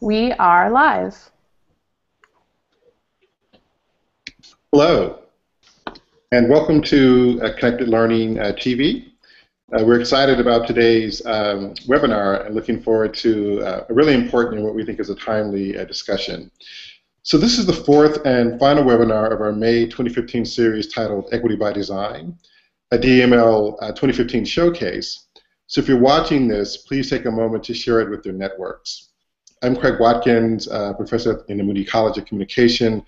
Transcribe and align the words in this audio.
We 0.00 0.32
are 0.32 0.70
live. 0.70 1.30
Hello, 4.72 5.20
and 6.30 6.48
welcome 6.48 6.80
to 6.82 7.40
uh, 7.42 7.52
Connected 7.58 7.88
Learning 7.88 8.38
uh, 8.38 8.52
TV. 8.52 9.12
Uh, 9.72 9.84
we're 9.84 10.00
excited 10.00 10.40
about 10.40 10.66
today's 10.66 11.24
um, 11.26 11.74
webinar 11.86 12.46
and 12.46 12.54
looking 12.54 12.80
forward 12.80 13.12
to 13.14 13.60
uh, 13.62 13.84
a 13.88 13.92
really 13.92 14.14
important 14.14 14.56
and 14.56 14.64
what 14.64 14.74
we 14.74 14.84
think 14.84 15.00
is 15.00 15.10
a 15.10 15.14
timely 15.14 15.76
uh, 15.76 15.84
discussion. 15.84 16.50
So 17.22 17.36
this 17.36 17.58
is 17.58 17.66
the 17.66 17.72
fourth 17.72 18.24
and 18.24 18.58
final 18.58 18.84
webinar 18.84 19.32
of 19.32 19.40
our 19.40 19.52
May 19.52 19.84
2015 19.84 20.46
series 20.46 20.92
titled 20.92 21.28
Equity 21.32 21.56
by 21.56 21.72
Design, 21.72 22.38
a 22.92 22.96
DML 22.96 23.76
uh, 23.82 23.88
2015 23.88 24.44
showcase. 24.44 25.26
So 25.66 25.82
if 25.82 25.88
you're 25.88 25.98
watching 25.98 26.48
this, 26.48 26.78
please 26.78 27.10
take 27.10 27.26
a 27.26 27.30
moment 27.30 27.64
to 27.64 27.74
share 27.74 28.00
it 28.00 28.08
with 28.08 28.24
your 28.24 28.34
networks. 28.34 29.07
I'm 29.62 29.76
Craig 29.76 30.00
Watkins, 30.00 30.66
professor 30.96 31.44
in 31.48 31.58
the 31.58 31.64
Moody 31.64 31.84
College 31.84 32.18
of 32.18 32.26
Communication 32.26 33.04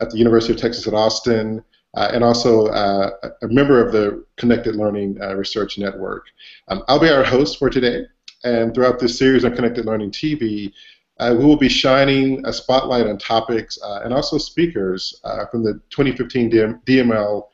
at 0.00 0.10
the 0.10 0.18
University 0.18 0.52
of 0.52 0.58
Texas 0.58 0.86
at 0.86 0.94
Austin, 0.94 1.62
uh, 1.94 2.10
and 2.12 2.24
also 2.24 2.66
uh, 2.66 3.10
a 3.42 3.48
member 3.48 3.84
of 3.84 3.92
the 3.92 4.24
Connected 4.36 4.76
Learning 4.76 5.16
uh, 5.22 5.34
Research 5.34 5.78
Network. 5.78 6.26
Um, 6.68 6.82
I'll 6.88 6.98
be 6.98 7.08
our 7.08 7.22
host 7.22 7.58
for 7.58 7.70
today, 7.70 8.06
and 8.44 8.74
throughout 8.74 8.98
this 8.98 9.16
series 9.18 9.44
on 9.44 9.54
Connected 9.54 9.86
Learning 9.86 10.10
TV, 10.10 10.72
uh, 11.18 11.34
we 11.38 11.44
will 11.44 11.56
be 11.56 11.68
shining 11.68 12.44
a 12.46 12.52
spotlight 12.52 13.06
on 13.06 13.18
topics 13.18 13.78
uh, 13.82 14.00
and 14.04 14.12
also 14.12 14.38
speakers 14.38 15.20
uh, 15.24 15.46
from 15.46 15.62
the 15.62 15.74
2015 15.90 16.50
DML 16.50 17.48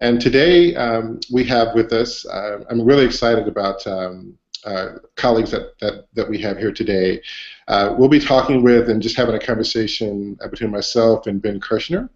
And 0.00 0.20
today 0.20 0.76
um, 0.76 1.18
we 1.32 1.42
have 1.44 1.74
with 1.74 1.92
us, 1.92 2.24
uh, 2.26 2.60
I'm 2.70 2.82
really 2.82 3.04
excited 3.04 3.48
about 3.48 3.84
um, 3.88 4.38
uh, 4.64 4.98
colleagues 5.16 5.50
that, 5.50 5.76
that, 5.80 6.06
that 6.14 6.30
we 6.30 6.38
have 6.38 6.56
here 6.56 6.70
today. 6.70 7.20
Uh, 7.66 7.96
we'll 7.98 8.08
be 8.08 8.20
talking 8.20 8.62
with 8.62 8.88
and 8.88 9.02
just 9.02 9.16
having 9.16 9.34
a 9.34 9.40
conversation 9.40 10.38
between 10.50 10.70
myself 10.70 11.26
and 11.26 11.42
Ben 11.42 11.58
Kirschner 11.58 12.08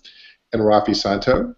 and 0.53 0.63
Rafi 0.63 0.95
Santo. 0.95 1.57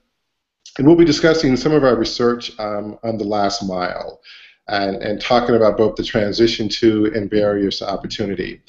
And 0.78 0.86
we'll 0.86 0.96
be 0.96 1.04
discussing 1.04 1.56
some 1.56 1.72
of 1.72 1.82
our 1.82 1.96
research 1.96 2.56
um, 2.60 2.98
on 3.02 3.18
the 3.18 3.24
last 3.24 3.66
mile 3.66 4.20
and, 4.68 4.96
and 4.96 5.20
talking 5.20 5.56
about 5.56 5.76
both 5.76 5.96
the 5.96 6.04
transition 6.04 6.68
to 6.68 7.10
and 7.16 7.28
barriers 7.28 7.80
to 7.80 7.88
opportunity. 7.88 8.60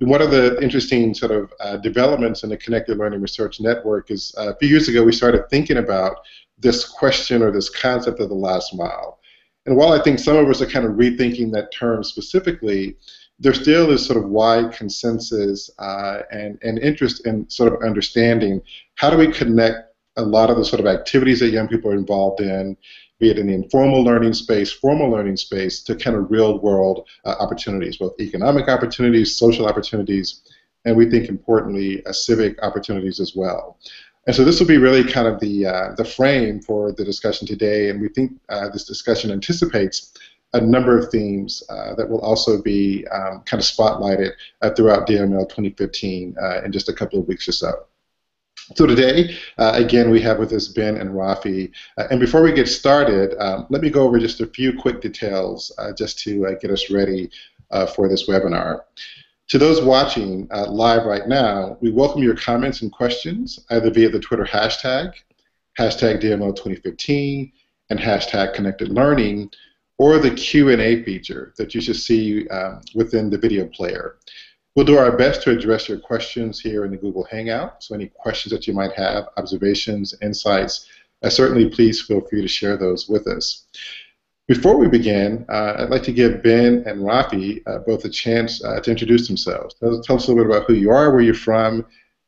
one 0.00 0.20
of 0.20 0.30
the 0.30 0.60
interesting 0.62 1.14
sort 1.14 1.32
of 1.32 1.52
uh, 1.60 1.78
developments 1.78 2.42
in 2.42 2.50
the 2.50 2.56
Connected 2.58 2.98
Learning 2.98 3.22
Research 3.22 3.60
Network 3.60 4.10
is 4.10 4.34
uh, 4.36 4.52
a 4.52 4.56
few 4.56 4.68
years 4.68 4.88
ago 4.88 5.02
we 5.02 5.12
started 5.12 5.48
thinking 5.48 5.78
about 5.78 6.18
this 6.58 6.84
question 6.84 7.42
or 7.42 7.50
this 7.50 7.70
concept 7.70 8.20
of 8.20 8.28
the 8.28 8.34
last 8.34 8.74
mile. 8.74 9.18
And 9.64 9.74
while 9.74 9.92
I 9.92 10.02
think 10.02 10.18
some 10.18 10.36
of 10.36 10.46
us 10.48 10.60
are 10.60 10.66
kind 10.66 10.84
of 10.84 10.92
rethinking 10.92 11.50
that 11.52 11.72
term 11.72 12.04
specifically, 12.04 12.96
there 13.38 13.54
still 13.54 13.90
is 13.90 14.04
sort 14.04 14.22
of 14.22 14.28
wide 14.28 14.72
consensus 14.72 15.70
uh, 15.78 16.20
and, 16.30 16.58
and 16.62 16.78
interest 16.78 17.26
in 17.26 17.48
sort 17.48 17.72
of 17.72 17.82
understanding 17.82 18.60
how 18.96 19.08
do 19.08 19.16
we 19.16 19.28
connect 19.32 19.93
a 20.16 20.22
lot 20.22 20.50
of 20.50 20.56
the 20.56 20.64
sort 20.64 20.80
of 20.80 20.86
activities 20.86 21.40
that 21.40 21.50
young 21.50 21.68
people 21.68 21.90
are 21.90 21.96
involved 21.96 22.40
in 22.40 22.76
be 23.18 23.30
it 23.30 23.38
in 23.38 23.46
the 23.46 23.54
informal 23.54 24.02
learning 24.02 24.34
space, 24.34 24.72
formal 24.72 25.10
learning 25.10 25.36
space, 25.36 25.82
to 25.82 25.94
kind 25.94 26.16
of 26.16 26.30
real 26.30 26.58
world 26.60 27.08
uh, 27.24 27.34
opportunities, 27.38 27.96
both 27.96 28.14
economic 28.20 28.68
opportunities, 28.68 29.36
social 29.36 29.66
opportunities, 29.66 30.42
and 30.84 30.96
we 30.96 31.08
think 31.08 31.28
importantly, 31.28 32.04
uh, 32.06 32.12
civic 32.12 32.60
opportunities 32.62 33.20
as 33.20 33.34
well. 33.34 33.78
And 34.26 34.34
so 34.34 34.44
this 34.44 34.58
will 34.58 34.66
be 34.66 34.78
really 34.78 35.04
kind 35.04 35.28
of 35.28 35.38
the, 35.38 35.66
uh, 35.66 35.94
the 35.96 36.04
frame 36.04 36.60
for 36.60 36.92
the 36.92 37.04
discussion 37.04 37.46
today, 37.46 37.90
and 37.90 38.00
we 38.00 38.08
think 38.08 38.32
uh, 38.48 38.68
this 38.70 38.84
discussion 38.84 39.30
anticipates 39.30 40.12
a 40.54 40.60
number 40.60 40.98
of 40.98 41.10
themes 41.10 41.62
uh, 41.68 41.94
that 41.94 42.08
will 42.08 42.20
also 42.20 42.62
be 42.62 43.06
um, 43.08 43.42
kind 43.44 43.60
of 43.60 43.66
spotlighted 43.66 44.30
uh, 44.62 44.70
throughout 44.70 45.06
DML 45.06 45.48
2015 45.48 46.36
in 46.64 46.72
just 46.72 46.88
a 46.88 46.92
couple 46.92 47.18
of 47.18 47.26
weeks 47.26 47.48
or 47.48 47.52
so. 47.52 47.86
So 48.72 48.86
today, 48.86 49.36
uh, 49.58 49.72
again, 49.74 50.10
we 50.10 50.22
have 50.22 50.38
with 50.38 50.50
us 50.52 50.68
Ben 50.68 50.96
and 50.96 51.10
Rafi. 51.10 51.70
Uh, 51.98 52.06
and 52.10 52.18
before 52.18 52.42
we 52.42 52.50
get 52.50 52.66
started, 52.66 53.36
um, 53.38 53.66
let 53.68 53.82
me 53.82 53.90
go 53.90 54.04
over 54.04 54.18
just 54.18 54.40
a 54.40 54.46
few 54.46 54.72
quick 54.72 55.02
details 55.02 55.70
uh, 55.76 55.92
just 55.92 56.18
to 56.20 56.46
uh, 56.46 56.54
get 56.62 56.70
us 56.70 56.90
ready 56.90 57.28
uh, 57.72 57.84
for 57.84 58.08
this 58.08 58.26
webinar. 58.26 58.80
To 59.48 59.58
those 59.58 59.82
watching 59.82 60.48
uh, 60.50 60.70
live 60.70 61.04
right 61.04 61.28
now, 61.28 61.76
we 61.82 61.90
welcome 61.90 62.22
your 62.22 62.36
comments 62.36 62.80
and 62.80 62.90
questions 62.90 63.58
either 63.68 63.90
via 63.90 64.08
the 64.08 64.18
Twitter 64.18 64.46
hashtag, 64.46 65.12
hashtag 65.78 66.22
DML2015, 66.22 67.52
and 67.90 67.98
hashtag 67.98 68.54
Connected 68.54 68.88
Learning, 68.88 69.50
or 69.98 70.18
the 70.18 70.30
Q&A 70.30 71.04
feature 71.04 71.52
that 71.58 71.74
you 71.74 71.82
should 71.82 71.96
see 71.96 72.48
um, 72.48 72.80
within 72.94 73.28
the 73.28 73.36
video 73.36 73.66
player. 73.66 74.16
We'll 74.74 74.86
do 74.86 74.98
our 74.98 75.16
best 75.16 75.42
to 75.42 75.50
address 75.50 75.88
your 75.88 75.98
questions 75.98 76.58
here 76.58 76.84
in 76.84 76.90
the 76.90 76.96
Google 76.96 77.24
Hangout. 77.30 77.82
So 77.82 77.94
any 77.94 78.08
questions 78.08 78.52
that 78.52 78.66
you 78.66 78.74
might 78.74 78.92
have, 78.94 79.28
observations, 79.36 80.14
insights, 80.20 80.88
uh, 81.22 81.30
certainly 81.30 81.70
please 81.70 82.02
feel 82.02 82.20
free 82.20 82.42
to 82.42 82.48
share 82.48 82.76
those 82.76 83.08
with 83.08 83.28
us. 83.28 83.66
Before 84.48 84.76
we 84.76 84.88
begin, 84.88 85.46
uh, 85.48 85.76
I'd 85.78 85.90
like 85.90 86.02
to 86.02 86.12
give 86.12 86.42
Ben 86.42 86.82
and 86.86 87.02
Rafi 87.02 87.62
uh, 87.66 87.78
both 87.86 88.04
a 88.04 88.08
chance 88.08 88.62
uh, 88.64 88.80
to 88.80 88.90
introduce 88.90 89.28
themselves. 89.28 89.74
Tell, 89.74 90.02
tell, 90.02 90.16
us 90.16 90.26
a 90.26 90.32
little 90.32 90.44
bit 90.44 90.56
about 90.56 90.66
who 90.66 90.74
you 90.74 90.90
are, 90.90 91.12
where 91.12 91.22
you're 91.22 91.34
from, 91.34 91.86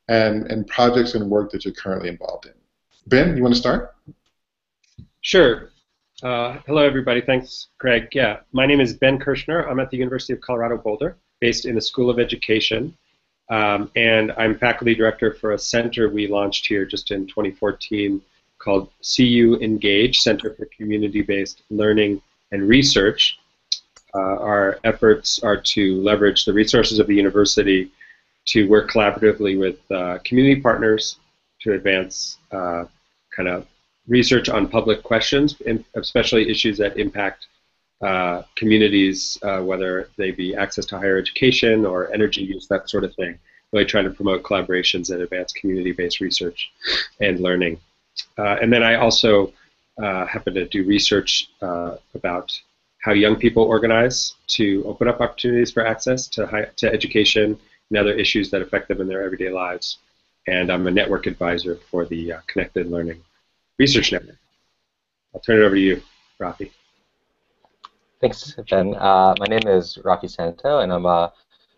and, 0.09 0.51
and 0.51 0.67
projects 0.69 1.15
and 1.15 1.29
work 1.29 1.51
that 1.51 1.65
you're 1.65 1.75
currently 1.75 2.09
involved 2.09 2.47
in. 2.47 2.53
Ben, 3.09 3.37
you 3.37 3.43
want 3.43 3.55
to 3.55 3.61
start? 3.61 3.97
Sure. 5.21 5.71
Uh, 6.23 6.59
hello, 6.67 6.83
everybody. 6.87 7.21
Thanks, 7.21 7.67
Craig. 7.79 8.09
Yeah, 8.13 8.39
my 8.53 8.67
name 8.67 8.81
is 8.81 8.95
Ben 8.95 9.19
Kirschner. 9.19 9.69
I'm 9.69 9.81
at 9.81 9.91
the 9.91 9.97
University 9.97 10.33
of 10.33 10.41
Colorado 10.41 10.79
Boulder 10.79 11.19
based 11.41 11.67
in 11.67 11.75
the 11.75 11.81
School 11.81 12.11
of 12.11 12.19
Education. 12.19 12.97
Um, 13.49 13.91
and 13.95 14.33
I'm 14.33 14.59
faculty 14.59 14.95
director 14.95 15.33
for 15.33 15.53
a 15.53 15.59
center 15.59 16.09
we 16.09 16.27
launched 16.27 16.67
here 16.67 16.85
just 16.85 17.11
in 17.11 17.27
2014 17.27 18.21
called 18.59 18.91
CU 19.03 19.59
Engage, 19.61 20.19
Center 20.19 20.55
for 20.55 20.67
Community-Based 20.77 21.63
Learning 21.71 22.21
and 22.51 22.69
Research. 22.69 23.39
Uh, 24.15 24.19
our 24.19 24.79
efforts 24.85 25.39
are 25.41 25.57
to 25.59 26.01
leverage 26.01 26.45
the 26.45 26.53
resources 26.53 26.99
of 26.99 27.07
the 27.07 27.15
university 27.15 27.91
to 28.47 28.69
work 28.69 28.91
collaboratively 28.91 29.59
with 29.59 29.79
uh, 29.91 30.19
community 30.25 30.61
partners 30.61 31.19
to 31.61 31.75
advance 31.75 32.39
uh, 32.53 32.85
kind 33.35 33.49
of 33.49 33.67
research 34.09 34.49
on 34.49 34.69
public 34.69 35.03
questions, 35.03 35.61
especially 35.95 36.49
issues 36.49 36.79
that 36.79 36.97
impact 36.97 37.49
uh, 38.03 38.43
communities, 38.57 39.39
uh, 39.43 39.61
whether 39.61 40.11
they 40.17 40.31
be 40.31 40.55
access 40.55 40.85
to 40.87 40.99
higher 40.99 41.19
education 41.19 41.87
or 41.87 42.13
energy 42.13 42.43
use, 42.43 42.67
that 42.69 42.91
sort 42.91 43.05
of 43.05 43.15
thing. 43.15 43.39
Really 43.73 43.87
trying 43.87 44.05
to 44.05 44.11
promote 44.11 44.43
collaborations 44.43 45.11
and 45.11 45.23
advance 45.23 45.53
community-based 45.53 46.21
research 46.21 46.71
and 47.21 47.41
learning. 47.41 47.81
Uh, 48.39 48.57
and 48.63 48.73
then 48.73 48.83
I 48.83 48.95
also 48.95 49.53
uh, 49.99 50.27
happen 50.27 50.55
to 50.55 50.67
do 50.67 50.85
research 50.85 51.51
uh, 51.63 51.97
about 52.15 52.53
how 53.01 53.13
young 53.13 53.37
people 53.37 53.63
organize 53.63 54.35
to 54.49 54.85
open 54.87 55.09
up 55.09 55.21
opportunities 55.21 55.73
for 55.73 55.87
access 55.87 56.29
to, 56.29 56.47
high, 56.47 56.67
to 56.77 56.93
education 56.93 57.59
and 57.91 57.99
other 57.99 58.13
issues 58.13 58.51
that 58.51 58.63
affect 58.63 58.89
them 58.89 59.01
in 59.01 59.09
their 59.09 59.23
everyday 59.23 59.51
lives. 59.51 59.99
And 60.47 60.71
I'm 60.71 60.87
a 60.87 60.91
network 60.91 61.27
advisor 61.27 61.77
for 61.91 62.05
the 62.05 62.35
Connected 62.47 62.89
Learning 62.89 63.23
Research 63.79 64.13
Network. 64.13 64.39
I'll 65.35 65.41
turn 65.41 65.61
it 65.61 65.65
over 65.65 65.75
to 65.75 65.81
you, 65.81 66.03
Rafi. 66.41 66.71
Thanks, 68.21 68.57
Ben. 68.71 68.95
Uh, 68.95 69.35
my 69.39 69.45
name 69.47 69.67
is 69.67 69.99
Rafi 70.03 70.31
Santo, 70.31 70.79
and 70.79 70.91
I'm 70.91 71.05
a 71.05 71.33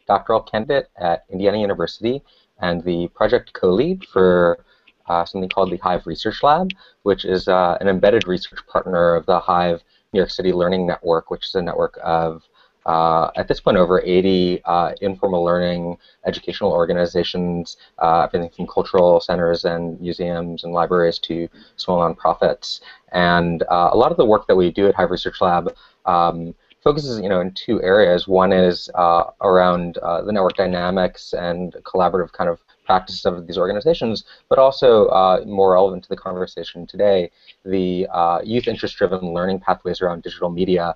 doctoral 0.06 0.40
candidate 0.40 0.88
at 0.96 1.24
Indiana 1.30 1.58
University 1.58 2.22
and 2.60 2.82
the 2.84 3.08
project 3.08 3.52
co-lead 3.54 4.04
for 4.04 4.64
uh, 5.06 5.24
something 5.24 5.48
called 5.48 5.72
the 5.72 5.78
Hive 5.78 6.06
Research 6.06 6.42
Lab, 6.44 6.70
which 7.02 7.24
is 7.24 7.48
uh, 7.48 7.76
an 7.80 7.88
embedded 7.88 8.28
research 8.28 8.60
partner 8.68 9.16
of 9.16 9.26
the 9.26 9.40
Hive 9.40 9.82
New 10.12 10.20
York 10.20 10.30
City 10.30 10.52
Learning 10.52 10.86
Network, 10.86 11.28
which 11.30 11.46
is 11.46 11.54
a 11.56 11.62
network 11.62 11.98
of, 12.04 12.44
uh, 12.88 13.30
at 13.36 13.46
this 13.46 13.60
point, 13.60 13.76
over 13.76 14.00
80 14.02 14.62
uh, 14.64 14.92
informal 15.02 15.44
learning 15.44 15.98
educational 16.26 16.72
organizations, 16.72 17.76
uh, 17.98 18.22
everything 18.22 18.50
from 18.56 18.66
cultural 18.66 19.20
centers 19.20 19.64
and 19.64 20.00
museums 20.00 20.64
and 20.64 20.72
libraries 20.72 21.18
to 21.20 21.48
small 21.76 21.98
nonprofits. 22.00 22.80
And 23.12 23.62
a 23.68 23.96
lot 23.96 24.10
of 24.10 24.16
the 24.16 24.24
work 24.24 24.46
that 24.46 24.56
we 24.56 24.70
do 24.70 24.88
at 24.88 24.94
Hive 24.94 25.10
Research 25.10 25.40
Lab 25.40 25.74
um, 26.06 26.54
focuses 26.82 27.20
you 27.20 27.28
know 27.28 27.40
in 27.40 27.52
two 27.52 27.82
areas. 27.82 28.26
One 28.26 28.52
is 28.52 28.90
uh, 28.94 29.24
around 29.42 29.98
uh, 29.98 30.22
the 30.22 30.32
network 30.32 30.56
dynamics 30.56 31.34
and 31.34 31.74
collaborative 31.84 32.32
kind 32.32 32.48
of 32.48 32.60
practices 32.88 33.24
of 33.26 33.46
these 33.46 33.58
organizations, 33.64 34.24
but 34.48 34.58
also 34.58 34.90
uh, 35.20 35.44
more 35.46 35.70
relevant 35.78 36.02
to 36.04 36.08
the 36.08 36.20
conversation 36.28 36.86
today, 36.86 37.30
the 37.64 38.08
uh, 38.20 38.38
youth 38.52 38.66
interest-driven 38.72 39.22
learning 39.38 39.58
pathways 39.66 40.00
around 40.00 40.22
digital 40.22 40.50
media, 40.60 40.86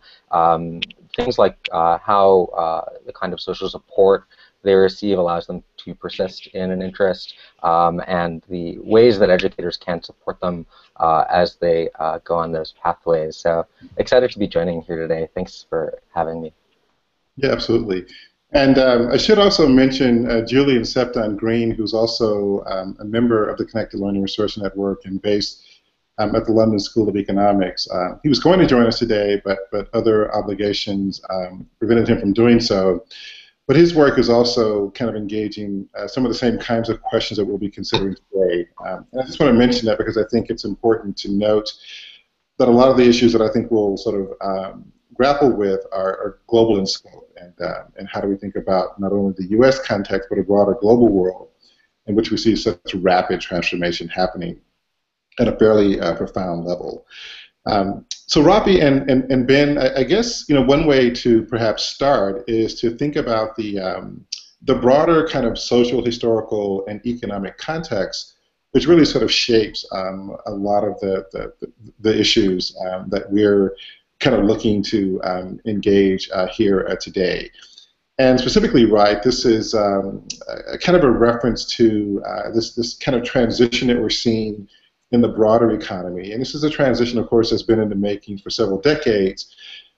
um, 0.41 0.81
things 1.17 1.39
like 1.45 1.57
uh, 1.71 1.99
how 1.99 2.27
uh, 2.65 2.85
the 3.09 3.13
kind 3.13 3.33
of 3.35 3.41
social 3.41 3.69
support 3.69 4.25
they 4.65 4.75
receive 4.75 5.19
allows 5.19 5.47
them 5.47 5.63
to 5.83 5.95
persist 5.95 6.41
in 6.61 6.71
an 6.71 6.81
interest, 6.89 7.35
um, 7.63 8.01
and 8.07 8.43
the 8.49 8.79
ways 8.79 9.19
that 9.19 9.29
educators 9.29 9.77
can 9.77 10.03
support 10.03 10.41
them 10.41 10.65
uh, 10.97 11.25
as 11.43 11.57
they 11.57 11.91
uh, 11.99 12.19
go 12.25 12.37
on 12.37 12.53
those 12.53 12.73
pathways. 12.83 13.37
So 13.37 13.67
excited 13.97 14.31
to 14.31 14.39
be 14.39 14.49
joining 14.57 14.81
here 14.83 14.97
today. 14.97 15.29
Thanks 15.35 15.67
for 15.69 16.01
having 16.15 16.41
me. 16.41 16.51
Yeah, 17.37 17.53
absolutely. 17.53 18.07
And 18.53 18.79
um, 18.79 19.11
I 19.11 19.17
should 19.17 19.39
also 19.39 19.67
mention 19.67 20.31
uh, 20.31 20.43
Julian 20.43 20.85
Sefton 20.85 21.37
Green, 21.37 21.71
who's 21.71 21.95
also 21.95 22.63
um, 22.67 22.97
a 23.01 23.05
member 23.05 23.49
of 23.49 23.57
the 23.57 23.65
Connected 23.65 23.99
Learning 23.99 24.21
Resource 24.21 24.59
Network 24.59 25.07
and 25.07 25.23
based 25.23 25.65
um, 26.19 26.37
at 26.37 26.45
the 26.45 26.53
London 26.53 26.79
School 26.79 27.09
of 27.09 27.17
Economics. 27.17 27.89
Uh, 27.91 28.19
he 28.23 28.29
was 28.29 28.41
going 28.41 28.59
to 28.59 28.67
join 28.67 28.87
us 28.87 28.99
today, 28.99 29.41
but, 29.43 29.59
but 29.71 29.89
other 29.95 30.35
obligations 30.35 31.23
um, 31.31 31.67
prevented 31.79 32.09
him 32.09 32.21
from 32.21 32.35
doing 32.35 32.61
so. 32.61 33.05
But 33.67 33.77
his 33.77 33.95
work 33.95 34.19
is 34.19 34.29
also 34.29 34.91
kind 34.91 35.09
of 35.09 35.17
engaging 35.17 35.89
uh, 35.97 36.07
some 36.07 36.27
of 36.27 36.31
the 36.31 36.37
same 36.37 36.59
kinds 36.59 36.91
of 36.91 37.01
questions 37.01 37.39
that 37.39 37.47
we'll 37.47 37.59
be 37.59 37.71
considering 37.71 38.17
today. 38.17 38.69
Um, 38.85 39.07
and 39.13 39.23
I 39.23 39.25
just 39.25 39.41
want 39.41 39.51
to 39.51 39.59
mention 39.59 39.87
that 39.87 39.97
because 39.97 40.19
I 40.19 40.25
think 40.31 40.51
it's 40.51 40.65
important 40.65 41.17
to 41.19 41.31
note 41.31 41.73
that 42.59 42.69
a 42.69 42.71
lot 42.71 42.91
of 42.91 42.99
the 42.99 43.05
issues 43.05 43.33
that 43.33 43.41
I 43.41 43.49
think 43.49 43.71
we'll 43.71 43.97
sort 43.97 44.21
of 44.21 44.33
um, 44.43 44.93
grapple 45.15 45.51
with 45.51 45.85
are, 45.93 46.13
are, 46.19 46.39
global 46.47 46.79
in 46.79 46.87
scope. 46.87 47.31
And, 47.37 47.53
uh, 47.61 47.85
and 47.97 48.09
how 48.09 48.21
do 48.21 48.29
we 48.29 48.37
think 48.37 48.57
about 48.57 49.01
not 49.01 49.13
only 49.13 49.35
the 49.37 49.51
U.S. 49.57 49.85
context, 49.85 50.29
but 50.29 50.39
a 50.39 50.43
broader 50.43 50.77
global 50.81 51.09
world 51.09 51.49
in 52.07 52.15
which 52.15 52.31
we 52.31 52.37
see 52.37 52.57
such 52.57 52.95
rapid 52.95 53.41
transformation 53.41 54.09
happening 54.09 54.61
at 55.39 55.49
a 55.49 55.57
fairly 55.57 56.01
uh, 56.01 56.15
profound 56.15 56.65
level. 56.65 57.07
Um, 57.67 58.07
so 58.11 58.43
Rafi 58.43 58.83
and, 58.83 59.09
and, 59.11 59.31
and 59.31 59.47
Ben, 59.47 59.79
I, 59.79 60.01
I, 60.01 60.05
guess 60.05 60.49
you 60.49 60.55
know 60.55 60.63
one 60.63 60.87
way 60.87 61.11
to 61.11 61.45
perhaps 61.45 61.85
start 61.85 62.45
is 62.49 62.81
to 62.81 62.97
think 62.97 63.15
about 63.15 63.55
the 63.57 63.79
um, 63.79 64.27
the 64.63 64.75
broader 64.75 65.29
kind 65.29 65.47
of 65.47 65.59
social, 65.59 66.05
historical, 66.05 66.85
and 66.87 67.05
economic 67.07 67.59
context, 67.59 68.35
which 68.73 68.87
really 68.87 69.05
sort 69.05 69.23
of 69.23 69.31
shapes 69.31 69.87
um, 69.93 70.37
a 70.47 70.51
lot 70.51 70.83
of 70.83 70.99
the 71.01 71.27
the, 71.31 71.73
the 72.01 72.19
issues 72.19 72.77
um, 72.87 73.09
that 73.11 73.31
we're 73.31 73.77
kind 74.23 74.37
of 74.37 74.45
looking 74.45 74.83
to 74.85 75.21
um, 75.25 75.61
engage 75.67 76.31
uh, 76.33 76.47
here 76.47 76.87
uh, 76.89 76.97
today. 76.97 77.51
And 78.19 78.39
specifically, 78.39 78.85
right, 78.85 79.23
this 79.23 79.45
is 79.45 79.75
um, 79.75 80.27
a, 80.73 80.79
kind 80.79 80.97
of 80.97 81.03
a 81.03 81.11
reference 81.11 81.67
to 81.77 82.23
uh, 82.25 82.51
this 82.51 82.75
this 82.75 82.97
kind 82.97 83.17
of 83.17 83.25
transition 83.25 83.89
that 83.89 84.01
we're 84.01 84.11
seeing 84.11 84.69
in 85.11 85.21
the 85.21 85.29
broader 85.29 85.71
economy. 85.73 86.33
And 86.33 86.41
this 86.41 86.55
is 86.55 86.63
a 86.63 86.71
transition, 86.71 87.19
of 87.19 87.29
course, 87.29 87.51
that's 87.51 87.63
been 87.63 87.81
in 87.81 87.89
the 87.89 87.97
making 87.97 88.39
for 88.39 88.51
several 88.51 88.81
decades. 88.81 89.55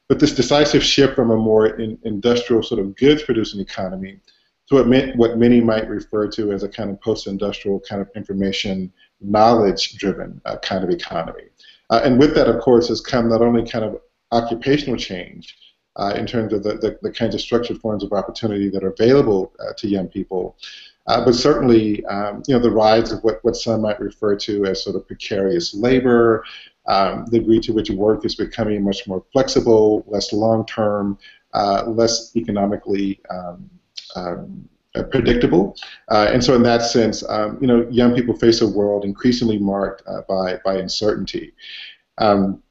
But 0.09 0.21
this 0.21 0.35
decisive 0.35 0.83
shift 0.83 1.15
from 1.15 1.31
a 1.31 1.37
more 1.37 1.67
in, 1.67 1.99
industrial 2.05 2.63
sort 2.63 2.81
of 2.81 2.97
goods 2.97 3.23
producing 3.23 3.61
economy 3.61 4.21
to 4.69 4.75
what, 4.75 5.17
what 5.17 5.39
many 5.39 5.61
might 5.61 5.89
refer 5.89 6.29
to 6.29 6.53
as 6.53 6.63
a 6.63 6.69
kind 6.69 6.91
of 6.91 7.01
post 7.01 7.27
industrial 7.27 7.81
kind 7.81 8.01
of 8.01 8.09
information 8.15 8.93
knowledge 9.21 9.97
driven 9.97 10.41
uh, 10.45 10.57
kind 10.59 10.85
of 10.85 10.91
economy. 10.91 11.45
Uh, 11.91 12.01
and 12.05 12.19
with 12.19 12.35
that, 12.35 12.49
of 12.49 12.61
course, 12.61 12.89
has 12.89 13.01
come 13.01 13.29
not 13.29 13.43
only 13.43 13.69
kind 13.69 13.85
of 13.85 14.01
occupational 14.33 14.97
change 14.97 15.57
uh, 15.97 16.13
in 16.17 16.27
terms 16.27 16.53
of 16.53 16.63
the, 16.63 16.75
the, 16.75 16.99
the, 17.03 17.11
kinds 17.11 17.35
of 17.35 17.41
structured 17.41 17.81
forms 17.81 18.03
of 18.03 18.13
opportunity 18.13 18.69
that 18.69 18.83
are 18.83 18.93
available 18.99 19.53
uh, 19.61 19.73
to 19.77 19.87
young 19.87 20.09
people, 20.09 20.57
uh, 21.07 21.25
but 21.25 21.35
certainly, 21.35 22.05
um, 22.07 22.43
you 22.47 22.55
know, 22.55 22.61
the 22.61 22.71
rise 22.71 23.13
of 23.13 23.23
what, 23.23 23.45
what 23.45 23.55
some 23.55 23.83
might 23.83 24.01
refer 24.01 24.35
to 24.35 24.65
as 24.65 24.83
sort 24.83 24.97
of 24.97 25.07
precarious 25.07 25.75
labor, 25.75 26.45
um, 26.87 27.27
the 27.27 27.39
degree 27.39 27.61
to 27.61 27.73
which 27.73 27.91
work 27.91 28.25
is 28.25 28.35
becoming 28.35 28.83
much 28.83 29.07
more 29.07 29.25
flexible, 29.33 30.05
less 30.07 30.33
long-term, 30.33 31.19
uh, 31.53 31.85
less 31.87 32.35
economically 32.37 33.21
um, 33.31 33.71
um 34.17 34.69
uh, 34.97 35.03
predictable. 35.03 35.77
Uh, 36.09 36.29
and 36.33 36.45
so 36.45 36.55
in 36.55 36.63
that 36.63 36.81
sense, 36.81 37.29
um, 37.29 37.59
you 37.61 37.67
know, 37.67 37.85
young 37.91 38.15
people 38.15 38.37
face 38.37 38.61
a 38.61 38.69
world 38.69 39.05
increasingly 39.05 39.59
marked 39.59 40.05
by, 40.29 40.57
by 40.65 40.77
uncertainty. 40.77 41.53
Um, 42.19 42.63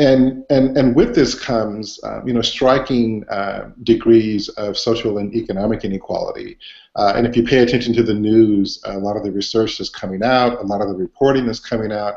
and, 0.00 0.44
and, 0.50 0.76
and 0.78 0.96
with 0.96 1.14
this 1.14 1.34
comes, 1.34 2.00
uh, 2.02 2.24
you 2.24 2.32
know, 2.32 2.40
striking 2.42 3.24
uh, 3.28 3.70
degrees 3.82 4.48
of 4.50 4.78
social 4.78 5.18
and 5.18 5.34
economic 5.34 5.84
inequality. 5.84 6.58
Uh, 6.96 7.12
and 7.14 7.26
if 7.26 7.36
you 7.36 7.44
pay 7.44 7.58
attention 7.58 7.92
to 7.94 8.02
the 8.02 8.14
news, 8.14 8.80
a 8.86 8.98
lot 8.98 9.16
of 9.16 9.24
the 9.24 9.30
research 9.30 9.78
that's 9.78 9.90
coming 9.90 10.22
out, 10.22 10.58
a 10.60 10.66
lot 10.66 10.80
of 10.80 10.88
the 10.88 10.94
reporting 10.94 11.46
that's 11.46 11.60
coming 11.60 11.92
out, 11.92 12.14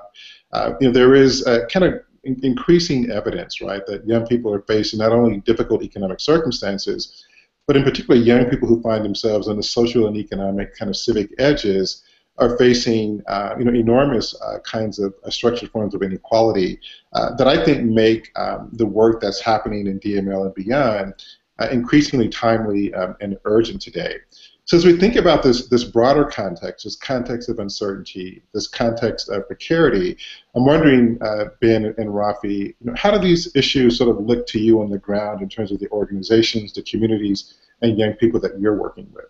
uh, 0.54 0.74
you 0.80 0.88
know, 0.88 0.94
there 0.94 1.14
is 1.14 1.44
kind 1.72 1.86
of 1.86 2.02
in- 2.24 2.40
increasing 2.44 3.12
evidence, 3.12 3.62
right, 3.62 3.86
that 3.86 4.08
young 4.08 4.26
people 4.26 4.54
are 4.54 4.62
facing 4.62 5.00
not 5.00 5.12
only 5.12 5.42
difficult 5.42 5.84
economic 5.84 6.20
circumstances, 6.20 7.26
but 7.68 7.78
in 7.78 7.84
particular 7.84 8.20
young 8.20 8.46
people 8.46 8.68
who 8.68 8.82
find 8.82 9.04
themselves 9.06 9.48
on 9.48 9.58
the 9.58 9.64
social 9.64 10.08
and 10.08 10.18
economic 10.18 10.76
kind 10.76 10.90
of 10.90 10.98
civic 10.98 11.30
edges 11.40 12.04
are 12.38 12.58
facing 12.58 13.22
uh, 13.28 13.56
you 13.58 13.66
know 13.66 13.74
enormous 13.74 14.40
uh, 14.42 14.60
kinds 14.60 15.00
of 15.00 15.14
uh, 15.24 15.30
structured 15.30 15.70
forms 15.70 15.94
of 15.94 16.02
inequality 16.02 16.80
uh, 17.14 17.36
that 17.36 17.48
I 17.48 17.64
think 17.64 17.84
make 17.84 18.32
um, 18.36 18.70
the 18.74 18.86
work 18.86 19.22
that's 19.22 19.42
happening 19.42 19.88
in 19.88 20.00
DML 20.00 20.46
and 20.46 20.54
beyond 20.56 21.14
uh, 21.60 21.68
increasingly 21.72 22.30
timely 22.30 22.94
um, 22.94 23.16
and 23.22 23.38
urgent 23.46 23.82
today. 23.82 24.18
So 24.66 24.78
as 24.78 24.86
we 24.86 24.98
think 24.98 25.18
about 25.18 25.44
this 25.44 25.68
this 25.68 25.84
broader 25.84 26.24
context, 26.24 26.86
this 26.86 26.96
context 26.96 27.50
of 27.50 27.60
uncertainty, 27.60 28.42
this 28.54 28.68
context 28.68 29.30
of 29.30 29.46
precarity, 29.46 30.18
I'm 30.56 30.66
wondering, 30.66 31.22
uh, 31.22 31.46
Ben 31.60 31.86
and 31.86 32.10
Rafi, 32.10 32.68
you 32.68 32.76
know, 32.82 32.94
how 32.96 33.12
do 33.12 33.20
these 33.20 33.54
issues 33.56 33.98
sort 33.98 34.10
of 34.10 34.26
look 34.26 34.48
to 34.48 34.60
you 34.60 34.82
on 34.82 34.90
the 34.90 34.98
ground 34.98 35.42
in 35.42 35.50
terms 35.50 35.72
of 35.72 35.80
the 35.80 35.90
organizations, 35.90 36.72
the 36.74 36.82
communities, 36.82 37.56
and 37.82 38.00
young 38.00 38.14
people 38.14 38.40
that 38.40 38.58
you're 38.60 38.78
working 38.78 39.08
with? 39.14 39.26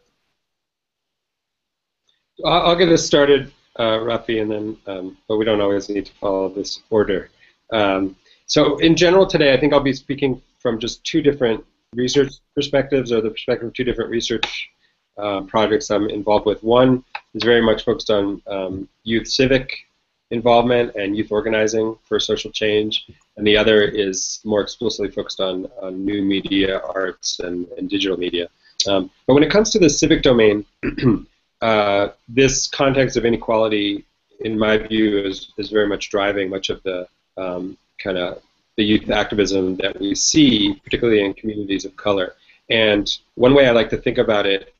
I'll 2.45 2.75
get 2.75 2.89
us 2.89 3.05
started, 3.05 3.51
uh, 3.77 3.99
Rafi, 3.99 4.41
and 4.41 4.51
then, 4.51 4.77
um, 4.87 5.17
but 5.27 5.37
we 5.37 5.45
don't 5.45 5.61
always 5.61 5.89
need 5.89 6.05
to 6.05 6.13
follow 6.13 6.49
this 6.49 6.81
order. 6.89 7.29
Um, 7.71 8.15
so 8.45 8.77
in 8.77 8.95
general 8.95 9.25
today, 9.25 9.53
I 9.53 9.59
think 9.59 9.73
I'll 9.73 9.79
be 9.79 9.93
speaking 9.93 10.41
from 10.59 10.79
just 10.79 11.03
two 11.03 11.21
different 11.21 11.63
research 11.95 12.33
perspectives, 12.55 13.11
or 13.11 13.21
the 13.21 13.29
perspective 13.29 13.67
of 13.67 13.73
two 13.73 13.83
different 13.83 14.09
research 14.09 14.69
uh, 15.17 15.41
projects 15.41 15.89
I'm 15.89 16.09
involved 16.09 16.45
with. 16.45 16.63
One 16.63 17.03
is 17.33 17.43
very 17.43 17.61
much 17.61 17.85
focused 17.85 18.09
on 18.09 18.41
um, 18.47 18.89
youth 19.03 19.27
civic 19.27 19.71
involvement 20.31 20.95
and 20.95 21.15
youth 21.15 21.31
organizing 21.31 21.95
for 22.03 22.19
social 22.19 22.51
change, 22.51 23.07
and 23.37 23.45
the 23.45 23.55
other 23.55 23.83
is 23.83 24.39
more 24.43 24.61
explicitly 24.61 25.11
focused 25.11 25.39
on, 25.39 25.67
on 25.81 26.03
new 26.03 26.23
media, 26.23 26.81
arts, 26.95 27.39
and, 27.39 27.67
and 27.77 27.89
digital 27.89 28.17
media. 28.17 28.47
Um, 28.87 29.09
but 29.27 29.35
when 29.35 29.43
it 29.43 29.51
comes 29.51 29.69
to 29.71 29.79
the 29.79 29.89
civic 29.89 30.23
domain, 30.23 30.65
Uh, 31.63 32.11
this 32.27 32.67
context 32.67 33.15
of 33.15 33.23
inequality, 33.23 34.05
in 34.41 34.59
my 34.59 34.77
view, 34.77 35.17
is, 35.29 35.53
is 35.57 35.69
very 35.69 35.87
much 35.87 36.09
driving 36.09 36.49
much 36.49 36.69
of 36.69 36.83
the 36.83 37.07
um, 37.37 37.77
kind 38.03 38.17
of 38.17 38.41
the 38.75 38.83
youth 38.83 39.09
activism 39.09 39.77
that 39.77 39.97
we 39.97 40.13
see, 40.13 40.73
particularly 40.83 41.23
in 41.23 41.33
communities 41.33 41.85
of 41.85 41.95
color. 41.95 42.35
And 42.69 43.05
one 43.35 43.53
way 43.55 43.65
I 43.65 43.71
like 43.71 43.89
to 43.91 43.97
think 44.05 44.17
about 44.17 44.45
it 44.45 44.73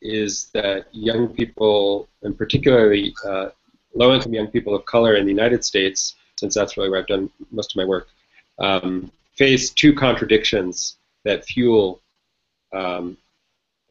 is 0.00 0.48
that 0.54 0.86
young 0.92 1.28
people, 1.28 2.08
and 2.22 2.32
particularly 2.42 3.14
uh, 3.28 3.48
low-income 3.94 4.32
young 4.32 4.46
people 4.46 4.74
of 4.74 4.86
color 4.86 5.16
in 5.16 5.24
the 5.26 5.34
United 5.38 5.62
States, 5.66 6.14
since 6.40 6.54
that's 6.54 6.78
really 6.78 6.88
where 6.88 7.00
I've 7.00 7.14
done 7.14 7.28
most 7.50 7.72
of 7.72 7.76
my 7.76 7.84
work, 7.84 8.08
um, 8.58 9.12
face 9.36 9.68
two 9.68 9.92
contradictions 9.94 10.96
that 11.24 11.44
fuel 11.44 12.00
um, 12.72 13.18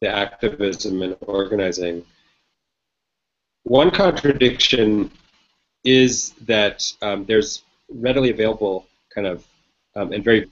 the 0.00 0.08
activism 0.08 1.02
and 1.02 1.16
organizing 1.20 2.04
one 3.64 3.90
contradiction 3.90 5.10
is 5.84 6.30
that 6.42 6.92
um, 7.02 7.24
there's 7.24 7.62
readily 7.88 8.30
available 8.30 8.86
kind 9.14 9.26
of 9.26 9.44
um, 9.96 10.12
and 10.12 10.24
very 10.24 10.50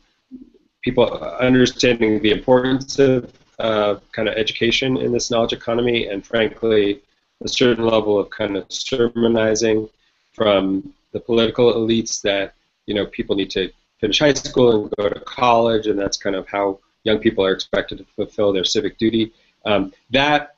people 0.83 1.05
understanding 1.41 2.21
the 2.21 2.31
importance 2.31 2.99
of 2.99 3.33
uh, 3.59 3.97
kind 4.13 4.29
of 4.29 4.35
education 4.35 4.97
in 4.97 5.13
this 5.13 5.31
knowledge 5.31 5.53
economy 5.53 6.09
and 6.09 6.27
frankly 6.27 7.01
a 7.43 7.49
certain 7.49 7.85
level 7.85 8.19
of 8.19 8.29
kind 8.31 8.57
of 8.57 8.67
sermonizing 8.69 9.89
from 10.33 10.93
the 11.13 11.21
political 11.21 11.73
elites 11.75 12.21
that 12.23 12.55
you 12.87 12.95
know 12.95 13.07
people 13.07 13.37
need 13.37 13.51
to 13.51 13.71
finish 14.01 14.19
high 14.19 14.35
school 14.35 14.83
and 14.83 14.93
go 14.97 15.09
to 15.09 15.21
college 15.21 15.87
and 15.87 15.99
that's 15.99 16.17
kind 16.17 16.37
of 16.37 16.47
how 16.49 16.79
young 17.05 17.19
people 17.19 17.45
are 17.45 17.53
expected 17.53 17.99
to 17.99 18.05
fulfill 18.05 18.53
their 18.53 18.65
civic 18.65 18.99
duty. 18.99 19.33
Um, 19.65 19.93
that 20.11 20.57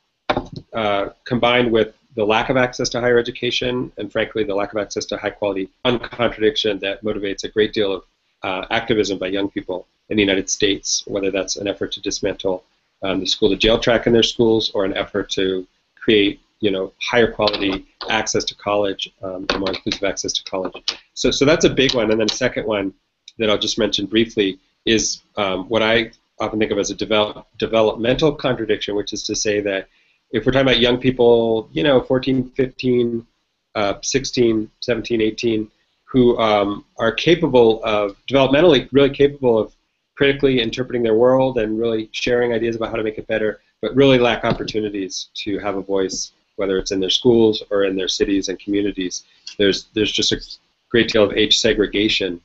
uh, 0.72 1.10
combined 1.24 1.70
with 1.72 1.94
the 2.14 2.24
lack 2.24 2.50
of 2.50 2.56
access 2.56 2.88
to 2.90 3.00
higher 3.00 3.18
education 3.18 3.92
and, 3.96 4.12
frankly, 4.12 4.44
the 4.44 4.54
lack 4.54 4.72
of 4.72 4.78
access 4.78 5.04
to 5.06 5.16
high 5.16 5.30
quality, 5.30 5.68
one 5.82 5.98
contradiction 5.98 6.78
that 6.80 7.02
motivates 7.02 7.44
a 7.44 7.48
great 7.48 7.72
deal 7.72 7.92
of 7.92 8.04
uh, 8.42 8.66
activism 8.70 9.18
by 9.18 9.28
young 9.28 9.48
people 9.48 9.86
in 10.10 10.16
the 10.16 10.22
United 10.22 10.50
States, 10.50 11.04
whether 11.06 11.30
that's 11.30 11.56
an 11.56 11.68
effort 11.68 11.92
to 11.92 12.00
dismantle 12.00 12.64
um, 13.02 13.20
the 13.20 13.26
school 13.26 13.48
to 13.50 13.56
jail 13.56 13.78
track 13.78 14.06
in 14.06 14.12
their 14.12 14.22
schools 14.22 14.70
or 14.74 14.84
an 14.84 14.96
effort 14.96 15.30
to 15.30 15.66
create 15.96 16.40
you 16.62 16.70
know, 16.70 16.92
higher 17.02 17.30
quality 17.30 17.84
access 18.08 18.44
to 18.44 18.54
college 18.54 19.12
um, 19.22 19.44
and 19.50 19.58
more 19.58 19.68
inclusive 19.68 20.04
access 20.04 20.32
to 20.32 20.44
college. 20.44 20.72
So, 21.12 21.30
so 21.32 21.44
that's 21.44 21.64
a 21.64 21.70
big 21.70 21.92
one. 21.94 22.10
And 22.10 22.20
then 22.20 22.28
the 22.28 22.34
second 22.34 22.66
one 22.66 22.94
that 23.38 23.50
I'll 23.50 23.58
just 23.58 23.78
mention 23.78 24.06
briefly 24.06 24.58
is 24.86 25.22
um, 25.36 25.68
what 25.68 25.82
I 25.82 26.12
often 26.38 26.60
think 26.60 26.70
of 26.70 26.78
as 26.78 26.90
a 26.90 26.94
develop, 26.94 27.46
developmental 27.58 28.32
contradiction, 28.32 28.94
which 28.94 29.12
is 29.12 29.24
to 29.24 29.34
say 29.34 29.60
that 29.60 29.88
if 30.32 30.46
we're 30.46 30.52
talking 30.52 30.66
about 30.66 30.80
young 30.80 30.98
people, 30.98 31.68
you 31.72 31.82
know, 31.82 32.00
14, 32.00 32.50
15, 32.50 33.26
uh, 33.74 33.94
16, 34.02 34.70
17, 34.80 35.20
18, 35.20 35.70
who 36.04 36.38
um, 36.38 36.84
are 36.98 37.12
capable 37.12 37.82
of 37.84 38.16
developmentally 38.30 38.88
really 38.92 39.10
capable 39.10 39.58
of 39.58 39.74
critically 40.16 40.60
interpreting 40.60 41.02
their 41.02 41.14
world 41.14 41.58
and 41.58 41.78
really 41.78 42.08
sharing 42.12 42.52
ideas 42.52 42.76
about 42.76 42.90
how 42.90 42.96
to 42.96 43.02
make 43.02 43.18
it 43.18 43.26
better, 43.26 43.60
but 43.80 43.94
really 43.94 44.18
lack 44.18 44.44
opportunities 44.44 45.28
to 45.34 45.58
have 45.58 45.76
a 45.76 45.82
voice, 45.82 46.32
whether 46.56 46.78
it's 46.78 46.92
in 46.92 47.00
their 47.00 47.10
schools 47.10 47.62
or 47.70 47.84
in 47.84 47.96
their 47.96 48.08
cities 48.08 48.48
and 48.48 48.58
communities. 48.58 49.24
There's 49.58 49.86
there's 49.94 50.12
just 50.12 50.32
a 50.32 50.40
great 50.90 51.08
deal 51.08 51.24
of 51.24 51.32
age 51.32 51.58
segregation 51.58 52.40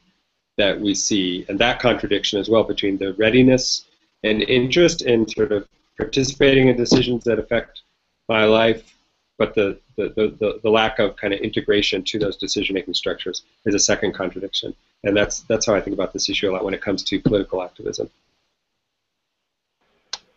that 0.57 0.79
we 0.79 0.95
see, 0.95 1.45
and 1.47 1.59
that 1.59 1.79
contradiction 1.79 2.39
as 2.39 2.49
well 2.49 2.63
between 2.63 2.97
the 2.97 3.13
readiness 3.13 3.85
and 4.23 4.41
interest 4.41 5.03
in 5.03 5.27
sort 5.27 5.51
of 5.51 5.67
participating 5.97 6.67
in 6.67 6.77
decisions 6.77 7.23
that 7.23 7.39
affect 7.39 7.81
my 8.29 8.43
life, 8.43 8.95
but 9.37 9.55
the, 9.55 9.79
the, 9.95 10.09
the, 10.15 10.59
the 10.63 10.69
lack 10.69 10.99
of 10.99 11.15
kind 11.15 11.33
of 11.33 11.39
integration 11.39 12.03
to 12.03 12.19
those 12.19 12.37
decision-making 12.37 12.93
structures 12.93 13.43
is 13.65 13.75
a 13.75 13.79
second 13.79 14.13
contradiction. 14.13 14.75
And 15.03 15.15
that's, 15.15 15.41
that's 15.41 15.65
how 15.65 15.75
I 15.75 15.81
think 15.81 15.93
about 15.93 16.13
this 16.13 16.29
issue 16.29 16.49
a 16.49 16.51
lot 16.51 16.63
when 16.63 16.73
it 16.73 16.81
comes 16.81 17.03
to 17.03 17.19
political 17.19 17.61
activism. 17.63 18.09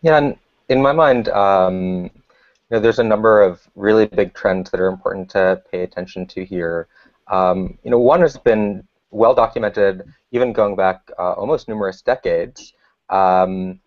Yeah, 0.01 0.17
and 0.17 0.37
in 0.69 0.81
my 0.81 0.93
mind, 0.93 1.29
um, 1.29 2.03
you 2.03 2.77
know, 2.77 2.79
there's 2.79 2.99
a 2.99 3.03
number 3.03 3.41
of 3.41 3.61
really 3.75 4.05
big 4.07 4.33
trends 4.33 4.71
that 4.71 4.79
are 4.79 4.87
important 4.87 5.29
to 5.31 5.61
pay 5.71 5.83
attention 5.83 6.25
to 6.27 6.45
here. 6.45 6.87
Um, 7.27 7.77
you 7.83 7.91
know, 7.91 7.99
one 7.99 8.21
has 8.21 8.37
been 8.37 8.87
well 9.11 9.35
documented, 9.35 10.03
even 10.31 10.53
going 10.53 10.75
back 10.75 11.11
uh, 11.19 11.33
almost 11.33 11.67
numerous 11.67 12.01
decades, 12.01 12.73
um, 13.09 13.79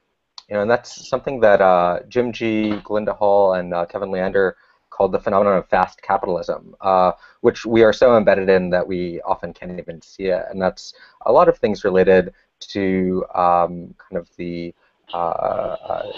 you 0.49 0.55
know, 0.55 0.63
and 0.63 0.71
that's 0.71 1.09
something 1.09 1.41
that 1.41 1.61
uh, 1.61 2.01
Jim 2.09 2.33
Gee, 2.33 2.73
Glynda 2.85 3.17
Hull, 3.17 3.55
and 3.55 3.73
uh, 3.73 3.87
Kevin 3.87 4.11
Leander 4.11 4.57
called 4.91 5.13
the 5.13 5.19
phenomenon 5.19 5.57
of 5.57 5.69
fast 5.69 6.01
capitalism, 6.03 6.77
uh, 6.81 7.13
which 7.41 7.67
we 7.67 7.83
are 7.83 7.93
so 7.93 8.17
embedded 8.17 8.49
in 8.49 8.71
that 8.71 8.87
we 8.87 9.21
often 9.23 9.53
can't 9.53 9.79
even 9.79 10.01
see 10.01 10.25
it. 10.25 10.45
And 10.51 10.61
that's 10.61 10.95
a 11.27 11.33
lot 11.33 11.49
of 11.49 11.59
things 11.59 11.83
related 11.83 12.33
to 12.61 13.25
um, 13.35 13.95
kind 13.99 14.17
of 14.17 14.29
the 14.37 14.73
uh, 15.13 15.17
uh, 15.17 16.13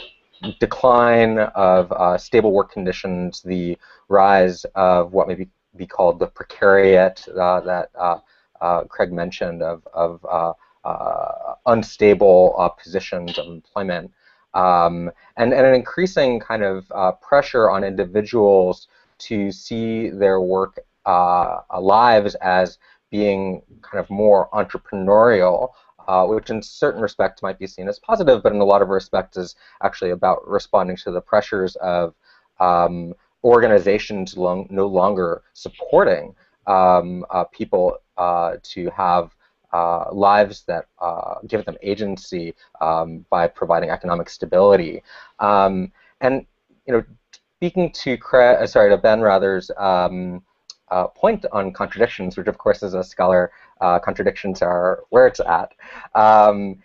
decline 0.61 1.39
of 1.39 1.91
uh, 1.93 2.19
stable 2.19 2.53
work 2.53 2.71
conditions, 2.71 3.43
the 3.43 3.79
rise 4.09 4.65
of 4.75 5.13
what 5.13 5.27
may 5.27 5.35
be, 5.35 5.49
be 5.77 5.87
called 5.87 6.19
the 6.19 6.27
precariat 6.27 7.25
that 7.35 8.89
Craig 8.89 9.13
mentioned 9.13 9.63
of, 9.63 9.87
of 9.95 10.53
uh, 10.87 11.55
unstable 11.67 12.55
uh, 12.59 12.69
positions 12.69 13.39
of 13.39 13.47
employment, 13.49 14.09
um, 14.57 15.11
and, 15.37 15.53
and 15.53 15.67
an 15.67 15.75
increasing 15.75 16.41
kind 16.41 16.63
of 16.63 16.91
uh, 16.95 17.13
pressure 17.13 17.71
on 17.71 17.85
individuals 17.85 18.89
to 19.19 19.53
see 19.53 20.11
their 20.11 20.41
work 20.41 20.79
lives 21.79 22.35
as 22.37 22.79
being 23.11 23.63
kind 23.83 24.03
of 24.03 24.11
more 24.11 24.49
entrepreneurial, 24.53 25.71
uh, 26.09 26.25
which 26.27 26.51
in 26.51 26.63
certain 26.63 27.01
respects 27.01 27.43
might 27.43 27.59
be 27.59 27.67
seen 27.67 27.89
as 27.89 27.99
positive, 27.99 28.43
but 28.43 28.53
in 28.53 28.61
a 28.61 28.65
lot 28.65 28.83
of 28.83 28.89
respects 28.89 29.37
is 29.37 29.55
actually 29.83 30.11
about 30.11 30.47
responding 30.47 30.97
to 30.97 31.11
the 31.11 31.21
pressures 31.21 31.77
of 31.77 32.15
um, 32.61 33.15
organizations 33.45 34.37
long, 34.37 34.67
no 34.71 34.87
longer 34.87 35.43
supporting 35.53 36.35
um, 36.67 37.25
uh, 37.31 37.45
people 37.45 37.97
uh, 38.17 38.57
to 38.63 38.91
have 38.91 39.36
uh, 39.77 40.05
lives 40.13 40.63
that 40.71 40.85
uh, 41.01 41.35
give 41.47 41.65
them 41.65 41.77
agency 41.83 42.55
um, 42.81 43.25
by 43.31 43.47
providing 43.47 43.91
economic 43.91 44.29
stability. 44.29 45.03
Um, 45.39 45.93
and 46.21 46.47
you 46.87 46.93
know, 46.95 47.05
speaking 47.59 47.91
to 47.93 48.19
uh, 48.33 48.67
sorry 48.67 48.91
to 48.91 48.97
Ben 48.97 49.21
rather's 49.21 49.71
um, 49.77 50.43
uh, 50.91 51.09
point 51.09 51.45
on 51.53 51.73
contradictions, 51.73 52.37
which 52.37 52.47
of 52.47 52.59
course 52.59 52.83
as 52.83 52.95
a 52.95 53.05
scholar, 53.05 53.51
uh, 53.81 53.99
contradictions 53.99 54.63
are 54.63 55.05
where 55.11 55.27
it's 55.27 55.41
at. 55.41 55.73
Um, 56.15 56.83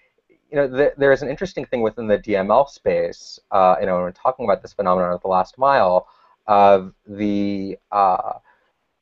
you 0.50 0.58
know, 0.58 0.68
th 0.68 0.94
there 0.98 1.14
is 1.16 1.22
an 1.22 1.30
interesting 1.30 1.66
thing 1.70 1.82
within 1.82 2.08
the 2.08 2.20
DML 2.28 2.66
space. 2.68 3.40
you 3.80 3.86
know, 3.86 3.94
when 3.96 4.04
we're 4.08 4.22
talking 4.26 4.46
about 4.48 4.62
this 4.62 4.74
phenomenon 4.74 5.14
of 5.14 5.22
the 5.22 5.32
last 5.38 5.58
mile, 5.58 6.08
of 6.48 6.94
the 7.08 7.78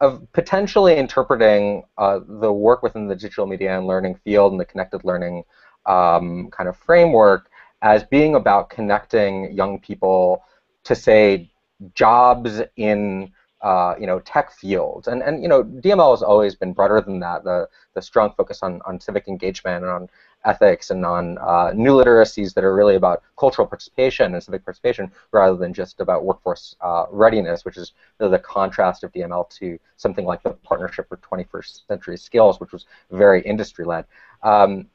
of 0.02 0.26
potentially 0.34 0.98
interpreting 0.98 1.84
uh, 1.98 2.20
the 2.28 2.52
work 2.52 2.82
within 2.82 3.08
the 3.08 3.16
digital 3.16 3.46
media 3.46 3.78
and 3.78 3.86
learning 3.88 4.16
field 4.24 4.52
and 4.52 4.60
the 4.60 4.66
connected 4.66 5.04
learning 5.04 5.44
um, 5.86 6.50
kind 6.52 6.70
of 6.70 6.76
framework 6.78 7.50
as 7.82 8.04
being 8.04 8.36
about 8.36 8.70
connecting 8.70 9.52
young 9.52 9.80
people 9.80 10.42
to 10.84 10.96
say 10.96 11.50
jobs 11.96 12.62
in 12.76 13.30
uh, 13.62 13.94
you 14.00 14.08
know 14.08 14.20
tech 14.20 14.52
fields. 14.52 15.08
And 15.08 15.22
and 15.22 15.42
you 15.42 15.50
know 15.50 15.64
DML 15.64 16.12
has 16.12 16.24
always 16.24 16.56
been 16.56 16.74
broader 16.74 17.02
than 17.02 17.20
that. 17.20 17.44
The 17.44 17.68
the 17.94 18.02
strong 18.02 18.32
focus 18.38 18.60
on 18.64 18.82
on 18.86 19.00
civic 19.00 19.28
engagement 19.28 19.84
and 19.84 19.92
on 19.92 20.08
ethics 20.46 20.90
and 20.90 21.06
on 21.06 21.38
uh, 21.40 21.72
new 21.74 21.92
literacies 21.92 22.54
that 22.54 22.64
are 22.64 22.76
really 22.76 22.96
about 22.96 23.22
cultural 23.38 23.68
participation 23.68 24.34
and 24.34 24.44
civic 24.44 24.64
participation 24.64 25.12
rather 25.32 25.58
than 25.58 25.74
just 25.74 26.00
about 26.00 26.24
workforce 26.24 26.76
uh, 26.82 27.06
readiness, 27.12 27.66
which 27.66 27.78
is 27.78 27.94
the 28.18 28.40
contrast 28.40 29.04
of 29.04 29.12
DML 29.12 29.50
to 29.50 29.78
something 29.98 30.26
like 30.26 30.42
the 30.44 30.52
Partnership 30.52 31.08
for 31.10 31.18
21st 31.18 31.88
Century 31.88 32.18
Skills, 32.18 32.60
which 32.60 32.72
was 32.72 32.86
very 33.12 33.42
industry-led. 33.42 34.06
Um, 34.44 34.88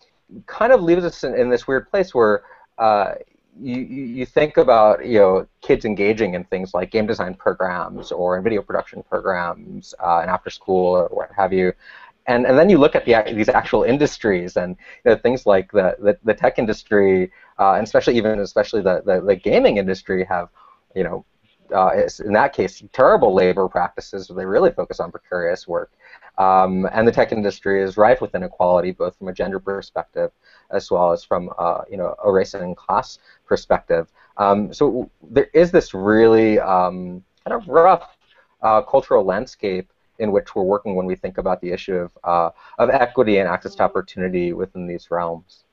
kind 0.46 0.72
of 0.72 0.82
leaves 0.82 1.04
us 1.04 1.24
in, 1.24 1.34
in 1.34 1.50
this 1.50 1.66
weird 1.66 1.90
place 1.90 2.14
where 2.14 2.42
uh, 2.78 3.14
you, 3.60 3.80
you 3.80 4.26
think 4.26 4.56
about 4.56 5.04
you 5.06 5.18
know 5.18 5.46
kids 5.60 5.84
engaging 5.84 6.34
in 6.34 6.44
things 6.44 6.74
like 6.74 6.90
game 6.90 7.06
design 7.06 7.34
programs 7.34 8.10
or 8.10 8.36
in 8.36 8.42
video 8.42 8.62
production 8.62 9.02
programs 9.02 9.94
uh, 10.02 10.20
after 10.26 10.50
school 10.50 10.96
or 10.96 11.08
what 11.08 11.30
have 11.36 11.52
you, 11.52 11.72
and 12.26 12.47
and 12.47 12.59
then 12.59 12.69
you 12.69 12.78
look 12.78 12.95
at 12.95 13.04
the 13.04 13.14
these 13.35 13.49
actual 13.49 13.83
industries 13.83 14.57
and 14.57 14.76
you 15.04 15.11
know, 15.11 15.16
things 15.16 15.47
like 15.47 15.71
the, 15.73 15.97
the, 16.00 16.19
the 16.25 16.35
tech 16.35 16.59
industry 16.59 17.31
uh, 17.59 17.73
and 17.75 17.85
especially 17.85 18.16
even 18.16 18.38
especially 18.40 18.83
the, 18.83 19.02
the, 19.04 19.21
the 19.21 19.37
gaming 19.37 19.76
industry 19.76 20.25
have 20.25 20.49
you 20.95 21.04
know 21.04 21.25
uh, 21.75 21.90
in 22.25 22.33
that 22.33 22.52
case 22.52 22.83
terrible 22.93 23.35
labor 23.35 23.69
practices 23.69 24.28
where 24.28 24.37
they 24.37 24.47
really 24.47 24.71
focus 24.71 25.00
on 25.00 25.11
precarious 25.11 25.66
work. 25.66 25.93
Um, 26.37 26.88
and 26.93 27.07
the 27.07 27.12
tech 27.12 27.33
industry 27.33 27.83
is 27.83 27.97
rife 27.97 28.21
with 28.21 28.35
inequality 28.35 28.90
both 28.90 29.16
from 29.16 29.28
a 29.28 29.33
gender 29.33 29.61
perspective 29.61 30.33
as 30.71 30.90
well 30.90 31.12
as 31.12 31.23
from 31.23 31.50
uh, 31.59 31.83
you 31.90 31.97
know 31.97 32.14
a 32.25 32.31
race 32.31 32.54
and 32.54 32.76
class 32.76 33.19
perspective. 33.47 34.09
Um, 34.37 34.73
so 34.73 35.11
there 35.23 35.49
is 35.54 35.71
this 35.71 35.95
really 35.95 36.59
um, 36.59 37.23
kind 37.47 37.61
of 37.61 37.69
rough 37.69 38.16
uh, 38.62 38.83
cultural 38.83 39.25
landscape 39.25 39.93
in 40.18 40.33
which 40.33 40.54
we're 40.54 40.62
working 40.62 40.94
when 40.94 41.06
we 41.06 41.16
think 41.16 41.38
about 41.38 41.61
the 41.61 41.71
issue 41.71 41.94
of, 41.94 42.18
uh, 42.25 42.50
of 42.78 42.90
equity 42.90 43.38
and 43.38 43.49
access 43.49 43.75
to 43.75 43.83
opportunity 43.83 44.52
within 44.52 44.87
these 44.87 45.11
realms. 45.11 45.64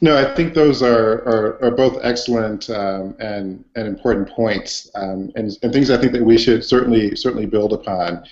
No, 0.00 0.18
I 0.18 0.34
think 0.34 0.54
those 0.54 0.82
are, 0.82 1.22
are, 1.22 1.64
are 1.64 1.70
both 1.70 1.98
excellent 2.02 2.68
um, 2.68 3.16
and, 3.20 3.64
and 3.74 3.86
important 3.86 4.28
points, 4.28 4.90
um, 4.94 5.32
and, 5.34 5.56
and 5.62 5.72
things 5.72 5.90
I 5.90 5.96
think 5.96 6.12
that 6.12 6.22
we 6.22 6.36
should 6.36 6.64
certainly 6.64 7.16
certainly 7.16 7.46
build 7.46 7.72
upon. 7.72 8.24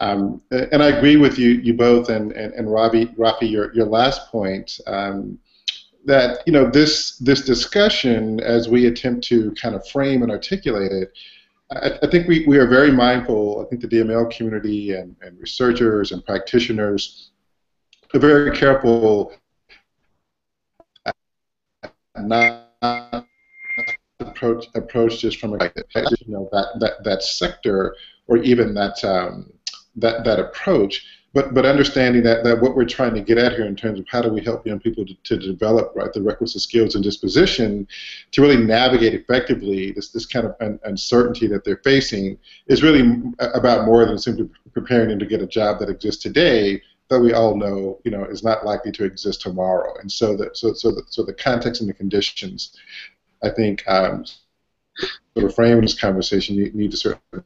Um, 0.00 0.42
and 0.50 0.82
I 0.82 0.88
agree 0.88 1.16
with 1.16 1.38
you, 1.38 1.50
you 1.50 1.74
both, 1.74 2.08
and 2.08 2.32
and, 2.32 2.52
and 2.52 2.70
Ravi, 2.70 3.06
Rafi, 3.06 3.50
your, 3.50 3.74
your 3.74 3.86
last 3.86 4.30
point 4.30 4.80
um, 4.86 5.38
that 6.04 6.40
you 6.46 6.52
know 6.52 6.68
this 6.68 7.16
this 7.18 7.42
discussion, 7.42 8.40
as 8.40 8.68
we 8.68 8.86
attempt 8.86 9.24
to 9.28 9.52
kind 9.52 9.74
of 9.74 9.88
frame 9.88 10.22
and 10.22 10.30
articulate 10.30 10.92
it, 10.92 11.12
I, 11.70 11.98
I, 12.02 12.06
think 12.10 12.26
we, 12.28 12.46
we 12.46 12.58
are 12.58 12.66
very 12.66 12.90
mindful, 12.90 13.64
I 13.64 13.68
think 13.68 13.82
the 13.82 13.88
DML 13.88 14.30
community 14.30 14.94
and, 14.94 15.14
and 15.20 15.38
researchers 15.38 16.12
and 16.12 16.24
practitioners 16.24 17.30
are 18.14 18.20
very 18.20 18.56
careful 18.56 19.32
not 22.20 22.68
approach 24.20 24.66
approach 24.74 25.20
just 25.20 25.38
from 25.38 25.54
a 25.54 25.72
you 25.94 26.32
know 26.32 26.48
that, 26.52 26.66
that, 26.80 27.04
that 27.04 27.22
sector 27.22 27.94
or 28.26 28.38
even 28.38 28.74
that 28.74 29.02
um, 29.04 29.52
that 29.96 30.24
that 30.24 30.38
approach 30.38 31.04
but 31.34 31.54
but 31.54 31.66
understanding 31.66 32.22
that, 32.22 32.44
that 32.44 32.60
what 32.60 32.74
we're 32.74 32.84
trying 32.84 33.14
to 33.14 33.20
get 33.20 33.38
at 33.38 33.52
here 33.52 33.66
in 33.66 33.76
terms 33.76 33.98
of 33.98 34.06
how 34.08 34.22
do 34.22 34.30
we 34.30 34.42
help 34.42 34.66
young 34.66 34.80
people 34.80 35.04
to, 35.04 35.14
to 35.24 35.36
develop 35.38 35.92
right 35.94 36.12
the 36.12 36.22
requisite 36.22 36.62
skills 36.62 36.94
and 36.94 37.04
disposition 37.04 37.86
to 38.32 38.42
really 38.42 38.56
navigate 38.56 39.14
effectively 39.14 39.92
this 39.92 40.10
this 40.10 40.26
kind 40.26 40.46
of 40.46 40.54
un- 40.60 40.80
uncertainty 40.84 41.46
that 41.46 41.64
they're 41.64 41.80
facing 41.84 42.38
is 42.66 42.82
really 42.82 43.22
about 43.38 43.86
more 43.86 44.04
than 44.06 44.18
simply 44.18 44.48
preparing 44.72 45.08
them 45.08 45.18
to 45.18 45.26
get 45.26 45.42
a 45.42 45.46
job 45.46 45.78
that 45.78 45.90
exists 45.90 46.22
today 46.22 46.80
that 47.08 47.20
we 47.20 47.32
all 47.32 47.56
know 47.56 47.98
you 48.04 48.10
know 48.10 48.24
is 48.24 48.42
not 48.42 48.64
likely 48.64 48.92
to 48.92 49.04
exist 49.04 49.40
tomorrow. 49.40 49.94
And 50.00 50.10
so 50.10 50.36
that 50.36 50.56
so 50.56 50.72
so 50.72 50.90
the, 50.90 51.02
so 51.08 51.22
the 51.22 51.34
context 51.34 51.80
and 51.80 51.88
the 51.88 51.94
conditions 51.94 52.76
I 53.42 53.50
think 53.50 53.86
um, 53.86 54.24
sort 55.34 55.50
of 55.50 55.54
frame 55.54 55.80
this 55.80 55.98
conversation, 55.98 56.56
you 56.56 56.70
need 56.72 56.90
to 56.90 56.96
certainly 56.96 57.44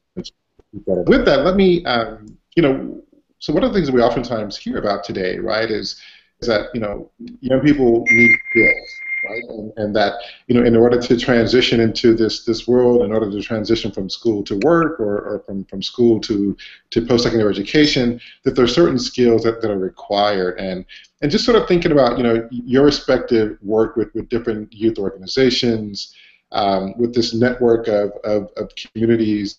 with 0.73 1.27
that, 1.27 1.45
let 1.45 1.57
me, 1.57 1.85
um, 1.85 2.39
you 2.57 2.63
know, 2.63 3.03
so 3.43 3.53
one 3.53 3.65
of 3.65 3.73
the 3.73 3.77
things 3.77 3.91
we 3.91 4.01
oftentimes 4.01 4.57
hear 4.57 4.79
about 4.79 5.03
today, 5.03 5.37
right, 5.41 5.69
is, 5.69 6.01
is 6.41 6.47
that, 6.47 6.69
you 6.75 6.81
know, 6.81 7.11
young 7.41 7.61
people 7.61 8.05
need 8.09 8.31
skills, 8.51 8.91
right, 9.29 9.43
and, 9.49 9.73
and 9.79 9.97
that, 9.97 10.15
you 10.47 10.55
know, 10.55 10.65
in 10.65 10.77
order 10.77 11.01
to 11.03 11.17
transition 11.17 11.81
into 11.81 12.15
this 12.15 12.45
this 12.45 12.69
world, 12.69 13.03
in 13.03 13.13
order 13.13 13.29
to 13.29 13.43
transition 13.43 13.91
from 13.91 14.09
school 14.09 14.45
to 14.45 14.61
work 14.63 15.01
or, 15.01 15.19
or 15.23 15.43
from, 15.45 15.65
from 15.65 15.83
school 15.83 16.21
to, 16.21 16.57
to 16.91 17.05
post-secondary 17.05 17.51
education, 17.51 18.21
that 18.45 18.55
there 18.55 18.65
are 18.65 18.69
certain 18.69 18.99
skills 18.99 19.43
that, 19.43 19.61
that 19.61 19.73
are 19.73 19.79
required, 19.79 20.61
and 20.61 20.85
and 21.21 21.33
just 21.33 21.45
sort 21.45 21.61
of 21.61 21.67
thinking 21.67 21.91
about, 21.91 22.19
you 22.19 22.23
know, 22.23 22.49
your 22.53 22.85
respective 22.85 23.59
work 23.61 23.97
with, 23.97 24.15
with 24.15 24.29
different 24.29 24.73
youth 24.73 24.99
organizations, 24.99 26.15
um, 26.53 26.97
with 26.97 27.13
this 27.13 27.35
network 27.35 27.89
of, 27.89 28.13
of, 28.23 28.51
of 28.57 28.71
communities 28.77 29.59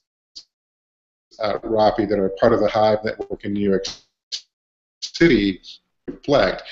uh, 1.40 1.60
Rafi 1.60 2.08
that 2.10 2.20
are 2.20 2.30
part 2.40 2.54
of 2.54 2.60
the 2.60 2.70
Hive 2.70 3.04
network 3.04 3.44
in 3.44 3.54
New 3.54 3.70
York 3.70 3.86
City 5.02 5.62
reflect. 6.08 6.64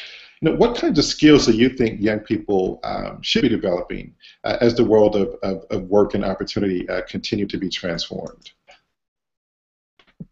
You 0.41 0.50
know, 0.50 0.56
what 0.56 0.75
kinds 0.75 0.98
of 0.98 1.06
skills 1.06 1.46
do 1.46 1.51
you 1.51 1.70
think 1.70 2.01
young 2.01 2.20
people 2.20 2.80
um, 2.84 3.22
should 3.22 3.44
be 3.44 3.50
developing 3.50 4.15
uh, 4.44 4.58
as 4.60 4.74
the 4.74 4.84
world 4.84 5.15
of, 5.15 5.36
of, 5.44 5.65
of 5.70 5.84
work 5.84 6.15
and 6.15 6.25
opportunity 6.25 6.89
uh, 6.89 7.01
continue 7.08 7.46
to 7.46 7.58
be 7.58 7.70
transformed? 7.70 8.50
You 10.20 10.27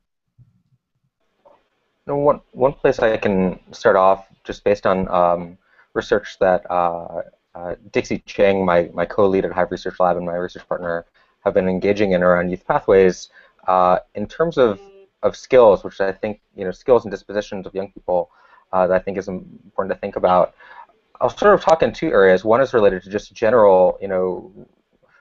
know, 2.07 2.17
one, 2.17 2.41
one 2.51 2.73
place 2.73 2.97
I 2.97 3.17
can 3.17 3.59
start 3.71 3.95
off, 3.95 4.25
just 4.43 4.63
based 4.63 4.87
on 4.87 5.07
um, 5.09 5.57
research 5.93 6.37
that 6.39 6.69
uh, 6.71 7.21
uh, 7.53 7.75
Dixie 7.91 8.23
Ching, 8.25 8.65
my, 8.65 8.89
my 8.93 9.05
co-lead 9.05 9.45
at 9.45 9.51
Hive 9.51 9.69
Research 9.69 9.99
Lab, 9.99 10.17
and 10.17 10.25
my 10.25 10.33
research 10.33 10.67
partner 10.67 11.05
have 11.43 11.53
been 11.53 11.69
engaging 11.69 12.13
in 12.13 12.23
around 12.23 12.49
youth 12.49 12.65
pathways, 12.65 13.29
uh, 13.67 13.99
in 14.15 14.27
terms 14.27 14.57
of, 14.57 14.79
of 15.23 15.35
skills, 15.35 15.83
which 15.83 15.99
I 16.01 16.11
think, 16.11 16.41
you 16.55 16.65
know, 16.65 16.71
skills 16.71 17.05
and 17.05 17.11
dispositions 17.11 17.65
of 17.65 17.73
young 17.73 17.91
people 17.91 18.31
uh, 18.71 18.87
that 18.87 18.95
I 18.95 18.99
think 18.99 19.17
is 19.17 19.27
important 19.27 19.93
to 19.93 19.99
think 19.99 20.15
about, 20.15 20.55
I'll 21.21 21.29
sort 21.29 21.53
of 21.53 21.61
talk 21.61 21.83
in 21.83 21.91
two 21.91 22.11
areas. 22.11 22.45
One 22.45 22.61
is 22.61 22.73
related 22.73 23.03
to 23.03 23.09
just 23.09 23.33
general, 23.33 23.97
you 24.01 24.07
know, 24.07 24.51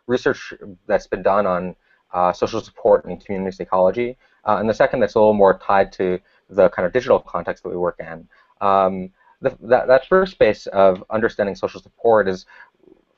research 0.07 0.52
that's 0.87 1.07
been 1.07 1.23
done 1.23 1.47
on 1.47 1.76
uh, 2.12 2.33
social 2.33 2.61
support 2.61 3.04
and 3.04 3.23
community 3.25 3.54
psychology, 3.54 4.16
uh, 4.45 4.57
and 4.59 4.68
the 4.68 4.75
second 4.75 5.00
that's 5.00 5.14
a 5.14 5.18
little 5.18 5.35
more 5.35 5.59
tied 5.59 5.92
to 5.92 6.18
the 6.49 6.68
kind 6.71 6.87
of 6.87 6.92
digital 6.92 7.18
context 7.21 7.62
that 7.62 7.68
we 7.68 7.76
work 7.76 8.00
in. 8.00 8.26
Um, 8.61 9.11
the, 9.40 9.57
that, 9.62 9.87
that 9.88 10.07
first 10.07 10.33
space 10.33 10.66
of 10.68 11.04
understanding 11.11 11.54
social 11.54 11.80
support 11.80 12.28
is 12.28 12.47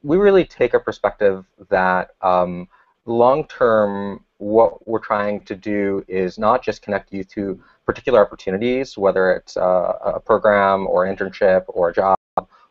we 0.02 0.16
really 0.16 0.44
take 0.44 0.74
a 0.74 0.80
perspective 0.80 1.44
that 1.68 2.10
um, 2.22 2.68
long-term 3.06 4.24
what 4.40 4.86
we're 4.88 4.98
trying 4.98 5.40
to 5.42 5.54
do 5.54 6.02
is 6.08 6.38
not 6.38 6.62
just 6.62 6.80
connect 6.80 7.12
you 7.12 7.22
to 7.22 7.60
particular 7.84 8.20
opportunities, 8.24 8.96
whether 8.96 9.32
it's 9.32 9.56
uh, 9.56 9.92
a 10.16 10.20
program 10.20 10.86
or 10.86 11.04
internship 11.04 11.64
or 11.68 11.90
a 11.90 11.92
job 11.92 12.16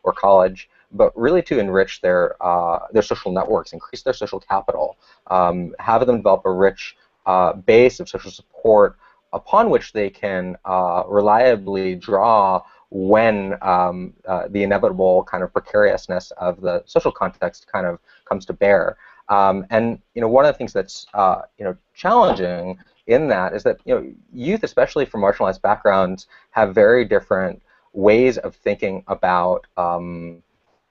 or 0.02 0.12
college, 0.12 0.68
but 0.92 1.16
really 1.16 1.42
to 1.42 1.60
enrich 1.60 2.00
their 2.00 2.34
uh, 2.44 2.80
their 2.92 3.02
social 3.02 3.30
networks, 3.30 3.72
increase 3.72 4.02
their 4.02 4.14
social 4.14 4.40
capital, 4.40 4.96
um, 5.28 5.72
have 5.78 6.04
them 6.06 6.16
develop 6.16 6.42
a 6.44 6.52
rich 6.52 6.96
uh, 7.26 7.52
base 7.52 8.00
of 8.00 8.08
social 8.08 8.32
support 8.32 8.96
upon 9.32 9.70
which 9.70 9.92
they 9.92 10.10
can 10.10 10.56
uh, 10.64 11.04
reliably 11.06 11.94
draw 11.94 12.60
when 12.90 13.54
um, 13.62 14.12
uh, 14.26 14.48
the 14.50 14.64
inevitable 14.64 15.22
kind 15.24 15.44
of 15.44 15.52
precariousness 15.52 16.32
of 16.32 16.60
the 16.60 16.82
social 16.86 17.12
context 17.12 17.68
kind 17.70 17.86
of 17.86 18.00
comes 18.28 18.44
to 18.44 18.52
bear. 18.52 18.96
Um, 19.30 19.64
and 19.70 19.98
you 20.14 20.20
know, 20.20 20.28
one 20.28 20.44
of 20.44 20.52
the 20.52 20.58
things 20.58 20.72
that's 20.72 21.06
uh, 21.14 21.42
you 21.58 21.64
know 21.64 21.76
challenging 21.94 22.78
in 23.06 23.28
that 23.28 23.54
is 23.54 23.62
that 23.62 23.78
you 23.84 23.94
know 23.94 24.12
youth, 24.32 24.62
especially 24.62 25.06
from 25.06 25.22
marginalized 25.22 25.62
backgrounds, 25.62 26.26
have 26.50 26.74
very 26.74 27.04
different 27.04 27.62
ways 27.92 28.38
of 28.38 28.54
thinking 28.56 29.02
about 29.06 29.66
um, 29.76 30.42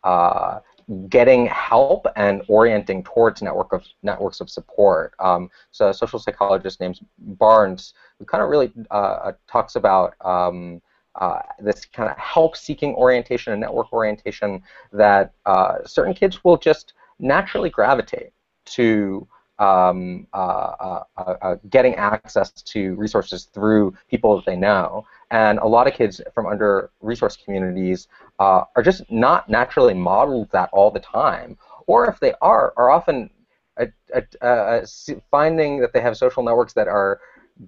uh, 0.04 0.60
getting 1.10 1.46
help 1.48 2.08
and 2.16 2.42
orienting 2.48 3.04
towards 3.04 3.42
network 3.42 3.74
of 3.74 3.86
networks 4.04 4.40
of 4.40 4.50
support. 4.50 5.14
Um, 5.20 5.52
so 5.72 5.90
a 5.90 5.94
social 5.94 6.18
psychologist 6.18 6.80
named 6.80 7.00
Barnes, 7.20 7.94
who 8.18 8.26
kind 8.26 8.42
of 8.42 8.50
really 8.50 8.72
uh, 8.90 9.34
talks 9.48 9.76
about 9.76 10.16
um, 10.26 10.82
uh, 11.16 11.42
this 11.60 11.86
kind 11.86 12.10
of 12.10 12.18
help-seeking 12.18 12.96
orientation 12.96 13.54
and 13.54 13.62
network 13.62 13.92
orientation 13.94 14.64
that 14.94 15.34
uh, 15.46 15.78
certain 15.86 16.14
kids 16.14 16.44
will 16.44 16.58
just 16.58 16.94
naturally 17.20 17.70
gravitate 17.70 18.32
to 18.66 19.28
um, 19.60 20.26
uh, 20.34 20.38
uh, 20.38 21.04
uh, 21.18 21.36
uh, 21.42 21.56
getting 21.70 21.96
access 21.96 22.52
to 22.52 22.96
resources 22.96 23.46
through 23.54 23.94
people 24.10 24.36
that 24.38 24.46
they 24.46 24.56
know. 24.56 25.06
And 25.32 25.60
a 25.60 25.68
lot 25.68 25.86
of 25.86 25.94
kids 25.94 26.22
from 26.34 26.48
under 26.48 26.92
resource 27.02 27.38
communities 27.38 28.08
uh, 28.40 28.64
are 28.76 28.82
just 28.82 29.10
not 29.12 29.50
naturally 29.50 29.94
modeled 29.94 30.50
that 30.52 30.70
all 30.72 30.90
the 30.92 31.00
time. 31.00 31.58
Or 31.88 32.08
if 32.08 32.20
they 32.20 32.34
are, 32.42 32.74
are 32.78 32.90
often 32.90 33.30
uh, 33.78 34.86
finding 35.30 35.80
that 35.80 35.92
they 35.94 36.02
have 36.02 36.18
social 36.18 36.44
networks 36.44 36.74
that 36.74 36.88
are 36.88 37.20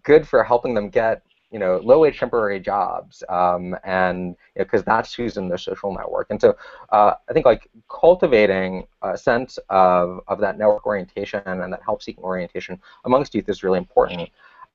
good 0.03 0.27
for 0.27 0.43
helping 0.43 0.73
them 0.73 0.89
get 0.89 1.23
you 1.51 1.59
know, 1.59 1.81
low-wage 1.83 2.17
temporary 2.17 2.59
jobs, 2.59 3.23
um, 3.27 3.75
and 3.83 4.35
because 4.55 4.79
you 4.79 4.85
know, 4.87 4.95
that's 4.95 5.13
who's 5.13 5.37
in 5.37 5.49
their 5.49 5.57
social 5.57 5.93
network. 5.93 6.27
And 6.29 6.39
so 6.39 6.55
uh, 6.89 7.13
I 7.29 7.33
think 7.33 7.45
like 7.45 7.69
cultivating 7.89 8.87
a 9.01 9.17
sense 9.17 9.59
of, 9.69 10.21
of 10.27 10.39
that 10.39 10.57
network 10.57 10.85
orientation 10.85 11.41
and 11.45 11.73
that 11.73 11.81
help-seeking 11.83 12.23
orientation 12.23 12.79
amongst 13.03 13.35
youth 13.35 13.49
is 13.49 13.63
really 13.63 13.79
important. 13.79 14.29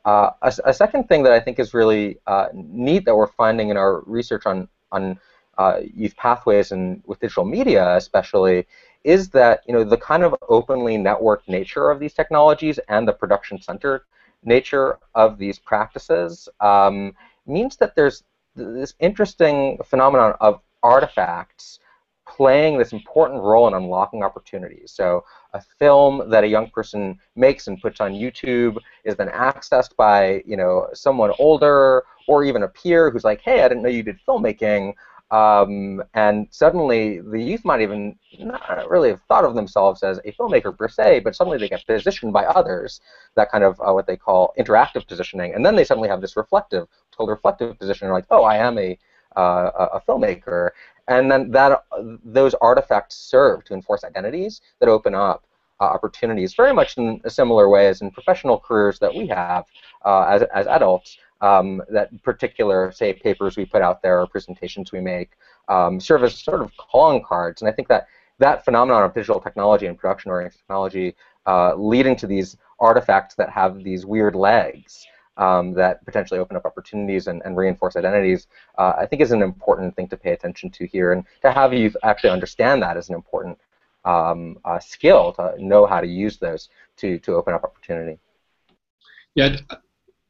Uh, 0.05 0.31
a, 0.43 0.53
a, 0.67 0.73
second 0.73 1.09
thing 1.09 1.25
that 1.25 1.33
I 1.33 1.41
think 1.41 1.59
is 1.59 1.75
really 1.75 2.19
uh, 2.29 2.47
neat 2.53 3.05
that 3.07 3.17
we're 3.17 3.27
finding 3.27 3.71
in 3.71 3.77
our 3.77 4.03
research 4.03 4.47
on 4.47 4.69
on 4.93 5.19
uh, 5.59 5.81
youth 5.83 6.15
pathways 6.17 6.71
and 6.71 7.03
with 7.07 7.19
digital 7.19 7.45
media, 7.45 7.97
especially, 7.97 8.67
is 9.03 9.31
that 9.31 9.63
you 9.67 9.75
know 9.75 9.83
the 9.83 9.97
kind 9.97 10.23
of 10.23 10.35
openly 10.49 10.97
networked 10.97 11.49
nature 11.49 11.91
of 11.91 11.99
these 11.99 12.15
technologies 12.15 12.79
and 12.89 13.09
the 13.09 13.13
production-centered 13.13 14.03
nature 14.45 14.99
of 15.15 15.39
these 15.39 15.59
practices 15.59 16.49
um, 16.61 17.15
means 17.47 17.77
that 17.77 17.95
there's 17.97 18.25
this 18.55 18.95
interesting 19.01 19.79
phenomenon 19.85 20.35
of 20.41 20.61
artifacts 20.83 21.81
playing 22.27 22.77
this 22.77 22.93
important 22.93 23.41
role 23.43 23.69
in 23.69 23.75
unlocking 23.75 24.23
opportunities. 24.23 24.91
So 24.93 25.25
a 25.53 25.61
film 25.79 26.29
that 26.31 26.45
a 26.45 26.49
young 26.49 26.71
person 26.71 27.19
makes 27.37 27.69
and 27.69 27.81
puts 27.81 28.01
on 28.01 28.13
YouTube 28.13 28.79
is 29.05 29.17
then 29.17 29.29
accessed 29.29 29.95
by 29.97 30.43
you 30.45 30.57
know 30.57 30.89
someone 30.93 31.33
older 31.39 32.05
or 32.29 32.45
even 32.45 32.65
a 32.65 32.69
peer 32.69 33.11
who's 33.11 33.25
like, 33.25 33.41
hey, 33.41 33.63
I 33.63 33.69
didn't 33.69 33.83
know 33.83 33.89
you 33.89 34.03
did 34.03 34.19
filmmaking. 34.27 34.95
Um, 35.31 36.05
and 36.15 36.47
suddenly 36.51 37.21
the 37.21 37.41
youth 37.41 37.65
might 37.65 37.81
even 37.81 38.17
not 38.39 38.89
really 38.89 39.09
have 39.09 39.21
thought 39.23 39.45
of 39.45 39.57
themselves 39.57 40.03
as 40.05 40.19
a 40.25 40.33
filmmaker 40.33 40.77
per 40.77 40.89
se, 40.89 41.21
but 41.21 41.35
suddenly 41.35 41.59
they 41.59 41.69
get 41.69 41.85
positioned 41.85 42.33
by 42.33 42.45
others, 42.45 43.01
that 43.35 43.51
kind 43.51 43.65
of 43.65 43.81
uh, 43.81 43.93
what 43.93 44.07
they 44.07 44.17
call 44.17 44.55
interactive 44.57 45.07
positioning, 45.07 45.55
and 45.55 45.67
then 45.67 45.75
they 45.75 45.85
suddenly 45.85 46.09
have 46.09 46.21
this 46.21 46.37
reflective, 46.37 46.87
total 47.11 47.35
reflective 47.35 47.77
position, 47.79 48.09
like, 48.11 48.27
oh, 48.31 48.45
I 48.45 48.57
am 48.59 48.79
a 48.79 48.97
uh, 49.37 49.89
a 49.95 50.01
filmmaker, 50.01 50.71
and 51.09 51.31
then 51.31 51.51
that 51.51 51.83
those 52.25 52.55
artifacts 52.55 53.17
serve 53.17 53.65
to 53.65 53.75
enforce 53.75 54.03
identities 54.05 54.63
that 54.81 54.89
open 54.89 55.15
up 55.15 55.45
uh, 55.81 55.85
opportunities, 55.85 56.55
very 56.55 56.73
much 56.73 56.97
in 56.97 57.21
a 57.25 57.31
similar 57.31 57.69
way 57.69 57.89
as 57.89 58.01
in 58.01 58.11
professional 58.11 58.59
careers 58.59 58.99
that 59.01 59.15
we 59.15 59.27
have 59.27 59.65
uh, 60.05 60.23
as 60.23 60.43
as 60.55 60.67
adults 60.67 61.19
um, 61.41 61.83
that 61.91 62.11
particular, 62.23 62.93
say, 62.93 63.13
papers 63.13 63.57
we 63.57 63.65
put 63.65 63.83
out 63.83 64.03
there 64.03 64.21
or 64.21 64.27
presentations 64.27 64.93
we 64.93 65.01
make 65.01 65.31
um, 65.69 66.01
serve 66.01 66.25
as 66.25 66.39
sort 66.39 66.63
of 66.63 66.77
calling 66.77 67.23
cards. 67.23 67.63
And 67.63 67.69
I 67.69 67.73
think 67.73 67.89
that 67.89 68.09
that 68.39 68.65
phenomenon 68.65 69.03
of 69.05 69.15
digital 69.15 69.41
technology 69.41 69.87
and 69.87 69.97
production-oriented 69.97 70.59
technology 70.59 71.15
uh, 71.47 71.75
leading 71.75 72.17
to 72.17 72.27
these 72.27 72.57
artifacts 72.81 73.35
that 73.37 73.51
have 73.51 73.83
these 73.83 74.05
weird 74.05 74.35
legs 74.35 75.07
um, 75.39 75.73
that 75.75 76.05
potentially 76.05 76.41
open 76.41 76.57
up 76.57 76.65
opportunities 76.65 77.27
and, 77.27 77.43
and 77.45 77.57
reinforce 77.57 77.97
identities, 77.97 78.47
uh, 78.79 78.95
I 78.99 79.07
think 79.07 79.23
is 79.23 79.33
an 79.33 79.43
important 79.43 79.95
thing 79.97 80.09
to 80.09 80.17
pay 80.17 80.33
attention 80.33 80.71
to 80.71 80.87
here. 80.87 81.13
And 81.13 81.25
to 81.43 81.53
have 81.53 81.73
you 81.73 81.93
actually 82.03 82.31
understand 82.31 82.83
that 82.83 82.97
is 82.97 83.09
an 83.09 83.15
important 83.15 83.59
um, 84.05 84.59
uh, 84.65 84.79
skill 84.79 85.33
to 85.35 85.55
know 85.59 85.87
how 85.87 86.01
to 86.01 86.07
use 86.07 86.39
those 86.39 86.69
to, 86.99 87.19
to 87.21 87.35
open 87.35 87.55
up 87.55 87.65
opportunity. 87.65 88.19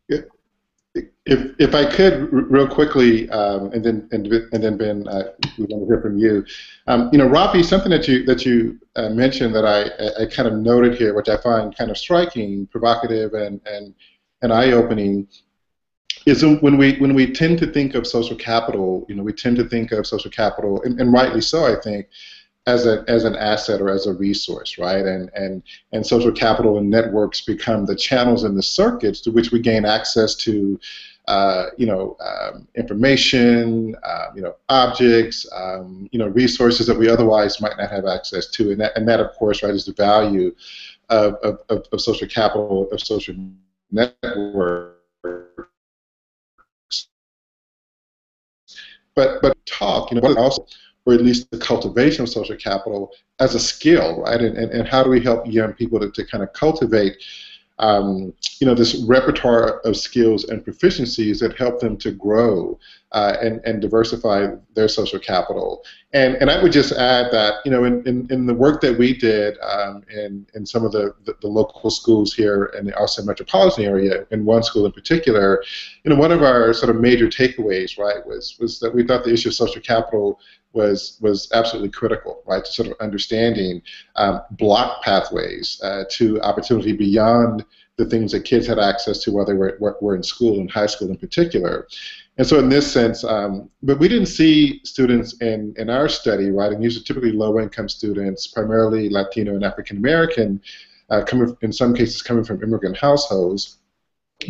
Yeah, 0.08 0.20
if, 1.26 1.54
if 1.58 1.74
I 1.74 1.90
could 1.90 2.32
real 2.32 2.68
quickly, 2.68 3.28
um, 3.30 3.72
and 3.72 3.84
then 3.84 4.08
and, 4.12 4.26
and 4.32 4.62
then 4.62 4.76
Ben, 4.76 5.08
uh, 5.08 5.32
we 5.58 5.64
want 5.64 5.82
to 5.82 5.86
hear 5.86 6.00
from 6.00 6.18
you. 6.18 6.44
Um, 6.86 7.10
you 7.12 7.18
know, 7.18 7.28
Rafi, 7.28 7.64
something 7.64 7.90
that 7.90 8.06
you 8.06 8.24
that 8.26 8.46
you 8.46 8.78
uh, 8.94 9.10
mentioned 9.10 9.52
that 9.56 9.64
I, 9.64 10.22
I 10.22 10.26
kind 10.26 10.46
of 10.46 10.54
noted 10.54 10.94
here, 10.94 11.14
which 11.14 11.28
I 11.28 11.36
find 11.38 11.76
kind 11.76 11.90
of 11.90 11.98
striking, 11.98 12.66
provocative, 12.68 13.34
and 13.34 13.60
and 13.66 13.92
and 14.42 14.52
eye-opening, 14.52 15.26
is 16.26 16.44
when 16.44 16.76
we 16.76 16.96
when 16.98 17.14
we 17.14 17.32
tend 17.32 17.58
to 17.58 17.66
think 17.66 17.96
of 17.96 18.06
social 18.06 18.36
capital. 18.36 19.04
You 19.08 19.16
know, 19.16 19.24
we 19.24 19.32
tend 19.32 19.56
to 19.56 19.64
think 19.64 19.90
of 19.90 20.06
social 20.06 20.30
capital, 20.30 20.80
and, 20.82 21.00
and 21.00 21.12
rightly 21.12 21.40
so, 21.40 21.64
I 21.64 21.80
think, 21.80 22.06
as 22.66 22.86
a 22.86 23.04
as 23.08 23.24
an 23.24 23.36
asset 23.36 23.80
or 23.80 23.90
as 23.90 24.06
a 24.06 24.14
resource, 24.14 24.78
right? 24.78 25.04
And 25.04 25.30
and 25.34 25.62
and 25.92 26.06
social 26.06 26.32
capital 26.32 26.78
and 26.78 26.90
networks 26.90 27.40
become 27.40 27.84
the 27.84 27.96
channels 27.96 28.44
and 28.44 28.56
the 28.56 28.62
circuits 28.62 29.20
to 29.22 29.30
which 29.30 29.52
we 29.52 29.60
gain 29.60 29.84
access 29.84 30.34
to, 30.36 30.78
uh, 31.28 31.66
you 31.76 31.86
know, 31.86 32.16
um, 32.20 32.68
information, 32.76 33.96
uh, 34.04 34.26
you 34.34 34.42
know, 34.42 34.54
objects, 34.68 35.46
um, 35.52 36.08
you 36.12 36.18
know, 36.18 36.28
resources 36.28 36.86
that 36.86 36.96
we 36.96 37.08
otherwise 37.08 37.60
might 37.60 37.76
not 37.76 37.90
have 37.90 38.06
access 38.06 38.46
to, 38.48 38.70
and 38.70 38.80
that 38.80 38.96
and 38.96 39.08
that 39.08 39.20
of 39.20 39.32
course, 39.32 39.62
right, 39.62 39.74
is 39.74 39.84
the 39.84 39.92
value 39.92 40.54
of 41.08 41.34
of, 41.42 41.58
of, 41.68 42.00
social 42.00 42.28
capital 42.28 42.88
of 42.92 43.00
social 43.00 43.34
networks. 43.90 44.94
But 49.14 49.42
but 49.42 49.56
talk, 49.66 50.12
you 50.12 50.20
know, 50.20 50.36
also 50.36 50.66
or 51.06 51.14
at 51.14 51.22
least 51.22 51.50
the 51.50 51.58
cultivation 51.58 52.24
of 52.24 52.28
social 52.28 52.56
capital 52.56 53.12
as 53.38 53.54
a 53.54 53.60
skill, 53.60 54.22
right? 54.22 54.40
And, 54.40 54.56
and, 54.58 54.72
and 54.72 54.88
how 54.88 55.04
do 55.04 55.10
we 55.10 55.20
help 55.20 55.46
young 55.46 55.72
people 55.72 56.00
to, 56.00 56.10
to 56.10 56.24
kind 56.26 56.42
of 56.42 56.52
cultivate 56.52 57.16
um, 57.78 58.32
you 58.60 58.66
know, 58.66 58.74
this 58.74 58.94
repertoire 59.06 59.80
of 59.80 59.96
skills 59.96 60.44
and 60.44 60.64
proficiencies 60.64 61.40
that 61.40 61.56
help 61.56 61.80
them 61.80 61.96
to 61.98 62.10
grow 62.10 62.78
uh, 63.16 63.34
and, 63.40 63.62
and 63.64 63.80
diversify 63.80 64.46
their 64.74 64.88
social 64.88 65.18
capital. 65.18 65.82
And, 66.12 66.34
and 66.34 66.50
I 66.50 66.62
would 66.62 66.70
just 66.70 66.92
add 66.92 67.32
that, 67.32 67.54
you 67.64 67.70
know, 67.70 67.84
in, 67.84 68.06
in, 68.06 68.30
in 68.30 68.44
the 68.44 68.52
work 68.52 68.82
that 68.82 68.98
we 68.98 69.16
did 69.16 69.56
um, 69.60 70.04
in, 70.14 70.46
in 70.54 70.66
some 70.66 70.84
of 70.84 70.92
the, 70.92 71.14
the, 71.24 71.34
the, 71.40 71.48
local 71.48 71.88
schools 71.88 72.34
here 72.34 72.66
in 72.78 72.84
the 72.84 72.94
Austin 72.94 73.24
metropolitan 73.24 73.86
area, 73.86 74.26
in 74.32 74.44
one 74.44 74.62
school 74.62 74.84
in 74.84 74.92
particular, 74.92 75.64
you 76.04 76.10
know, 76.10 76.16
one 76.16 76.30
of 76.30 76.42
our 76.42 76.74
sort 76.74 76.94
of 76.94 77.00
major 77.00 77.26
takeaways, 77.26 77.98
right, 77.98 78.24
was, 78.26 78.54
was 78.60 78.78
that 78.80 78.94
we 78.94 79.02
thought 79.02 79.24
the 79.24 79.32
issue 79.32 79.48
of 79.48 79.54
social 79.54 79.80
capital 79.80 80.38
was 80.74 81.16
was 81.22 81.50
absolutely 81.54 81.88
critical, 81.88 82.42
right, 82.46 82.62
to 82.66 82.70
sort 82.70 82.88
of 82.88 82.94
understanding 83.00 83.80
um, 84.16 84.42
block 84.50 85.02
pathways 85.02 85.80
uh, 85.82 86.04
to 86.10 86.38
opportunity 86.42 86.92
beyond 86.92 87.64
the 87.96 88.04
things 88.04 88.32
that 88.32 88.40
kids 88.40 88.66
had 88.66 88.78
access 88.78 89.22
to 89.22 89.32
while 89.32 89.46
they 89.46 89.54
were, 89.54 89.78
were 90.02 90.14
in 90.14 90.22
school, 90.22 90.60
in 90.60 90.68
high 90.68 90.84
school 90.84 91.08
in 91.08 91.16
particular. 91.16 91.88
And 92.38 92.46
so 92.46 92.58
in 92.58 92.68
this 92.68 92.90
sense, 92.90 93.24
um, 93.24 93.70
but 93.82 93.98
we 93.98 94.08
didn't 94.08 94.26
see 94.26 94.80
students 94.84 95.40
in, 95.40 95.74
in 95.78 95.88
our 95.88 96.08
study, 96.08 96.50
right, 96.50 96.70
and 96.70 96.82
these 96.82 97.00
are 97.00 97.02
typically 97.02 97.32
low-income 97.32 97.88
students, 97.88 98.46
primarily 98.46 99.08
Latino 99.08 99.54
and 99.54 99.64
African 99.64 99.96
American, 99.96 100.60
uh, 101.08 101.22
coming 101.24 101.56
in 101.62 101.72
some 101.72 101.94
cases 101.94 102.20
coming 102.20 102.44
from 102.44 102.62
immigrant 102.62 102.96
households, 102.96 103.78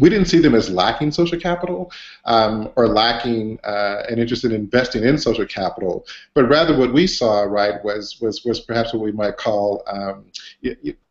we 0.01 0.11
didn't 0.11 0.27
see 0.27 0.38
them 0.38 0.55
as 0.55 0.68
lacking 0.68 1.12
social 1.12 1.38
capital 1.38 1.92
um, 2.25 2.70
or 2.77 2.88
lacking 2.88 3.59
uh, 3.64 4.03
an 4.09 4.18
interest 4.18 4.44
in 4.44 4.53
investing 4.53 5.05
in 5.05 5.16
social 5.16 5.46
capital, 5.46 6.05
but 6.35 6.49
rather 6.49 6.77
what 6.77 6.92
we 6.92 7.07
saw, 7.07 7.42
right, 7.42 7.83
was 7.85 8.20
was 8.20 8.44
was 8.44 8.61
perhaps 8.61 8.92
what 8.92 9.03
we 9.03 9.12
might 9.12 9.37
call 9.37 9.85
um, 9.87 10.27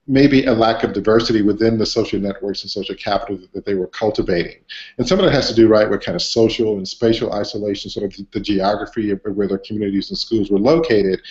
maybe 0.08 0.46
a 0.46 0.54
lack 0.54 0.84
of 0.84 0.94
diversity 0.94 1.42
within 1.42 1.78
the 1.78 1.86
social 1.86 2.20
networks 2.20 2.62
and 2.62 2.70
social 2.70 2.96
capital 2.96 3.40
that 3.54 3.66
they 3.66 3.74
were 3.74 3.88
cultivating. 3.88 4.58
And 4.98 5.08
some 5.08 5.20
of 5.20 5.26
that 5.26 5.32
has 5.32 5.48
to 5.50 5.56
do, 5.56 5.68
right, 5.68 5.90
with 5.90 6.04
kind 6.04 6.16
of 6.16 6.22
social 6.22 6.78
and 6.78 6.88
spatial 6.88 7.34
isolation, 7.34 7.90
sort 7.90 8.14
of 8.14 8.32
the 8.32 8.40
geography 8.40 9.12
of 9.12 9.20
where 9.24 9.48
their 9.48 9.58
communities 9.58 10.10
and 10.10 10.18
schools 10.18 10.52
were 10.52 10.60
located 10.60 11.22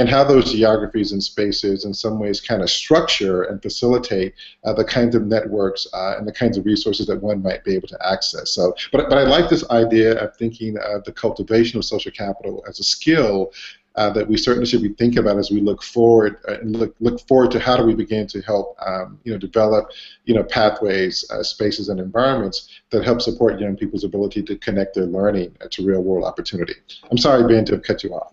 and 0.00 0.08
how 0.08 0.24
those 0.24 0.52
geographies 0.52 1.12
and 1.12 1.22
spaces 1.22 1.84
in 1.84 1.92
some 1.92 2.18
ways 2.18 2.40
kind 2.40 2.62
of 2.62 2.70
structure 2.70 3.42
and 3.42 3.60
facilitate 3.60 4.32
uh, 4.64 4.72
the 4.72 4.84
kinds 4.84 5.14
of 5.14 5.26
networks 5.26 5.86
uh, 5.92 6.14
and 6.16 6.26
the 6.26 6.32
kinds 6.32 6.56
of 6.56 6.64
resources 6.64 7.06
that 7.06 7.20
one 7.20 7.42
might 7.42 7.62
be 7.64 7.74
able 7.74 7.88
to 7.88 7.98
access. 8.10 8.50
So, 8.52 8.74
but, 8.92 9.10
but 9.10 9.18
I 9.18 9.24
like 9.24 9.50
this 9.50 9.68
idea 9.70 10.18
of 10.18 10.34
thinking 10.36 10.78
of 10.78 11.04
the 11.04 11.12
cultivation 11.12 11.78
of 11.78 11.84
social 11.84 12.12
capital 12.12 12.64
as 12.66 12.80
a 12.80 12.84
skill 12.84 13.52
uh, 13.96 14.10
that 14.10 14.26
we 14.28 14.36
certainly 14.36 14.66
should 14.66 14.82
be 14.82 14.90
thinking 14.90 15.18
about 15.18 15.36
as 15.36 15.50
we 15.50 15.60
look 15.60 15.82
forward 15.82 16.36
uh, 16.48 16.54
and 16.60 16.76
look, 16.76 16.94
look 17.00 17.20
forward 17.26 17.50
to 17.50 17.58
how 17.58 17.76
do 17.76 17.84
we 17.84 17.94
begin 17.94 18.26
to 18.26 18.40
help 18.42 18.76
um, 18.86 19.18
you 19.24 19.32
know 19.32 19.38
develop 19.38 19.90
you 20.24 20.34
know 20.34 20.44
pathways, 20.44 21.28
uh, 21.30 21.42
spaces, 21.42 21.88
and 21.88 21.98
environments 21.98 22.80
that 22.90 23.04
help 23.04 23.20
support 23.20 23.60
young 23.60 23.76
people's 23.76 24.04
ability 24.04 24.42
to 24.42 24.56
connect 24.56 24.94
their 24.94 25.06
learning 25.06 25.56
to 25.70 25.84
real 25.84 26.02
world 26.02 26.24
opportunity. 26.24 26.74
I'm 27.10 27.18
sorry, 27.18 27.46
Ben, 27.46 27.64
to 27.66 27.72
have 27.72 27.82
cut 27.82 28.04
you 28.04 28.10
off. 28.10 28.32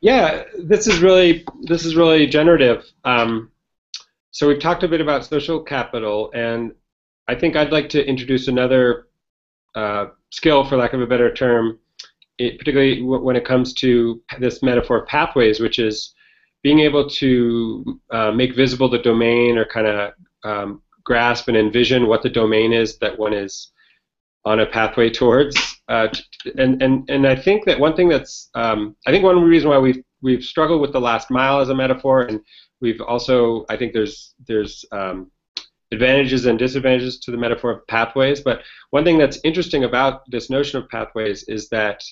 Yeah, 0.00 0.44
this 0.56 0.86
is 0.86 1.00
really 1.00 1.44
this 1.62 1.84
is 1.84 1.96
really 1.96 2.26
generative. 2.26 2.84
Um, 3.04 3.50
so 4.30 4.46
we've 4.46 4.60
talked 4.60 4.84
a 4.84 4.88
bit 4.88 5.00
about 5.00 5.24
social 5.24 5.60
capital, 5.60 6.30
and 6.34 6.72
I 7.26 7.34
think 7.34 7.56
I'd 7.56 7.72
like 7.72 7.88
to 7.90 8.06
introduce 8.06 8.46
another 8.46 9.08
uh, 9.74 10.06
skill, 10.30 10.64
for 10.64 10.76
lack 10.76 10.92
of 10.92 11.00
a 11.00 11.06
better 11.06 11.34
term, 11.34 11.78
it, 12.38 12.58
particularly 12.58 13.02
when 13.02 13.36
it 13.36 13.44
comes 13.44 13.72
to 13.74 14.22
this 14.38 14.62
metaphor 14.62 15.02
of 15.02 15.08
pathways, 15.08 15.60
which 15.60 15.78
is 15.78 16.14
being 16.62 16.80
able 16.80 17.08
to 17.08 18.00
uh, 18.10 18.30
make 18.30 18.54
visible 18.54 18.88
the 18.88 18.98
domain 18.98 19.58
or 19.58 19.64
kind 19.64 19.86
of 19.86 20.12
um, 20.44 20.82
grasp 21.04 21.48
and 21.48 21.56
envision 21.56 22.06
what 22.06 22.22
the 22.22 22.28
domain 22.28 22.72
is 22.72 22.98
that 22.98 23.18
one 23.18 23.32
is 23.32 23.72
on 24.44 24.60
a 24.60 24.66
pathway 24.66 25.10
towards. 25.10 25.56
Uh, 25.88 26.08
and, 26.56 26.82
and, 26.82 27.08
and 27.08 27.26
I 27.26 27.34
think 27.34 27.64
that 27.64 27.80
one 27.80 27.96
thing 27.96 28.08
that's, 28.08 28.50
um, 28.54 28.94
I 29.06 29.10
think 29.10 29.24
one 29.24 29.42
reason 29.42 29.70
why 29.70 29.78
we've, 29.78 30.02
we've 30.20 30.44
struggled 30.44 30.80
with 30.80 30.92
the 30.92 31.00
last 31.00 31.30
mile 31.30 31.60
as 31.60 31.70
a 31.70 31.74
metaphor, 31.74 32.22
and 32.22 32.40
we've 32.80 33.00
also, 33.00 33.64
I 33.68 33.76
think 33.76 33.92
there's, 33.92 34.34
there's 34.46 34.84
um, 34.92 35.30
advantages 35.92 36.46
and 36.46 36.58
disadvantages 36.58 37.18
to 37.20 37.30
the 37.30 37.38
metaphor 37.38 37.70
of 37.70 37.86
pathways, 37.86 38.40
but 38.40 38.62
one 38.90 39.04
thing 39.04 39.16
that's 39.18 39.40
interesting 39.44 39.84
about 39.84 40.22
this 40.30 40.50
notion 40.50 40.82
of 40.82 40.88
pathways 40.88 41.44
is 41.44 41.68
that 41.70 42.02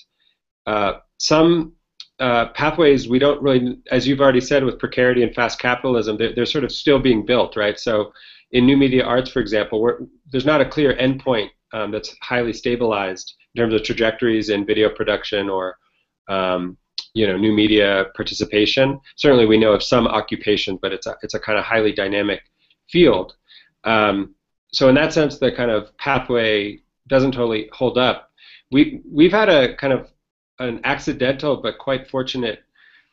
some 1.17 1.73
uh, 2.19 2.47
pathways 2.49 3.07
we 3.07 3.19
don't 3.19 3.41
really, 3.41 3.79
as 3.91 4.07
you've 4.07 4.21
already 4.21 4.41
said, 4.41 4.63
with 4.63 4.79
precarity 4.79 5.23
and 5.23 5.33
fast 5.35 5.59
capitalism, 5.59 6.17
they're, 6.17 6.33
they're 6.33 6.45
sort 6.45 6.63
of 6.63 6.71
still 6.71 6.99
being 6.99 7.25
built, 7.25 7.55
right? 7.55 7.79
So 7.79 8.11
in 8.51 8.65
new 8.65 8.77
media 8.77 9.03
arts, 9.03 9.29
for 9.29 9.39
example, 9.39 9.97
there's 10.31 10.45
not 10.45 10.61
a 10.61 10.65
clear 10.65 10.95
endpoint 10.95 11.49
um, 11.73 11.91
that's 11.91 12.15
highly 12.21 12.53
stabilized 12.53 13.35
in 13.53 13.61
terms 13.61 13.73
of 13.73 13.83
trajectories 13.83 14.49
in 14.49 14.65
video 14.65 14.89
production 14.89 15.49
or 15.49 15.77
um, 16.27 16.77
you 17.13 17.25
know 17.27 17.37
new 17.37 17.53
media 17.53 18.05
participation. 18.15 18.99
Certainly, 19.15 19.45
we 19.47 19.57
know 19.57 19.73
of 19.73 19.83
some 19.83 20.07
occupations, 20.07 20.79
but 20.81 20.93
it's 20.93 21.07
a 21.07 21.15
it's 21.23 21.33
a 21.33 21.39
kind 21.39 21.57
of 21.57 21.65
highly 21.65 21.91
dynamic 21.91 22.41
field. 22.89 23.35
Um, 23.83 24.35
so 24.71 24.89
in 24.89 24.95
that 24.95 25.13
sense, 25.13 25.39
the 25.39 25.51
kind 25.51 25.71
of 25.71 25.95
pathway 25.97 26.79
doesn't 27.07 27.31
totally 27.31 27.69
hold 27.73 27.97
up. 27.97 28.31
We 28.71 29.01
we've 29.09 29.31
had 29.31 29.49
a 29.49 29.75
kind 29.75 29.93
of 29.93 30.09
an 30.59 30.81
accidental 30.83 31.57
but 31.57 31.77
quite 31.77 32.09
fortunate 32.09 32.63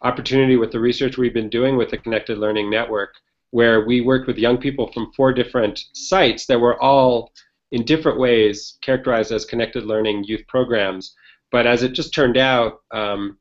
opportunity 0.02 0.56
with 0.56 0.70
the 0.70 0.80
research 0.80 1.16
we've 1.16 1.34
been 1.34 1.50
doing 1.50 1.76
with 1.76 1.90
the 1.90 1.98
Connected 1.98 2.38
Learning 2.38 2.70
Network, 2.70 3.14
where 3.50 3.84
we 3.86 4.00
worked 4.00 4.26
with 4.26 4.38
young 4.38 4.58
people 4.58 4.92
from 4.92 5.12
four 5.12 5.32
different 5.32 5.80
sites 5.94 6.46
that 6.46 6.60
were 6.60 6.80
all 6.82 7.32
in 7.72 7.84
different 7.84 8.18
ways 8.18 8.78
characterized 8.82 9.32
as 9.32 9.44
connected 9.44 9.84
learning 9.84 10.24
youth 10.24 10.46
programs. 10.46 11.14
But 11.50 11.66
as 11.66 11.82
it 11.82 11.92
just 11.92 12.14
turned 12.14 12.36
out, 12.36 12.80
um, 12.92 13.38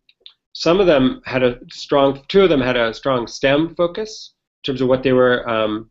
some 0.54 0.80
of 0.80 0.88
them 0.88 1.22
had 1.26 1.44
a 1.44 1.60
strong, 1.72 2.24
two 2.28 2.44
of 2.44 2.50
them 2.50 2.62
had 2.62 2.78
a 2.78 2.94
strong 2.94 3.28
STEM 3.28 3.76
focus 3.76 4.34
in 4.60 4.72
terms 4.72 4.82
of 4.82 4.88
what 4.88 5.04
they 5.04 5.14
were 5.14 5.48
um, 5.50 5.90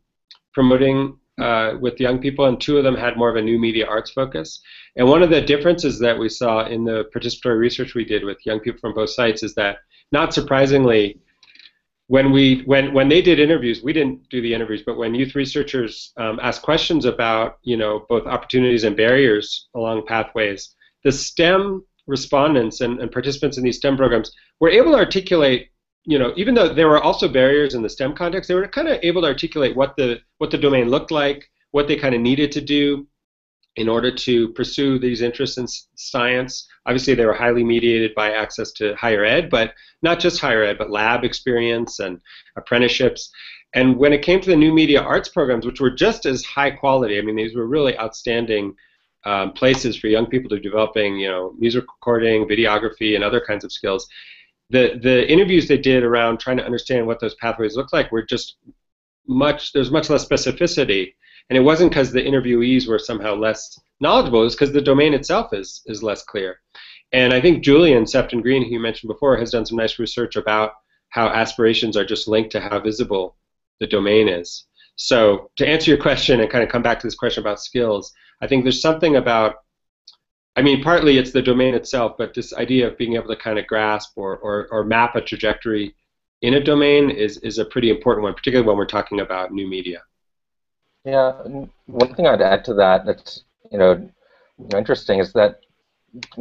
promoting 0.55 1.19
uh, 1.41 1.75
with 1.81 2.01
young 2.01 2.19
people, 2.19 2.47
and 2.47 2.61
two 2.61 2.79
of 2.79 2.85
them 2.85 2.95
had 2.95 3.17
more 3.17 3.31
of 3.31 3.37
a 3.37 3.43
new 3.43 3.59
media 3.59 3.87
arts 3.87 4.11
focus. 4.11 4.61
And 4.97 5.09
one 5.09 5.23
of 5.23 5.31
the 5.31 5.41
differences 5.41 5.99
that 6.01 6.19
we 6.19 6.29
saw 6.29 6.67
in 6.67 6.85
the 6.85 7.05
participatory 7.15 7.59
research 7.59 7.95
we 7.95 8.05
did 8.05 8.25
with 8.25 8.45
young 8.45 8.61
people 8.61 8.81
from 8.81 8.95
both 8.95 9.11
sites 9.11 9.43
is 9.43 9.55
that, 9.55 9.79
not 10.11 10.35
surprisingly, 10.35 11.19
when 12.09 12.31
we 12.31 12.63
when 12.67 12.93
when 12.93 13.09
they 13.09 13.23
did 13.23 13.41
interviews, 13.41 13.83
we 13.83 13.95
didn't 13.95 14.29
do 14.29 14.43
the 14.43 14.53
interviews, 14.53 14.83
but 14.85 14.99
when 14.99 15.15
youth 15.15 15.35
researchers 15.35 16.13
um, 16.19 16.39
asked 16.43 16.61
questions 16.61 17.07
about 17.07 17.59
you 17.63 17.77
know 17.77 18.05
both 18.09 18.27
opportunities 18.27 18.85
and 18.85 18.97
barriers 18.97 19.69
along 19.75 20.05
pathways, 20.07 20.75
the 21.05 21.13
STEM 21.13 21.83
respondents 22.07 22.83
and, 22.83 23.01
and 23.01 23.11
participants 23.11 23.57
in 23.57 23.65
these 23.65 23.79
STEM 23.79 23.97
programs 23.97 24.33
were 24.61 24.69
able 24.69 24.93
to 24.93 24.99
articulate 24.99 25.72
you 26.05 26.19
know, 26.19 26.33
even 26.37 26.55
though 26.55 26.73
there 26.73 26.89
were 26.89 27.01
also 27.01 27.29
barriers 27.29 27.75
in 27.75 27.83
the 27.83 27.89
STEM 27.89 28.15
context, 28.15 28.49
they 28.49 28.55
were 28.55 28.67
kind 28.67 28.89
of 28.89 28.99
able 29.03 29.23
to 29.23 29.29
articulate 29.29 29.77
what 29.77 29.97
the 29.97 30.21
what 30.39 30.51
the 30.51 30.59
domain 30.59 30.89
looked 30.89 31.11
like, 31.11 31.49
what 31.71 31.87
they 31.87 31.97
kind 31.97 32.15
of 32.15 32.21
needed 32.21 32.51
to 32.53 32.61
do 32.61 33.07
in 33.77 33.89
order 33.89 34.15
to 34.15 34.49
pursue 34.51 34.99
these 34.99 35.23
interests 35.23 35.57
in 35.57 35.67
science. 35.95 36.69
Obviously, 36.87 37.15
they 37.15 37.25
were 37.25 37.33
highly 37.33 37.65
mediated 37.65 38.15
by 38.15 38.33
access 38.33 38.73
to 38.73 38.95
higher 38.97 39.25
ed, 39.25 39.49
but 39.49 39.73
not 40.03 40.21
just 40.21 40.41
higher 40.41 40.63
ed, 40.63 40.77
but 40.77 40.91
lab 40.91 41.25
experience 41.25 41.99
and 42.01 42.21
apprenticeships. 42.57 43.31
And 43.75 43.97
when 43.97 44.13
it 44.13 44.23
came 44.23 44.41
to 44.41 44.51
the 44.51 44.57
new 44.57 44.75
media 44.75 45.01
arts 45.01 45.31
programs, 45.31 45.65
which 45.65 45.81
were 45.81 45.91
just 45.91 46.27
as 46.27 46.45
high 46.45 46.71
quality, 46.71 47.19
I 47.19 47.23
mean, 47.23 47.37
these 47.37 47.55
were 47.55 47.67
really 47.67 47.99
outstanding 47.99 48.75
um, 49.25 49.53
places 49.53 49.97
for 49.97 50.09
young 50.09 50.27
people 50.27 50.51
to 50.51 50.61
developing, 50.61 51.17
you 51.17 51.29
know, 51.29 51.55
music 51.59 51.85
recording, 51.85 52.47
videography, 52.47 53.15
and 53.15 53.25
other 53.25 53.41
kinds 53.41 53.65
of 53.65 53.73
skills. 53.73 54.07
The 54.73 54.99
the 55.03 55.31
interviews 55.31 55.69
they 55.69 55.79
did 55.79 56.03
around 56.03 56.41
trying 56.41 56.57
to 56.57 56.65
understand 56.65 57.07
what 57.07 57.21
those 57.21 57.35
pathways 57.37 57.77
look 57.77 57.93
like 57.93 58.11
were 58.11 58.23
just 58.23 58.57
much. 59.27 59.73
There's 59.73 59.91
much 59.91 60.11
less 60.11 60.27
specificity, 60.27 61.15
and 61.49 61.57
it 61.57 61.63
wasn't 61.63 61.91
because 61.91 62.11
the 62.13 62.27
interviewees 62.31 62.89
were 62.89 62.99
somehow 62.99 63.35
less 63.35 63.79
knowledgeable. 64.01 64.41
It 64.41 64.45
was 64.45 64.55
because 64.55 64.73
the 64.73 64.81
domain 64.81 65.15
itself 65.15 65.53
is 65.53 65.83
is 65.87 66.03
less 66.03 66.23
clear. 66.25 66.59
and 67.13 67.35
I 67.35 67.41
think 67.41 67.63
Julian 67.63 68.07
Sefton 68.07 68.41
Green, 68.41 68.65
who 68.65 68.71
you 68.71 68.81
mentioned 68.81 69.09
before, 69.09 69.37
has 69.37 69.51
done 69.51 69.67
some 69.67 69.77
nice 69.77 69.99
research 69.99 70.37
about 70.37 70.73
how 71.11 71.29
aspirations 71.29 71.97
are 71.97 72.07
just 72.07 72.27
linked 72.27 72.51
to 72.53 72.61
how 72.61 72.81
visible 72.81 73.37
the 73.81 73.87
domain 73.87 74.29
is. 74.29 74.67
So 74.97 75.51
to 75.57 75.69
answer 75.69 75.91
your 75.91 76.01
question 76.01 76.41
and 76.41 76.51
kind 76.51 76.65
of 76.65 76.71
come 76.71 76.83
back 76.83 76.99
to 77.01 77.07
this 77.07 77.15
question 77.15 77.43
about 77.43 77.61
skills, 77.61 78.13
I 78.41 78.47
think 78.47 78.65
there's 78.65 78.81
something 78.81 79.17
about 79.17 79.57
I 80.55 80.63
mean, 80.63 80.83
partly 80.83 81.17
it's 81.17 81.33
the 81.33 81.43
domain 81.43 81.75
itself, 81.75 82.17
but 82.19 82.35
this 82.35 82.53
idea 82.53 82.87
of 82.89 82.99
being 82.99 83.15
able 83.15 83.29
to 83.29 83.37
kind 83.37 83.59
of 83.59 83.67
grasp 83.67 84.13
or, 84.17 84.37
or, 84.39 84.69
or 84.71 84.85
map 84.85 85.17
a 85.17 85.21
trajectory 85.21 85.95
in 86.43 86.55
a 86.55 86.63
domain 86.63 87.09
is, 87.09 87.39
is 87.39 87.59
a 87.59 87.65
pretty 87.65 87.89
important 87.89 88.25
one, 88.25 88.35
particularly 88.35 88.67
when 88.67 88.77
we're 88.77 88.85
talking 88.85 89.21
about 89.21 89.53
new 89.53 89.67
media. 89.67 90.03
Yeah, 91.05 91.33
one 91.87 92.15
thing 92.15 92.27
I'd 92.27 92.43
add 92.43 92.65
to 92.67 92.75
that 92.75 93.05
that's 93.05 93.45
you 93.73 93.79
know 93.79 94.09
interesting 94.77 95.19
is 95.19 95.33
that 95.33 95.61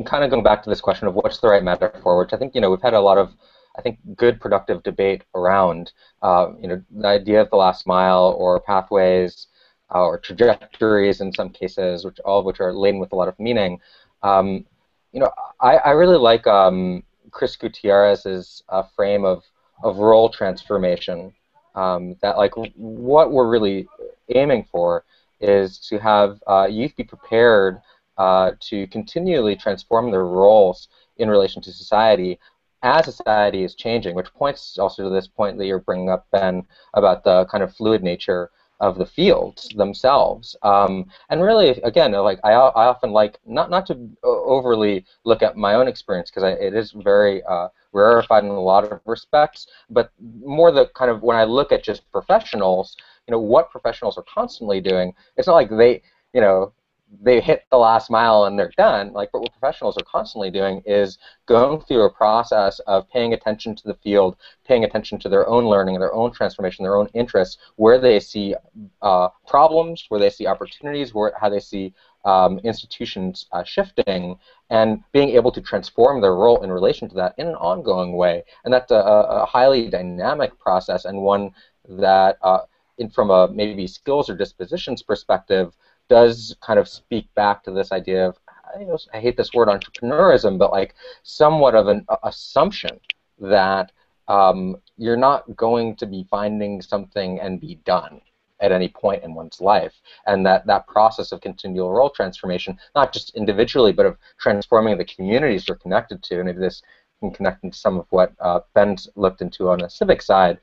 kind 0.06 0.24
of 0.24 0.30
going 0.30 0.44
back 0.44 0.62
to 0.64 0.70
this 0.70 0.82
question 0.82 1.08
of 1.08 1.16
what's 1.16 1.40
the 1.40 1.48
right 1.48 1.64
metaphor, 1.64 2.20
which 2.20 2.34
I 2.34 2.38
think 2.38 2.54
you 2.54 2.62
know 2.62 2.70
we've 2.70 2.82
had 2.82 2.94
a 2.94 3.02
lot 3.02 3.18
of 3.18 3.32
I 3.76 3.82
think 3.82 3.98
good 4.16 4.40
productive 4.40 4.84
debate 4.84 5.24
around 5.34 5.94
uh, 6.22 6.50
you 6.62 6.68
know 6.68 6.82
the 6.92 7.08
idea 7.08 7.42
of 7.42 7.50
the 7.50 7.56
last 7.56 7.88
mile 7.88 8.36
or 8.38 8.60
pathways 8.60 9.48
uh, 9.94 10.04
or 10.04 10.20
trajectories 10.20 11.22
in 11.22 11.34
some 11.34 11.50
cases, 11.50 12.06
which 12.06 12.20
all 12.20 12.40
of 12.40 12.46
which 12.46 12.60
are 12.60 12.74
laden 12.74 13.00
with 13.00 13.14
a 13.14 13.16
lot 13.16 13.28
of 13.28 13.40
meaning. 13.40 13.80
Um, 14.24 14.66
you 15.12 15.20
know, 15.20 15.32
I, 15.60 15.78
I 15.78 15.92
really 15.92 16.18
like 16.18 16.48
um, 16.48 17.04
Kris 17.32 17.56
Gutierrez's 17.56 18.64
uh, 18.70 18.84
frame 18.96 19.26
of 19.26 19.44
of 19.84 19.98
role 19.98 20.30
transformation. 20.30 21.34
Um, 21.74 22.16
that 22.22 22.38
like 22.38 22.54
what 22.76 23.32
we're 23.32 23.50
really 23.50 23.88
aiming 24.36 24.68
for 24.72 25.06
is 25.40 25.80
to 25.90 25.98
have 26.00 26.42
uh, 26.48 26.68
youth 26.70 26.96
be 26.96 27.04
prepared 27.04 27.82
uh, 28.18 28.52
to 28.60 28.88
continually 28.88 29.56
transform 29.56 30.12
their 30.12 30.26
roles 30.26 30.90
in 31.18 31.30
relation 31.30 31.62
to 31.62 31.72
society 31.72 32.40
as 32.84 33.06
society 33.06 33.64
is 33.64 33.76
changing, 33.76 34.16
which 34.16 34.34
points 34.34 34.78
also 34.78 35.04
to 35.04 35.10
this 35.10 35.28
point 35.28 35.58
that 35.58 35.66
you're 35.66 35.80
bringing 35.80 36.10
up, 36.10 36.26
Ben, 36.32 36.64
about 36.94 37.24
the 37.24 37.46
kind 37.46 37.64
of 37.64 37.74
fluid 37.76 38.04
nature 38.04 38.50
of 38.82 38.98
the 38.98 39.06
fields 39.06 39.70
themselves. 39.78 40.56
Um, 40.64 41.06
and 41.30 41.42
really, 41.42 41.70
again, 41.84 42.12
like 42.12 42.40
I, 42.44 42.52
I 42.52 42.88
often 42.88 43.12
like 43.12 43.40
not 43.46 43.70
not 43.70 43.86
to 43.88 44.10
overly 44.24 45.06
look 45.24 45.42
at 45.44 45.56
my 45.56 45.76
own 45.76 45.88
experience 45.88 46.32
because 46.32 46.58
it 46.60 46.74
is 46.74 46.92
very 46.92 47.44
uh, 47.44 47.68
rarefied 47.94 48.44
in 48.44 48.50
a 48.50 48.60
lot 48.60 48.92
of 48.92 49.00
respects, 49.06 49.68
but 49.90 50.12
more 50.44 50.72
the 50.72 50.88
kind 50.96 51.12
of 51.12 51.22
when 51.22 51.38
I 51.38 51.44
look 51.44 51.72
at 51.72 51.84
just 51.84 52.12
professionals, 52.12 52.98
you 53.28 53.32
know, 53.32 53.40
what 53.40 53.70
professionals 53.70 54.18
are 54.18 54.26
constantly 54.34 54.82
doing. 54.82 55.14
It's 55.38 55.48
not 55.48 55.54
like 55.54 55.70
they, 55.70 56.02
you 56.34 56.42
know, 56.42 56.74
they 57.20 57.42
hit 57.42 57.66
the 57.72 57.78
last 57.78 58.10
mile 58.10 58.46
and 58.46 58.58
they're 58.58 58.72
done. 58.78 59.12
Like 59.12 59.34
what 59.34 59.52
professionals 59.52 59.98
are 59.98 60.06
constantly 60.06 60.50
doing 60.50 60.82
is 60.86 61.18
going 61.46 61.82
through 61.82 62.04
a 62.04 62.10
process 62.10 62.80
of 62.88 63.10
paying 63.10 63.34
attention 63.34 63.76
to 63.76 63.84
the 63.84 63.96
field, 63.96 64.38
paying 64.66 64.86
attention 64.86 65.20
to 65.20 65.30
their 65.30 65.48
own 65.48 65.66
learning, 65.66 66.00
their 66.00 66.14
own 66.14 66.32
transformation, 66.32 66.84
their 66.84 66.96
own 66.96 67.10
interests, 67.14 67.58
where 67.76 68.00
they 68.00 68.20
see 68.20 68.56
uh, 69.02 69.28
problems, 69.48 70.06
where 70.10 70.20
they 70.20 70.30
see 70.30 70.48
opportunities, 70.48 71.14
where 71.14 71.34
how 71.40 71.50
they 71.50 71.60
see 71.60 71.94
um, 72.24 72.60
institutions 72.60 73.48
uh, 73.52 73.64
shifting, 73.64 74.38
and 74.70 75.04
being 75.12 75.30
able 75.30 75.52
to 75.52 75.60
transform 75.62 76.22
their 76.22 76.36
role 76.36 76.64
in 76.64 76.72
relation 76.72 77.10
to 77.10 77.16
that 77.16 77.34
in 77.38 77.48
an 77.48 77.56
ongoing 77.56 78.14
way. 78.14 78.44
And 78.64 78.74
that's 78.74 78.92
a, 78.92 78.96
a 78.96 79.46
highly 79.46 79.90
dynamic 79.90 80.58
process 80.60 81.06
and 81.06 81.18
one 81.22 81.52
that, 81.90 82.38
uh, 82.42 82.60
in, 83.00 83.10
from 83.10 83.32
a 83.32 83.50
maybe 83.52 83.88
skills 83.88 84.30
or 84.30 84.36
dispositions 84.36 85.02
perspective, 85.02 85.74
does 86.10 86.56
kind 86.62 86.80
of 86.80 86.88
speak 86.88 87.34
back 87.36 87.64
to 87.64 87.72
this 87.72 87.92
idea 87.92 88.28
of 88.28 88.38
I, 88.76 88.84
know, 88.84 88.98
I 89.14 89.20
hate 89.20 89.38
this 89.38 89.54
word 89.54 89.68
entrepreneurism, 89.68 90.58
but 90.58 90.72
like 90.72 90.96
somewhat 91.24 91.76
of 91.76 91.88
an 91.88 92.06
assumption 92.24 93.00
that 93.40 93.92
um, 94.28 94.78
you're 94.98 95.18
not 95.18 95.56
going 95.56 95.96
to 95.98 96.06
be 96.06 96.26
finding 96.30 96.82
something 96.82 97.40
and 97.40 97.60
be 97.60 97.76
done 97.86 98.22
at 98.62 98.72
any 98.72 98.88
point 98.88 99.24
in 99.24 99.34
one's 99.34 99.60
life, 99.60 99.94
and 100.28 100.46
that 100.46 100.68
that 100.68 100.88
process 100.88 101.32
of 101.32 101.42
continual 101.42 101.92
role 101.92 102.12
transformation, 102.12 102.78
not 102.96 103.12
just 103.12 103.36
individually, 103.36 103.92
but 103.92 104.06
of 104.06 104.18
transforming 104.40 104.98
the 104.98 105.06
communities 105.06 105.66
we're 105.68 105.76
connected 105.76 106.22
to, 106.22 106.36
and 106.36 106.46
maybe 106.46 106.60
this 106.60 106.84
can 107.20 107.32
connect 107.32 107.64
into 107.64 107.78
some 107.78 108.00
of 108.00 108.06
what 108.12 108.34
uh, 108.40 108.60
Ben's 108.74 109.10
looked 109.16 109.42
into 109.42 109.70
on 109.70 109.80
the 109.80 109.90
civic 109.90 110.22
side. 110.22 110.60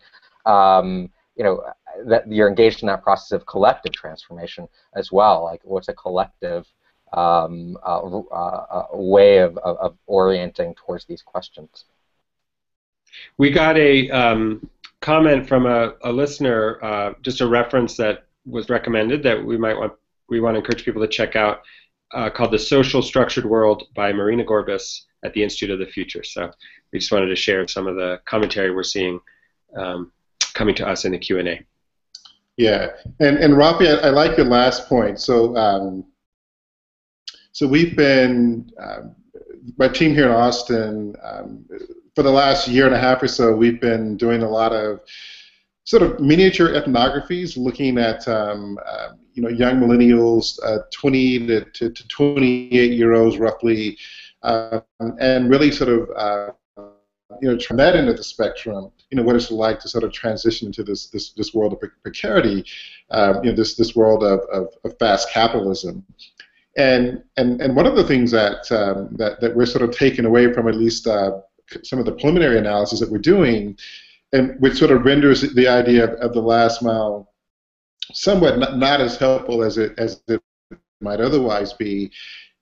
Um, 0.46 1.10
you 1.36 1.44
know, 1.44 1.62
that 2.06 2.30
you're 2.30 2.48
engaged 2.48 2.82
in 2.82 2.86
that 2.86 3.02
process 3.02 3.32
of 3.32 3.46
collective 3.46 3.92
transformation 3.92 4.68
as 4.94 5.10
well. 5.12 5.44
Like, 5.44 5.60
what's 5.64 5.88
a 5.88 5.94
collective 5.94 6.66
um, 7.12 7.78
uh, 7.84 8.00
uh, 8.00 8.86
way 8.92 9.38
of, 9.38 9.56
of, 9.58 9.76
of, 9.78 9.96
orienting 10.06 10.74
towards 10.74 11.06
these 11.06 11.22
questions? 11.22 11.84
We 13.38 13.50
got 13.50 13.78
a 13.78 14.10
um, 14.10 14.68
comment 15.00 15.48
from 15.48 15.66
a, 15.66 15.94
a 16.02 16.12
listener, 16.12 16.82
uh, 16.84 17.14
just 17.22 17.40
a 17.40 17.46
reference 17.46 17.96
that 17.96 18.26
was 18.46 18.68
recommended 18.68 19.22
that 19.22 19.42
we 19.42 19.56
might 19.56 19.76
want 19.76 19.92
we 20.28 20.40
want 20.40 20.54
to 20.54 20.58
encourage 20.58 20.84
people 20.84 21.00
to 21.00 21.08
check 21.08 21.36
out, 21.36 21.62
uh, 22.12 22.28
called 22.28 22.50
"The 22.50 22.58
Socialstructed 22.58 23.44
World" 23.44 23.84
by 23.94 24.12
Marina 24.12 24.44
Gorbis 24.44 25.02
at 25.24 25.32
the 25.32 25.42
Institute 25.42 25.70
of 25.70 25.78
the 25.78 25.86
Future. 25.86 26.22
So 26.22 26.50
we 26.92 26.98
just 26.98 27.10
wanted 27.10 27.28
to 27.28 27.36
share 27.36 27.66
some 27.66 27.86
of 27.86 27.96
the 27.96 28.20
commentary 28.26 28.70
we're 28.70 28.82
seeing 28.82 29.20
um, 29.74 30.12
coming 30.54 30.74
to 30.76 30.86
us 30.86 31.04
in 31.04 31.12
the 31.12 31.18
Q 31.18 31.38
and 31.38 31.48
A. 31.48 31.64
Yeah, 32.58 32.88
and 33.20 33.38
and 33.38 33.54
Rafi, 33.54 33.86
I, 33.86 34.08
I 34.08 34.10
like 34.10 34.36
your 34.36 34.46
last 34.46 34.88
point. 34.88 35.20
So 35.20 35.56
um, 35.56 36.04
so 37.52 37.68
we've 37.68 37.96
been 37.96 38.70
um, 38.80 39.14
my 39.78 39.86
team 39.86 40.12
here 40.12 40.26
in 40.26 40.32
Austin 40.32 41.14
um, 41.22 41.64
for 42.16 42.24
the 42.24 42.32
last 42.32 42.66
year 42.66 42.86
and 42.86 42.94
a 42.96 42.98
half 42.98 43.22
or 43.22 43.28
so. 43.28 43.54
We've 43.54 43.80
been 43.80 44.16
doing 44.16 44.42
a 44.42 44.48
lot 44.48 44.72
of 44.72 45.00
sort 45.84 46.02
of 46.02 46.18
miniature 46.18 46.70
ethnographies, 46.70 47.56
looking 47.56 47.96
at 47.96 48.26
uh, 48.26 48.56
you 49.34 49.42
know 49.42 49.48
young 49.48 49.76
millennials, 49.76 50.58
uh, 50.64 50.78
20 50.92 51.46
to, 51.46 51.64
to, 51.64 51.90
to 51.90 52.08
28 52.08 52.92
year 52.92 53.14
olds 53.14 53.38
roughly, 53.38 53.96
and 54.42 55.48
really 55.48 55.70
sort 55.70 55.90
of 55.90 56.10
uh, 56.16 56.50
you 57.40 57.50
know, 57.50 57.56
turn 57.56 57.76
that 57.76 57.94
into 57.94 58.12
the 58.12 58.24
spectrum, 58.24 58.90
you 59.10 59.16
know, 59.16 59.22
what 59.22 59.36
it's 59.36 59.50
like 59.50 59.80
to 59.80 59.88
sort 59.88 60.04
of 60.04 60.12
transition 60.12 60.68
into 60.68 60.82
this 60.82 61.08
this, 61.08 61.32
this 61.32 61.52
world 61.54 61.72
of 61.72 61.90
precarity, 62.02 62.64
um, 63.10 63.44
you 63.44 63.50
know, 63.50 63.56
this 63.56 63.76
this 63.76 63.94
world 63.94 64.22
of, 64.22 64.40
of, 64.52 64.68
of, 64.84 64.98
fast 64.98 65.30
capitalism. 65.30 66.04
And, 66.76 67.22
and, 67.36 67.60
and 67.60 67.74
one 67.74 67.86
of 67.86 67.96
the 67.96 68.04
things 68.04 68.30
that, 68.30 68.70
um, 68.70 69.08
that, 69.16 69.40
that 69.40 69.56
we're 69.56 69.66
sort 69.66 69.82
of 69.82 69.90
taking 69.90 70.24
away 70.24 70.52
from 70.52 70.68
at 70.68 70.76
least 70.76 71.08
uh, 71.08 71.40
some 71.82 71.98
of 71.98 72.04
the 72.04 72.12
preliminary 72.12 72.56
analysis 72.56 73.00
that 73.00 73.10
we're 73.10 73.18
doing, 73.18 73.76
and 74.32 74.58
which 74.60 74.78
sort 74.78 74.92
of 74.92 75.04
renders 75.04 75.40
the 75.54 75.66
idea 75.66 76.04
of, 76.04 76.10
of 76.20 76.32
the 76.34 76.40
last 76.40 76.82
mile 76.82 77.32
somewhat 78.12 78.58
not, 78.58 78.78
not 78.78 79.00
as 79.00 79.16
helpful 79.16 79.64
as 79.64 79.76
it, 79.76 79.92
as 79.98 80.22
it 80.28 80.40
might 81.00 81.20
otherwise 81.20 81.72
be, 81.72 82.12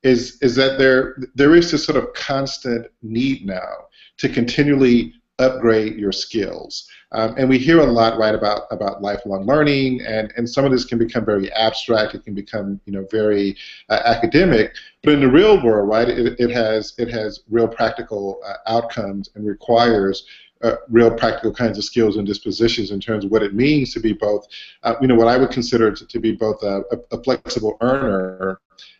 is, 0.02 0.38
is 0.40 0.56
that 0.56 0.78
there, 0.78 1.18
there 1.34 1.54
is 1.54 1.70
this 1.70 1.84
sort 1.84 2.02
of 2.02 2.12
constant 2.14 2.86
need 3.02 3.44
now 3.44 3.85
to 4.18 4.28
continually 4.28 5.14
upgrade 5.38 5.96
your 5.96 6.12
skills. 6.12 6.88
Um, 7.12 7.34
and 7.38 7.48
we 7.48 7.58
hear 7.58 7.80
a 7.80 7.86
lot, 7.86 8.18
right, 8.18 8.34
about 8.34 8.62
about 8.70 9.00
lifelong 9.00 9.46
learning, 9.46 10.00
and, 10.02 10.32
and 10.36 10.48
some 10.48 10.64
of 10.64 10.72
this 10.72 10.84
can 10.84 10.98
become 10.98 11.24
very 11.24 11.52
abstract. 11.52 12.14
It 12.14 12.24
can 12.24 12.34
become, 12.34 12.80
you 12.84 12.92
know, 12.92 13.06
very 13.10 13.56
uh, 13.88 14.00
academic. 14.04 14.74
But 15.02 15.14
in 15.14 15.20
the 15.20 15.28
real 15.28 15.62
world, 15.62 15.88
right, 15.88 16.08
it, 16.08 16.40
it 16.40 16.50
has 16.50 16.94
it 16.98 17.08
has 17.10 17.40
real 17.48 17.68
practical 17.68 18.40
uh, 18.44 18.54
outcomes 18.66 19.30
and 19.34 19.46
requires 19.46 20.26
uh, 20.62 20.76
real 20.88 21.10
practical 21.10 21.52
kinds 21.52 21.78
of 21.78 21.84
skills 21.84 22.16
and 22.16 22.26
dispositions 22.26 22.90
in 22.90 22.98
terms 22.98 23.24
of 23.24 23.30
what 23.30 23.42
it 23.42 23.54
means 23.54 23.92
to 23.92 24.00
be 24.00 24.12
both, 24.12 24.46
uh, 24.82 24.94
you 25.00 25.06
know, 25.06 25.14
what 25.14 25.28
I 25.28 25.36
would 25.36 25.50
consider 25.50 25.92
to, 25.92 26.06
to 26.06 26.18
be 26.18 26.32
both 26.32 26.62
a, 26.62 26.82
a, 27.12 27.22
flexible 27.22 27.76
earner 27.82 28.58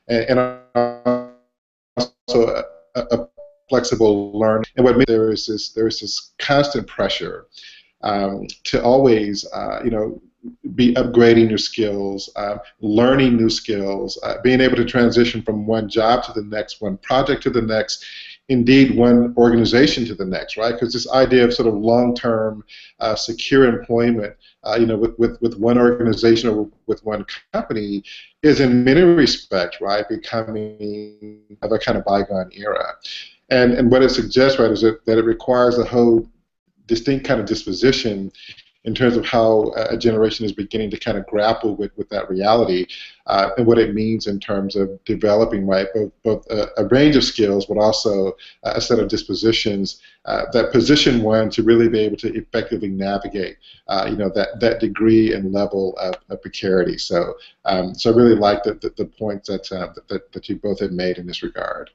and, 0.08 0.38
and 0.38 1.30
also 1.96 2.62
a, 2.94 3.00
a 3.00 3.28
flexible 3.68 4.38
learning. 4.38 4.66
And 4.76 4.84
what 4.84 5.06
there 5.06 5.32
is 5.32 5.46
this 5.46 5.70
there 5.70 5.86
is 5.86 6.00
this 6.00 6.32
constant 6.38 6.86
pressure 6.86 7.46
um, 8.02 8.46
to 8.64 8.82
always 8.82 9.46
uh, 9.52 9.80
you 9.84 9.90
know 9.90 10.20
be 10.74 10.94
upgrading 10.94 11.48
your 11.48 11.58
skills, 11.58 12.30
uh, 12.36 12.58
learning 12.80 13.36
new 13.36 13.50
skills, 13.50 14.18
uh, 14.22 14.36
being 14.42 14.60
able 14.60 14.76
to 14.76 14.84
transition 14.84 15.42
from 15.42 15.66
one 15.66 15.88
job 15.88 16.22
to 16.24 16.32
the 16.32 16.42
next, 16.42 16.80
one 16.80 16.96
project 16.98 17.42
to 17.42 17.50
the 17.50 17.62
next, 17.62 18.04
indeed 18.48 18.96
one 18.96 19.34
organization 19.36 20.04
to 20.06 20.14
the 20.14 20.24
next, 20.24 20.56
right? 20.56 20.72
Because 20.72 20.92
this 20.92 21.10
idea 21.10 21.44
of 21.44 21.54
sort 21.54 21.68
of 21.68 21.74
long-term 21.74 22.64
uh, 23.00 23.16
secure 23.16 23.66
employment, 23.66 24.36
uh, 24.64 24.76
you 24.78 24.86
know, 24.86 24.96
with, 24.96 25.18
with, 25.18 25.40
with 25.40 25.58
one 25.58 25.78
organization 25.78 26.50
or 26.50 26.70
with 26.86 27.04
one 27.04 27.26
company 27.52 28.02
is 28.42 28.60
in 28.60 28.84
many 28.84 29.02
respects, 29.02 29.80
right, 29.80 30.08
becoming 30.08 31.40
of 31.62 31.72
a 31.72 31.78
kind 31.78 31.98
of 31.98 32.04
bygone 32.04 32.50
era. 32.52 32.94
And, 33.50 33.74
and 33.74 33.90
what 33.90 34.02
it 34.02 34.10
suggests, 34.10 34.58
right, 34.58 34.70
is 34.70 34.80
that, 34.80 35.04
that 35.06 35.18
it 35.18 35.24
requires 35.24 35.78
a 35.78 35.84
whole 35.84 36.28
distinct 36.86 37.26
kind 37.26 37.40
of 37.40 37.46
disposition 37.46 38.32
in 38.84 38.94
terms 38.94 39.16
of 39.16 39.26
how 39.26 39.72
a 39.90 39.96
generation 39.96 40.46
is 40.46 40.52
beginning 40.52 40.90
to 40.90 40.98
kind 40.98 41.18
of 41.18 41.26
grapple 41.26 41.74
with, 41.76 41.90
with 41.96 42.08
that 42.08 42.30
reality. 42.30 42.86
uh, 43.26 43.50
and 43.56 43.66
what 43.66 43.78
it 43.78 43.94
means 43.94 44.26
in 44.26 44.38
terms 44.38 44.76
of 44.76 45.02
developing 45.04 45.66
right 45.66 45.88
both, 45.94 46.12
both 46.22 46.46
a, 46.50 46.68
a 46.76 46.86
range 46.86 47.16
of 47.16 47.24
skills, 47.24 47.66
but 47.66 47.76
also 47.76 48.36
a 48.62 48.80
set 48.80 48.98
of 48.98 49.08
dispositions 49.08 50.00
uh, 50.26 50.44
that 50.52 50.72
position 50.72 51.22
one 51.22 51.50
to 51.50 51.62
really 51.62 51.88
be 51.88 51.98
able 51.98 52.16
to 52.16 52.32
effectively 52.34 52.88
navigate, 52.88 53.56
uh, 53.88 54.06
you 54.08 54.16
know, 54.16 54.30
that, 54.34 54.60
that 54.60 54.80
degree 54.80 55.34
and 55.34 55.52
level 55.52 55.96
of, 55.98 56.14
of 56.30 56.40
precarity. 56.40 56.98
So, 56.98 57.34
um, 57.64 57.94
so 57.94 58.12
I 58.12 58.16
really 58.16 58.36
like 58.36 58.62
the, 58.62 58.74
the, 58.74 58.92
the 58.96 59.06
points 59.06 59.48
that, 59.48 59.70
uh, 59.72 59.92
that, 60.08 60.32
that 60.32 60.48
you 60.48 60.56
both 60.56 60.80
have 60.80 60.92
made 60.92 61.18
in 61.18 61.26
this 61.26 61.42
regard. 61.42 61.90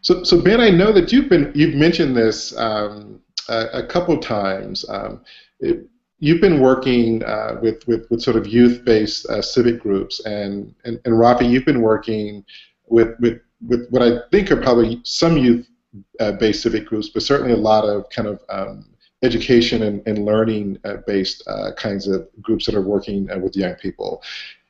So, 0.00 0.22
so 0.24 0.40
Ben, 0.40 0.60
I 0.60 0.70
know 0.70 0.92
that 0.92 1.12
you've 1.12 1.28
been 1.28 1.52
you've 1.54 1.74
mentioned 1.74 2.16
this 2.16 2.56
um, 2.56 3.20
a, 3.48 3.66
a, 3.74 3.86
couple 3.86 4.16
times. 4.18 4.84
Um, 4.88 5.22
it, 5.60 5.86
you've 6.18 6.40
been 6.40 6.60
working 6.60 7.24
uh, 7.24 7.58
with, 7.62 7.86
with, 7.86 8.08
with 8.10 8.22
sort 8.22 8.36
of 8.36 8.46
youth-based 8.46 9.26
uh, 9.26 9.42
civic 9.42 9.80
groups, 9.80 10.24
and, 10.24 10.74
and 10.84 11.00
and 11.04 11.14
Rafi, 11.14 11.50
you've 11.50 11.64
been 11.64 11.82
working 11.82 12.44
with 12.86 13.18
with 13.20 13.40
with 13.66 13.88
what 13.90 14.02
I 14.02 14.20
think 14.30 14.50
are 14.52 14.60
probably 14.60 15.00
some 15.04 15.36
youth-based 15.36 16.62
civic 16.62 16.86
groups, 16.86 17.08
but 17.08 17.22
certainly 17.22 17.52
a 17.52 17.56
lot 17.56 17.84
of 17.84 18.08
kind 18.10 18.28
of 18.28 18.40
um, 18.48 18.86
education 19.22 19.82
and, 19.82 20.06
and 20.06 20.24
learning-based 20.24 21.42
uh, 21.48 21.72
kinds 21.76 22.06
of 22.06 22.28
groups 22.40 22.66
that 22.66 22.76
are 22.76 22.82
working 22.82 23.28
uh, 23.30 23.38
with 23.38 23.56
young 23.56 23.74
people. 23.74 24.22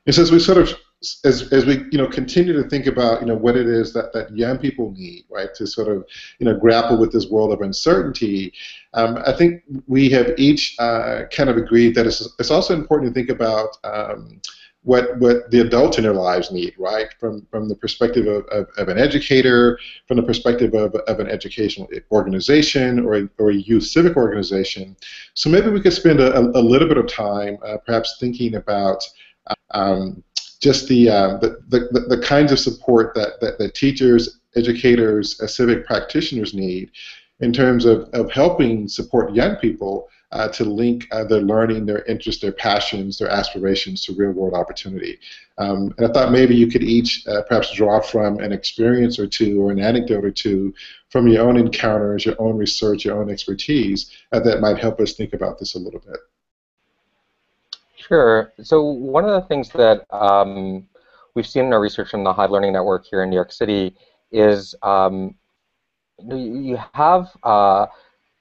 And 0.05 0.15
so 0.15 0.23
as 0.23 0.31
we 0.31 0.39
sort 0.39 0.57
of 0.57 0.73
as, 1.23 1.47
as 1.53 1.65
we 1.65 1.85
you 1.91 1.97
know 1.97 2.07
continue 2.07 2.53
to 2.53 2.67
think 2.67 2.85
about 2.85 3.21
you 3.21 3.27
know 3.27 3.35
what 3.35 3.55
it 3.55 3.67
is 3.67 3.93
that, 3.93 4.11
that 4.13 4.35
young 4.35 4.57
people 4.57 4.91
need 4.91 5.23
right 5.29 5.53
to 5.55 5.65
sort 5.65 5.87
of 5.87 6.05
you 6.39 6.45
know 6.45 6.57
grapple 6.57 6.97
with 6.97 7.11
this 7.11 7.29
world 7.29 7.53
of 7.53 7.61
uncertainty 7.61 8.53
um, 8.93 9.17
I 9.25 9.31
think 9.31 9.63
we 9.87 10.09
have 10.09 10.33
each 10.37 10.75
uh, 10.79 11.23
kind 11.31 11.49
of 11.49 11.57
agreed 11.57 11.95
that 11.95 12.05
it's, 12.05 12.27
it's 12.39 12.51
also 12.51 12.73
important 12.73 13.13
to 13.13 13.17
think 13.17 13.29
about 13.29 13.77
um, 13.83 14.41
what 14.83 15.17
what 15.19 15.49
the 15.51 15.61
adults 15.61 15.97
in 15.97 16.03
their 16.03 16.13
lives 16.13 16.51
need 16.51 16.73
right 16.77 17.13
from 17.17 17.45
from 17.49 17.69
the 17.69 17.75
perspective 17.75 18.27
of, 18.27 18.45
of, 18.47 18.67
of, 18.77 18.89
an 18.89 18.97
educator 18.97 19.79
from 20.05 20.17
the 20.17 20.23
perspective 20.23 20.73
of, 20.73 20.95
of 20.95 21.19
an 21.19 21.27
educational 21.27 21.87
organization 22.11 22.99
or 23.05 23.15
a, 23.15 23.29
or 23.37 23.51
a 23.51 23.55
youth 23.55 23.83
civic 23.83 24.15
organization. 24.15 24.95
So 25.33 25.49
maybe 25.49 25.69
we 25.69 25.81
could 25.81 25.93
spend 25.93 26.21
a, 26.21 26.39
a 26.39 26.61
little 26.61 26.87
bit 26.87 26.97
of 26.97 27.07
time 27.07 27.57
uh, 27.65 27.77
perhaps 27.85 28.17
thinking 28.19 28.55
about 28.55 29.03
um, 29.71 30.23
just 30.59 30.87
the, 30.87 31.09
uh, 31.09 31.37
the, 31.37 31.61
the, 31.69 32.05
the, 32.09 32.21
kinds 32.21 32.51
of 32.51 32.59
support 32.59 33.13
that, 33.15 33.39
that, 33.39 33.57
that 33.57 33.75
teachers, 33.75 34.39
educators, 34.55 35.39
uh, 35.41 35.47
civic 35.47 35.85
practitioners 35.85 36.53
need 36.53 36.91
in 37.39 37.53
terms 37.53 37.85
of, 37.85 38.09
of 38.13 38.31
helping 38.31 38.87
support 38.87 39.33
young 39.33 39.55
people 39.55 40.09
uh, 40.31 40.47
to 40.49 40.63
link 40.63 41.07
uh, 41.11 41.23
their 41.23 41.41
learning, 41.41 41.85
their 41.85 42.03
interests, 42.03 42.41
their 42.41 42.51
passions, 42.51 43.17
their 43.17 43.29
aspirations 43.29 44.03
to 44.03 44.13
real 44.13 44.31
world 44.31 44.53
opportunity. 44.53 45.17
Um, 45.57 45.93
and 45.97 46.07
I 46.07 46.11
thought 46.11 46.31
maybe 46.31 46.55
you 46.55 46.67
could 46.67 46.83
each 46.83 47.25
uh, 47.27 47.41
perhaps 47.47 47.73
draw 47.73 47.99
from 47.99 48.39
an 48.39 48.51
experience 48.51 49.17
or 49.17 49.27
two 49.27 49.61
or 49.61 49.71
an 49.71 49.79
anecdote 49.79 50.23
or 50.23 50.31
two 50.31 50.73
from 51.09 51.27
your 51.27 51.47
own 51.47 51.57
encounters, 51.57 52.25
your 52.25 52.35
own 52.39 52.57
research, 52.57 53.05
your 53.05 53.19
own 53.19 53.31
expertise 53.31 54.11
uh, 54.31 54.39
that 54.41 54.61
might 54.61 54.77
help 54.77 54.99
us 54.99 55.13
think 55.13 55.33
about 55.33 55.57
this 55.57 55.75
a 55.75 55.79
little 55.79 55.99
bit. 56.01 56.17
Sure. 58.09 58.53
So 58.63 58.83
one 58.83 59.25
of 59.25 59.31
the 59.31 59.47
things 59.47 59.69
that 59.71 60.05
um, 60.11 60.87
we've 61.35 61.47
seen 61.47 61.65
in 61.65 61.73
our 61.73 61.81
research 61.81 62.09
from 62.09 62.23
the 62.23 62.33
Hive 62.33 62.51
Learning 62.51 62.73
Network 62.73 63.05
here 63.05 63.23
in 63.23 63.29
New 63.29 63.35
York 63.35 63.51
City 63.53 63.95
is 64.31 64.75
um, 64.83 65.35
you 66.29 66.77
have 66.93 67.35
uh, 67.43 67.87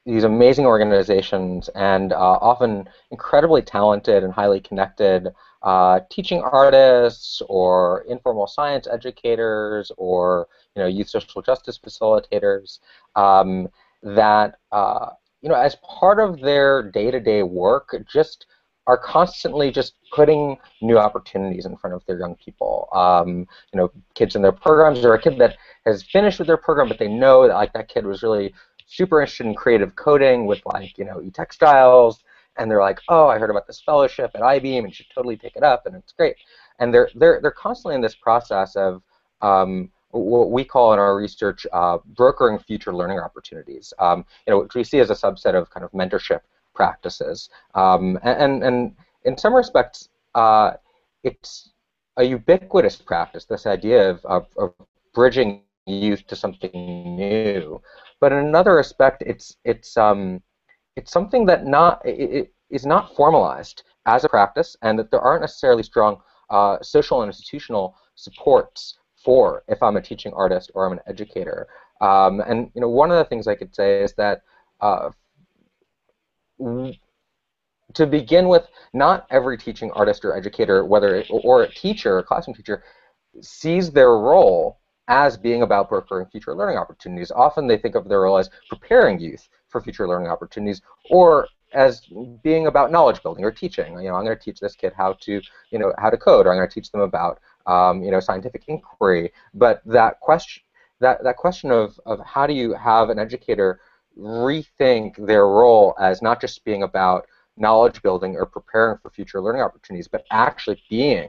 these 0.07 0.24
amazing 0.24 0.66
organizations 0.66 1.68
and 1.74 2.12
uh, 2.12 2.38
often 2.40 2.88
incredibly 3.11 3.62
talented 3.62 4.24
and 4.24 4.33
highly 4.33 4.61
connected 4.61 5.28
uh, 5.62 6.00
teaching 6.11 6.40
artists 6.42 7.42
or 7.48 8.02
informal 8.09 8.46
science 8.46 8.88
educators 8.90 9.92
or 9.98 10.48
you 10.76 10.83
know 10.83 10.88
youth 10.88 11.09
social 11.09 11.42
justice 11.42 11.78
facilitators 11.78 12.81
um, 13.16 13.68
that 14.02 14.59
uh, 14.72 15.11
you 15.42 15.48
know 15.48 15.54
as 15.57 15.76
part 15.76 16.18
of 16.20 16.40
their 16.40 16.83
day-to-day 16.83 17.42
work 17.42 17.94
just 18.11 18.46
are 18.88 18.96
constantly 18.96 19.70
just 19.70 19.94
putting 20.12 20.57
new 20.81 20.98
opportunities 20.98 21.66
in 21.66 21.77
front 21.77 21.94
of 21.94 22.05
their 22.07 22.18
young 22.18 22.35
people. 22.37 22.88
Um, 22.92 23.46
you 23.72 23.77
know, 23.77 23.92
kids 24.14 24.35
in 24.35 24.40
their 24.40 24.51
programs, 24.51 25.05
or 25.05 25.12
a 25.12 25.20
kid 25.20 25.38
that 25.38 25.59
has 25.85 26.03
finished 26.03 26.38
with 26.38 26.48
their 26.48 26.57
program, 26.57 26.88
but 26.88 26.98
they 26.98 27.07
know 27.07 27.46
that 27.46 27.55
like 27.55 27.74
that 27.74 27.88
kid 27.88 28.07
was 28.07 28.22
really 28.22 28.55
super 28.87 29.20
interested 29.20 29.46
in 29.46 29.55
creative 29.55 29.94
coding 29.94 30.46
with 30.46 30.62
like 30.64 30.96
you 30.96 31.05
know 31.05 31.20
e-textiles, 31.22 32.24
and 32.57 32.70
they're 32.70 32.81
like, 32.81 32.98
oh, 33.11 33.29
I 33.29 33.38
heard 33.38 33.51
about 33.51 33.66
this 33.66 33.81
fellowship 33.81 34.31
at 34.35 34.40
IBEAM, 34.40 34.85
and 34.85 34.94
should 34.94 35.07
totally 35.14 35.37
take 35.37 35.55
it 35.55 35.62
up, 35.62 35.85
and 35.85 35.94
it's 35.94 36.12
great. 36.12 36.37
And 36.79 36.92
they're 36.92 37.11
they're 37.14 37.40
they're 37.42 37.51
constantly 37.51 37.94
in 37.94 38.01
this 38.01 38.14
process 38.14 38.74
of 38.74 39.03
um, 39.42 39.90
what 40.12 40.51
we 40.51 40.64
call 40.64 40.94
in 40.94 40.98
our 40.98 41.14
research 41.14 41.66
uh, 41.74 41.98
brokering 42.16 42.59
future 42.59 42.94
learning 42.94 43.18
opportunities. 43.18 43.92
Um, 43.98 44.24
you 44.46 44.55
know, 44.55 44.61
which 44.61 44.74
we 44.74 44.83
see 44.83 44.98
as 44.98 45.11
a 45.11 45.14
subset 45.14 45.55
of 45.55 45.68
kind 45.68 45.85
of 45.85 45.92
mentorship 45.92 46.40
practices. 46.79 47.51
Um, 47.75 48.19
and, 48.23 48.62
and 48.62 48.77
in 49.25 49.37
some 49.37 49.55
respects, 49.62 50.09
uh, 50.37 50.71
it's 51.25 51.71
a 52.17 52.25
ubiquitous 52.25 52.97
practice, 53.11 53.45
this 53.45 53.67
idea 53.67 54.11
of, 54.11 54.25
of, 54.25 54.47
of, 54.57 54.73
bridging 55.14 55.62
youth 55.87 56.23
to 56.29 56.37
something 56.37 56.71
new. 57.17 57.81
But 58.21 58.31
in 58.33 58.38
another 58.38 58.75
respect, 58.75 59.25
it's, 59.27 59.57
it's, 59.64 59.97
um, 59.97 60.41
it's 60.95 61.11
something 61.11 61.47
that 61.47 61.67
not, 61.67 61.95
it, 62.05 62.31
it 62.41 62.53
is 62.71 62.87
not 62.87 63.17
formalized 63.17 63.83
as 64.07 64.23
a 64.23 64.29
practice 64.29 64.77
and 64.83 64.99
that 64.99 65.11
there 65.11 65.21
aren't 65.21 65.41
necessarily 65.41 65.83
strong 65.83 66.21
uh, 66.51 66.77
social 66.81 67.23
and 67.23 67.29
institutional 67.29 67.97
supports 68.14 68.99
for 69.25 69.64
if 69.67 69.83
I'm 69.83 69.97
a 69.97 70.03
teaching 70.11 70.33
artist 70.35 70.71
or 70.75 70.87
I'm 70.87 70.93
an 70.93 71.05
educator. 71.09 71.67
Um, 72.01 72.41
and 72.41 72.71
you 72.75 72.81
know, 72.81 72.88
one 73.03 73.11
of 73.11 73.19
the 73.19 73.25
things 73.25 73.49
I 73.49 73.57
could 73.57 73.75
say 73.75 74.03
is 74.05 74.12
that 74.14 74.43
uh, 74.81 75.11
to 77.94 78.07
begin 78.07 78.49
with, 78.49 78.66
not 78.92 79.27
every 79.31 79.57
teaching 79.57 79.90
artist 79.92 80.25
or 80.25 80.37
educator, 80.37 80.85
whether 80.85 81.16
it, 81.16 81.27
or 81.31 81.62
a 81.62 81.73
teacher, 81.73 82.18
a 82.18 82.23
classroom 82.23 82.55
teacher, 82.55 82.83
sees 83.40 83.90
their 83.90 84.11
role 84.18 84.79
as 85.09 85.37
being 85.38 85.62
about 85.62 85.88
preparing 85.88 86.27
future 86.27 86.55
learning 86.55 86.77
opportunities. 86.77 87.31
Often 87.31 87.66
they 87.66 87.79
think 87.79 87.94
of 87.94 88.09
their 88.09 88.21
role 88.23 88.37
as 88.37 88.51
preparing 88.68 89.18
youth 89.18 89.49
for 89.68 89.81
future 89.81 90.07
learning 90.07 90.29
opportunities, 90.29 90.83
or 91.11 91.49
as 91.73 92.03
being 92.42 92.66
about 92.66 92.90
knowledge 92.90 93.23
building 93.23 93.44
or 93.44 93.51
teaching. 93.51 93.99
You 93.99 94.09
know, 94.09 94.16
I'm 94.16 94.25
going 94.25 94.37
to 94.37 94.42
teach 94.42 94.61
this 94.61 94.75
kid 94.75 94.92
how 94.97 95.14
to, 95.21 95.40
you 95.71 95.79
know, 95.79 95.92
how 95.99 96.11
to 96.11 96.16
code, 96.16 96.47
or 96.47 96.53
I'm 96.53 96.59
going 96.59 96.68
to 96.68 96.75
teach 96.75 96.90
them 96.90 97.01
about, 97.01 97.40
um, 97.66 98.03
you 98.03 98.11
know, 98.11 98.21
scientific 98.21 98.64
inquiry. 98.68 99.33
But 99.55 99.83
that 99.87 100.21
question, 100.21 100.62
that 101.01 101.23
that 101.25 101.37
question 101.37 101.71
of 101.71 101.99
of 102.07 102.21
how 102.25 102.47
do 102.47 102.53
you 102.53 102.75
have 102.75 103.09
an 103.11 103.18
educator 103.18 103.81
rethink 104.18 105.14
their 105.26 105.46
role 105.46 105.94
as 106.00 106.22
not 106.22 106.40
just 106.40 106.64
being 106.64 106.83
about 106.83 107.26
knowledge 107.57 108.02
building 108.02 108.37
or 108.37 108.46
preparing 108.46 108.98
for 108.98 109.11
future 109.11 109.40
learning 109.40 109.62
opportunities, 109.62 110.09
but 110.09 110.24
actually 110.31 110.83
being 110.88 111.28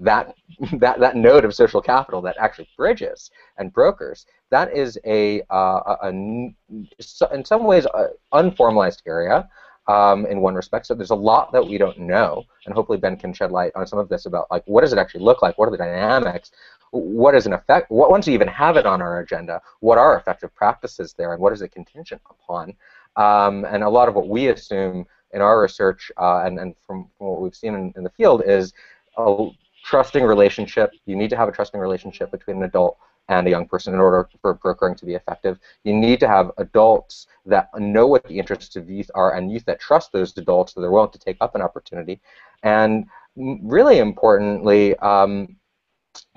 that 0.00 0.34
that 0.78 1.00
that 1.00 1.16
node 1.16 1.44
of 1.44 1.54
social 1.54 1.80
capital 1.80 2.20
that 2.22 2.36
actually 2.38 2.68
bridges 2.76 3.30
and 3.58 3.72
brokers. 3.72 4.26
That 4.50 4.76
is 4.76 4.98
a, 5.06 5.42
uh, 5.50 5.80
a, 5.86 5.98
a 6.02 6.08
in 6.10 7.44
some 7.44 7.64
ways 7.64 7.86
unformalized 8.32 9.02
area 9.06 9.48
um, 9.86 10.26
in 10.26 10.40
one 10.40 10.54
respect. 10.54 10.86
So 10.86 10.94
there's 10.94 11.10
a 11.10 11.14
lot 11.14 11.52
that 11.52 11.66
we 11.66 11.78
don't 11.78 11.98
know, 11.98 12.44
and 12.66 12.74
hopefully 12.74 12.98
Ben 12.98 13.16
can 13.16 13.32
shed 13.32 13.50
light 13.50 13.72
on 13.74 13.86
some 13.86 13.98
of 13.98 14.08
this 14.08 14.26
about 14.26 14.50
like 14.50 14.62
what 14.66 14.82
does 14.82 14.92
it 14.92 14.98
actually 14.98 15.24
look 15.24 15.42
like, 15.42 15.58
what 15.58 15.68
are 15.68 15.72
the 15.72 15.76
dynamics, 15.76 16.52
what 16.90 17.34
is 17.34 17.46
an 17.46 17.52
effect, 17.52 17.90
what 17.90 18.10
once 18.10 18.26
we 18.26 18.34
even 18.34 18.48
have 18.48 18.76
it 18.76 18.86
on 18.86 19.02
our 19.02 19.20
agenda, 19.20 19.60
what 19.80 19.98
are 19.98 20.16
effective 20.16 20.54
practices 20.54 21.14
there, 21.16 21.32
and 21.32 21.42
what 21.42 21.52
is 21.52 21.62
it 21.62 21.72
contingent 21.72 22.20
upon? 22.30 22.74
Um, 23.16 23.64
and 23.64 23.82
a 23.82 23.88
lot 23.88 24.08
of 24.08 24.14
what 24.14 24.28
we 24.28 24.48
assume 24.48 25.06
in 25.32 25.40
our 25.40 25.60
research 25.60 26.10
uh, 26.18 26.42
and, 26.44 26.58
and 26.58 26.74
from, 26.86 27.08
from, 27.18 27.28
what 27.28 27.40
we've 27.40 27.54
seen 27.54 27.74
in, 27.74 27.92
in 27.96 28.04
the 28.04 28.10
field 28.10 28.42
is 28.46 28.72
a 29.16 29.48
trusting 29.84 30.22
relationship. 30.22 30.92
You 31.06 31.16
need 31.16 31.30
to 31.30 31.36
have 31.36 31.48
a 31.48 31.52
trusting 31.52 31.80
relationship 31.80 32.30
between 32.30 32.58
an 32.58 32.64
adult 32.64 32.98
and 33.32 33.46
a 33.46 33.50
young 33.50 33.66
person 33.66 33.94
in 33.94 34.00
order 34.00 34.28
for 34.40 34.54
brokering 34.54 34.94
to 34.96 35.06
be 35.06 35.14
effective. 35.14 35.58
You 35.84 35.94
need 35.94 36.20
to 36.20 36.28
have 36.28 36.50
adults 36.58 37.26
that 37.46 37.68
know 37.78 38.06
what 38.06 38.24
the 38.24 38.38
interests 38.38 38.76
of 38.76 38.90
youth 38.90 39.10
are 39.14 39.34
and 39.34 39.50
youth 39.52 39.64
that 39.66 39.80
trust 39.80 40.12
those 40.12 40.36
adults 40.36 40.72
that 40.72 40.80
they're 40.80 40.96
willing 40.96 41.16
to 41.16 41.18
take 41.18 41.38
up 41.40 41.54
an 41.54 41.62
opportunity. 41.62 42.20
And 42.62 43.06
really 43.36 43.98
importantly, 43.98 44.96
um, 44.96 45.56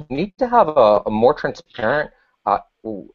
need 0.09 0.33
to 0.37 0.47
have 0.47 0.67
a, 0.69 1.01
a 1.05 1.11
more 1.11 1.33
transparent 1.33 2.11
uh, 2.45 2.59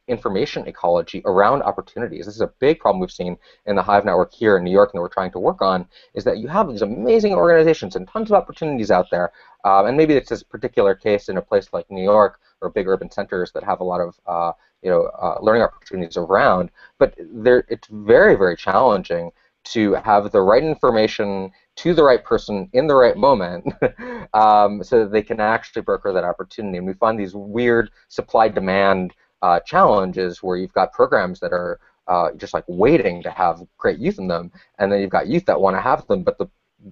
information 0.07 0.67
ecology 0.67 1.21
around 1.25 1.61
opportunities. 1.63 2.25
This 2.25 2.35
is 2.35 2.41
a 2.41 2.53
big 2.59 2.79
problem 2.79 2.99
we've 2.99 3.19
seen 3.21 3.37
in 3.65 3.75
the 3.75 3.81
Hive 3.81 4.05
network 4.05 4.31
here 4.33 4.57
in 4.57 4.63
New 4.63 4.71
York 4.71 4.91
and 4.91 4.99
that 4.99 5.01
we're 5.01 5.19
trying 5.19 5.31
to 5.31 5.39
work 5.39 5.61
on, 5.61 5.87
is 6.13 6.23
that 6.25 6.37
you 6.37 6.47
have 6.49 6.69
these 6.69 6.81
amazing 6.81 7.33
organizations 7.33 7.95
and 7.95 8.07
tons 8.07 8.29
of 8.29 8.35
opportunities 8.35 8.91
out 8.91 9.07
there, 9.09 9.31
um, 9.63 9.85
and 9.87 9.97
maybe 9.97 10.13
it's 10.13 10.29
this 10.29 10.43
particular 10.43 10.93
case 10.93 11.29
in 11.29 11.37
a 11.37 11.41
place 11.41 11.69
like 11.71 11.89
New 11.89 12.03
York 12.03 12.39
or 12.61 12.69
big 12.69 12.87
urban 12.87 13.09
centers 13.11 13.51
that 13.53 13.63
have 13.63 13.79
a 13.79 13.83
lot 13.83 14.01
of 14.01 14.19
uh, 14.27 14.51
you 14.81 14.89
know 14.89 15.05
uh, 15.19 15.37
learning 15.41 15.63
opportunities 15.63 16.17
around, 16.17 16.71
but 16.99 17.15
there, 17.19 17.65
it's 17.69 17.87
very 17.87 18.35
very 18.35 18.55
challenging 18.55 19.31
to 19.63 19.93
have 19.93 20.31
the 20.31 20.41
right 20.41 20.63
information 20.63 21.51
to 21.75 21.93
the 21.93 22.03
right 22.03 22.23
person 22.23 22.67
in 22.73 22.87
the 22.87 22.95
right 22.95 23.15
moment 23.15 23.65
um, 24.33 24.83
so 24.83 24.99
that 24.99 25.11
they 25.11 25.21
can 25.21 25.39
actually 25.39 25.83
broker 25.83 26.11
that 26.11 26.23
opportunity. 26.23 26.77
And 26.79 26.87
we 26.87 26.93
find 26.93 27.19
these 27.19 27.35
weird 27.35 27.91
supply 28.07 28.47
demand 28.47 29.13
uh, 29.43 29.59
challenges 29.59 30.41
where 30.41 30.57
you've 30.57 30.73
got 30.73 30.91
programs 30.93 31.39
that 31.41 31.53
are 31.53 31.79
uh, 32.07 32.31
just 32.33 32.53
like 32.53 32.65
waiting 32.67 33.21
to 33.21 33.29
have 33.29 33.61
great 33.77 33.99
youth 33.99 34.17
in 34.17 34.27
them, 34.27 34.51
and 34.79 34.91
then 34.91 34.99
you've 35.01 35.09
got 35.09 35.27
youth 35.27 35.45
that 35.45 35.61
want 35.61 35.75
to 35.75 35.81
have 35.81 36.05
them, 36.07 36.23
but 36.23 36.37
the 36.37 36.47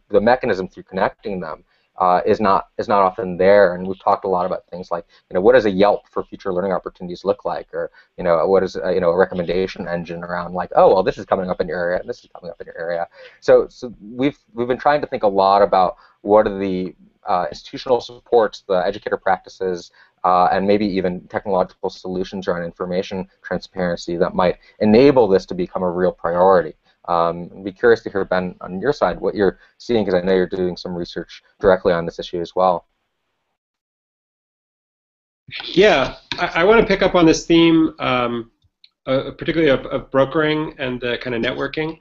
the 0.10 0.22
mechanism 0.22 0.68
through 0.68 0.84
connecting 0.84 1.40
them 1.40 1.64
uh, 2.00 2.22
is 2.26 2.40
not 2.40 2.70
is 2.78 2.88
not 2.88 3.02
often 3.02 3.38
there. 3.38 3.76
And 3.76 3.86
we've 3.88 4.00
talked 4.00 4.26
a 4.26 4.30
lot 4.30 4.46
about 4.46 4.66
things 4.72 4.90
like 4.90 5.06
you 5.30 5.36
know 5.36 5.42
what 5.42 5.54
does 5.54 5.66
a 5.66 5.72
Yelp 5.72 6.08
for 6.10 6.24
future 6.24 6.54
learning 6.54 6.72
opportunities 6.72 7.26
look 7.26 7.46
like, 7.46 7.74
or 7.74 7.92
you 8.18 8.24
know 8.24 8.48
what 8.48 8.64
is 8.64 8.76
a, 8.76 8.94
you 8.94 9.02
know 9.02 9.10
a 9.10 9.18
recommendation 9.18 9.88
engine 9.88 10.24
around 10.24 10.54
like 10.54 10.72
oh 10.76 10.94
well 10.94 11.04
this 11.04 11.18
is 11.18 11.26
coming 11.26 11.50
up 11.50 11.62
in 11.62 11.68
your 11.68 11.78
area 11.78 12.00
and 12.00 12.10
this 12.10 12.24
is 12.24 12.30
coming 12.34 12.50
up 12.50 12.60
in 12.62 12.68
your 12.68 12.80
area. 12.80 13.08
So 13.42 13.68
so 13.70 13.94
we've 14.02 14.38
we've 14.54 14.68
been 14.68 14.80
trying 14.80 15.02
to 15.02 15.08
think 15.08 15.24
a 15.24 15.28
lot 15.28 15.62
about 15.62 15.98
what 16.22 16.48
are 16.48 16.58
the 16.58 16.96
uh, 17.28 17.46
institutional 17.52 18.02
supports, 18.02 18.64
the 18.68 18.86
educator 18.86 19.18
practices, 19.18 19.92
uh, 20.24 20.48
and 20.52 20.66
maybe 20.66 20.86
even 20.86 21.22
technological 21.28 21.90
solutions 21.90 22.48
around 22.48 22.64
information 22.64 23.28
transparency 23.42 24.18
that 24.18 24.34
might 24.34 24.58
enable 24.80 25.28
this 25.28 25.46
to 25.46 25.54
become 25.54 25.84
a 25.84 25.90
real 25.90 26.12
priority. 26.12 26.74
Um, 27.10 27.50
I'd 27.56 27.64
be 27.64 27.72
curious 27.72 28.02
to 28.04 28.12
hear, 28.12 28.24
Ben, 28.24 28.56
on 28.62 28.80
your 28.80 28.94
side, 28.94 29.20
what 29.20 29.34
you're 29.34 29.58
seeing, 29.80 30.06
because 30.06 30.22
I 30.22 30.24
know 30.24 30.36
you're 30.36 30.46
doing 30.46 30.78
some 30.78 30.96
research 30.96 31.42
directly 31.60 31.92
on 31.92 32.06
this 32.06 32.20
issue 32.20 32.40
as 32.40 32.56
well. 32.56 32.86
Yeah, 35.66 36.18
I, 36.34 36.52
I 36.56 36.64
want 36.64 36.80
to 36.82 36.86
pick 36.86 37.02
up 37.02 37.16
on 37.16 37.26
this 37.26 37.48
theme, 37.48 37.96
um, 37.98 38.52
uh, 39.08 39.32
particularly 39.32 39.72
of, 39.72 39.88
of, 39.88 40.12
brokering 40.12 40.76
and 40.78 41.02
the 41.02 41.18
kind 41.18 41.36
of 41.36 41.42
networking. 41.42 41.98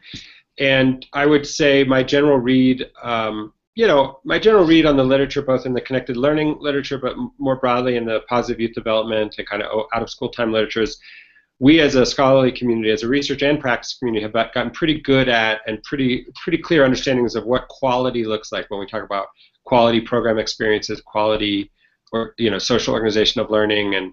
And 0.58 1.06
I 1.14 1.24
would 1.24 1.46
say 1.46 1.84
my 1.84 2.02
general 2.02 2.36
read, 2.36 2.90
um, 3.02 3.54
you 3.76 3.86
know, 3.86 4.20
my 4.24 4.38
general 4.38 4.66
read 4.66 4.84
on 4.84 4.98
the 4.98 5.04
literature, 5.04 5.40
both 5.40 5.64
in 5.64 5.72
the 5.72 5.80
connected 5.80 6.18
learning 6.18 6.58
literature, 6.60 6.98
but 6.98 7.16
more 7.38 7.56
broadly 7.56 7.96
in 7.96 8.04
the 8.04 8.20
positive 8.28 8.60
youth 8.60 8.74
development 8.74 9.36
and 9.38 9.48
kind 9.48 9.62
of 9.62 9.86
out 9.94 10.02
of 10.02 10.10
school 10.10 10.28
time 10.28 10.52
literatures, 10.52 10.98
we 11.60 11.80
as 11.80 11.96
a 11.96 12.06
scholarly 12.06 12.52
community, 12.52 12.90
as 12.90 13.02
a 13.02 13.08
research 13.08 13.42
and 13.42 13.60
practice 13.60 13.96
community, 13.98 14.22
have 14.22 14.32
gotten 14.32 14.70
pretty 14.70 15.00
good 15.00 15.28
at 15.28 15.60
and 15.66 15.82
pretty 15.82 16.26
pretty 16.42 16.58
clear 16.58 16.84
understandings 16.84 17.34
of 17.34 17.44
what 17.44 17.66
quality 17.68 18.24
looks 18.24 18.52
like 18.52 18.70
when 18.70 18.78
we 18.78 18.86
talk 18.86 19.02
about 19.02 19.26
quality 19.64 20.00
program 20.00 20.38
experiences, 20.38 21.00
quality 21.00 21.70
or 22.12 22.34
you 22.38 22.50
know 22.50 22.58
social 22.58 22.94
organization 22.94 23.40
of 23.40 23.50
learning, 23.50 23.96
and 23.96 24.12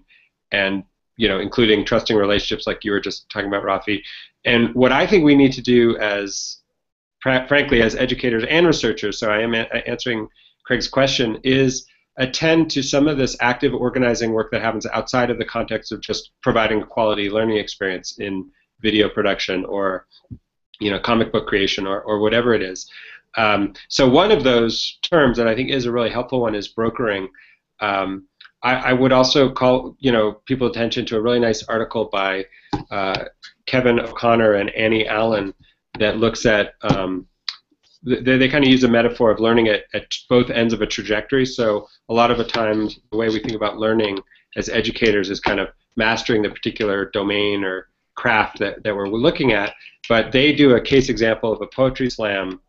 and 0.50 0.82
you 1.16 1.28
know 1.28 1.38
including 1.38 1.84
trusting 1.84 2.16
relationships 2.16 2.66
like 2.66 2.84
you 2.84 2.90
were 2.90 3.00
just 3.00 3.28
talking 3.30 3.48
about, 3.48 3.62
Rafi. 3.62 4.02
And 4.44 4.74
what 4.74 4.92
I 4.92 5.06
think 5.06 5.24
we 5.24 5.36
need 5.36 5.52
to 5.52 5.62
do 5.62 5.96
as 5.98 6.58
frankly 7.22 7.82
as 7.82 7.96
educators 7.96 8.44
and 8.48 8.66
researchers, 8.66 9.18
so 9.18 9.30
I 9.30 9.40
am 9.40 9.54
answering 9.54 10.28
Craig's 10.64 10.86
question, 10.88 11.38
is 11.42 11.86
attend 12.18 12.70
to 12.70 12.82
some 12.82 13.06
of 13.06 13.18
this 13.18 13.36
active 13.40 13.74
organizing 13.74 14.32
work 14.32 14.50
that 14.50 14.62
happens 14.62 14.86
outside 14.86 15.30
of 15.30 15.38
the 15.38 15.44
context 15.44 15.92
of 15.92 16.00
just 16.00 16.30
providing 16.42 16.82
a 16.82 16.86
quality 16.86 17.28
learning 17.28 17.58
experience 17.58 18.18
in 18.18 18.50
video 18.80 19.08
production 19.08 19.64
or 19.66 20.06
you 20.80 20.90
know 20.90 20.98
comic 20.98 21.32
book 21.32 21.46
creation 21.46 21.86
or, 21.86 22.00
or 22.02 22.18
whatever 22.18 22.54
it 22.54 22.62
is. 22.62 22.90
Um, 23.36 23.74
so 23.88 24.08
one 24.08 24.30
of 24.30 24.44
those 24.44 24.98
terms 25.02 25.36
that 25.36 25.46
I 25.46 25.54
think 25.54 25.70
is 25.70 25.84
a 25.84 25.92
really 25.92 26.10
helpful 26.10 26.40
one 26.40 26.54
is 26.54 26.68
brokering. 26.68 27.28
Um, 27.80 28.26
I, 28.62 28.74
I, 28.76 28.92
would 28.94 29.12
also 29.12 29.50
call 29.50 29.96
you 29.98 30.10
know 30.10 30.40
people 30.46 30.66
attention 30.66 31.04
to 31.06 31.16
a 31.16 31.20
really 31.20 31.40
nice 31.40 31.62
article 31.64 32.06
by 32.10 32.46
uh, 32.90 33.24
Kevin 33.66 34.00
O'Connor 34.00 34.54
and 34.54 34.70
Annie 34.70 35.06
Allen 35.06 35.52
that 35.98 36.16
looks 36.16 36.46
at 36.46 36.74
um, 36.82 37.26
they, 38.06 38.38
they 38.38 38.48
kind 38.48 38.64
of 38.64 38.70
use 38.70 38.84
a 38.84 38.88
metaphor 38.88 39.30
of 39.30 39.40
learning 39.40 39.68
at, 39.68 39.84
at 39.92 40.06
both 40.28 40.50
ends 40.50 40.72
of 40.72 40.80
a 40.80 40.86
trajectory. 40.86 41.44
So 41.44 41.88
a 42.08 42.14
lot 42.14 42.30
of 42.30 42.38
the 42.38 42.44
times, 42.44 42.98
the 43.10 43.18
way 43.18 43.28
we 43.28 43.40
think 43.40 43.54
about 43.54 43.78
learning 43.78 44.20
as 44.56 44.68
educators 44.68 45.28
is 45.28 45.40
kind 45.40 45.60
of 45.60 45.68
mastering 45.96 46.42
the 46.42 46.50
particular 46.50 47.10
domain 47.10 47.64
or 47.64 47.88
craft 48.14 48.58
that, 48.60 48.82
that 48.84 48.94
we're 48.94 49.08
looking 49.08 49.52
at. 49.52 49.74
But 50.08 50.32
they 50.32 50.52
do 50.52 50.74
a 50.74 50.80
case 50.80 51.08
example 51.08 51.52
of 51.52 51.60
a 51.60 51.66
poetry 51.66 52.08
slam, 52.08 52.60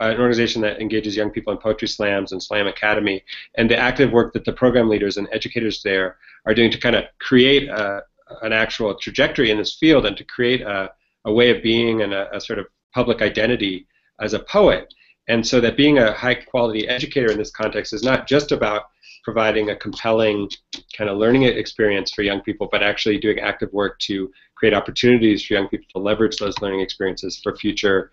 an 0.00 0.18
organization 0.18 0.60
that 0.62 0.80
engages 0.80 1.16
young 1.16 1.30
people 1.30 1.52
in 1.52 1.58
poetry 1.58 1.88
slams 1.88 2.32
and 2.32 2.42
Slam 2.42 2.66
Academy, 2.66 3.22
and 3.56 3.70
the 3.70 3.76
active 3.76 4.12
work 4.12 4.32
that 4.34 4.44
the 4.44 4.52
program 4.52 4.88
leaders 4.88 5.16
and 5.16 5.28
educators 5.32 5.82
there 5.82 6.16
are 6.44 6.54
doing 6.54 6.70
to 6.70 6.78
kind 6.78 6.96
of 6.96 7.04
create 7.18 7.68
a, 7.68 8.02
an 8.42 8.52
actual 8.52 8.94
trajectory 8.94 9.50
in 9.50 9.58
this 9.58 9.74
field 9.74 10.04
and 10.04 10.16
to 10.16 10.24
create 10.24 10.60
a, 10.60 10.90
a 11.24 11.32
way 11.32 11.50
of 11.50 11.62
being 11.62 12.02
and 12.02 12.12
a, 12.12 12.34
a 12.36 12.40
sort 12.40 12.58
of 12.58 12.66
public 12.94 13.22
identity 13.22 13.86
as 14.20 14.34
a 14.34 14.40
poet. 14.40 14.92
And 15.28 15.46
so 15.46 15.60
that 15.60 15.76
being 15.76 15.98
a 15.98 16.12
high 16.12 16.34
quality 16.34 16.88
educator 16.88 17.30
in 17.30 17.38
this 17.38 17.50
context 17.50 17.92
is 17.92 18.02
not 18.02 18.26
just 18.26 18.52
about 18.52 18.84
providing 19.22 19.70
a 19.70 19.76
compelling 19.76 20.50
kind 20.96 21.08
of 21.08 21.16
learning 21.16 21.44
experience 21.44 22.12
for 22.12 22.22
young 22.22 22.40
people, 22.40 22.68
but 22.70 22.82
actually 22.82 23.18
doing 23.18 23.38
active 23.38 23.72
work 23.72 23.98
to 24.00 24.32
create 24.56 24.74
opportunities 24.74 25.44
for 25.44 25.54
young 25.54 25.68
people 25.68 25.86
to 25.92 25.98
leverage 25.98 26.36
those 26.38 26.58
learning 26.60 26.80
experiences 26.80 27.40
for 27.42 27.56
future 27.56 28.10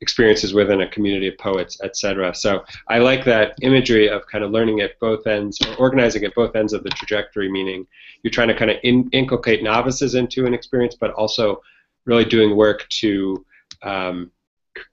experiences 0.00 0.54
within 0.54 0.80
a 0.82 0.88
community 0.88 1.26
of 1.26 1.36
poets, 1.38 1.80
etc. 1.82 2.34
So 2.34 2.64
I 2.88 2.98
like 2.98 3.24
that 3.24 3.54
imagery 3.62 4.08
of 4.08 4.26
kind 4.26 4.44
of 4.44 4.50
learning 4.50 4.80
at 4.80 4.98
both 5.00 5.26
ends, 5.26 5.58
or 5.60 5.74
organizing 5.76 6.24
at 6.24 6.34
both 6.34 6.54
ends 6.54 6.72
of 6.72 6.84
the 6.84 6.90
trajectory, 6.90 7.50
meaning 7.50 7.86
you're 8.22 8.30
trying 8.30 8.48
to 8.48 8.54
kind 8.54 8.70
of 8.70 8.76
in, 8.84 9.08
inculcate 9.12 9.62
novices 9.62 10.14
into 10.14 10.46
an 10.46 10.54
experience, 10.54 10.96
but 10.98 11.12
also 11.12 11.60
really 12.04 12.24
doing 12.24 12.56
work 12.56 12.86
to 12.90 13.44
um, 13.82 14.30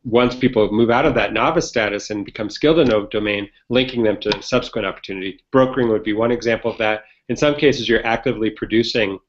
once 0.04 0.36
people 0.36 0.72
move 0.72 0.90
out 0.90 1.06
of 1.06 1.16
that 1.16 1.34
novice 1.34 1.68
status 1.68 2.10
and 2.10 2.26
become 2.26 2.50
skilled 2.50 2.80
in 2.80 2.92
a 2.92 3.08
domain, 3.08 3.50
linking 3.70 4.04
them 4.04 4.20
to 4.22 4.42
subsequent 4.42 4.86
opportunity. 4.86 5.40
Brokering 5.52 5.90
would 5.90 6.04
be 6.04 6.14
one 6.14 6.32
example 6.32 6.72
of 6.72 6.78
that. 6.78 7.04
In 7.30 7.36
some 7.36 7.56
cases, 7.56 7.90
you're 7.90 8.06
actively 8.06 8.50
producing 8.50 9.20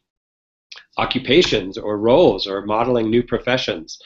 occupations 0.98 1.78
or 1.78 1.98
roles 1.98 2.46
or 2.46 2.64
modeling 2.66 3.10
new 3.10 3.22
professions, 3.22 3.98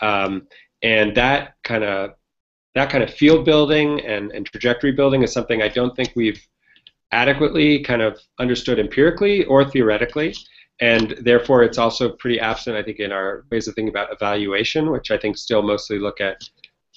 um, 0.00 0.46
and 0.82 1.16
that 1.16 1.54
kind 1.64 1.84
of 1.84 2.12
that 2.74 2.90
kind 2.90 3.02
of 3.02 3.12
field 3.12 3.44
building 3.44 4.00
and, 4.06 4.30
and 4.32 4.46
trajectory 4.46 4.92
building 4.92 5.22
is 5.22 5.32
something 5.32 5.62
I 5.62 5.68
don't 5.68 5.96
think 5.96 6.12
we've 6.14 6.40
adequately 7.10 7.82
kind 7.82 8.02
of 8.02 8.20
understood 8.38 8.78
empirically 8.78 9.44
or 9.46 9.64
theoretically 9.64 10.34
and 10.80 11.16
therefore 11.20 11.62
it's 11.62 11.78
also 11.78 12.10
pretty 12.10 12.38
absent, 12.38 12.76
I 12.76 12.82
think, 12.82 12.98
in 12.98 13.12
our 13.12 13.44
ways 13.50 13.66
of 13.66 13.74
thinking 13.74 13.88
about 13.88 14.12
evaluation, 14.12 14.90
which 14.90 15.10
I 15.10 15.18
think 15.18 15.36
still 15.36 15.62
mostly 15.62 15.98
look 15.98 16.20
at 16.20 16.42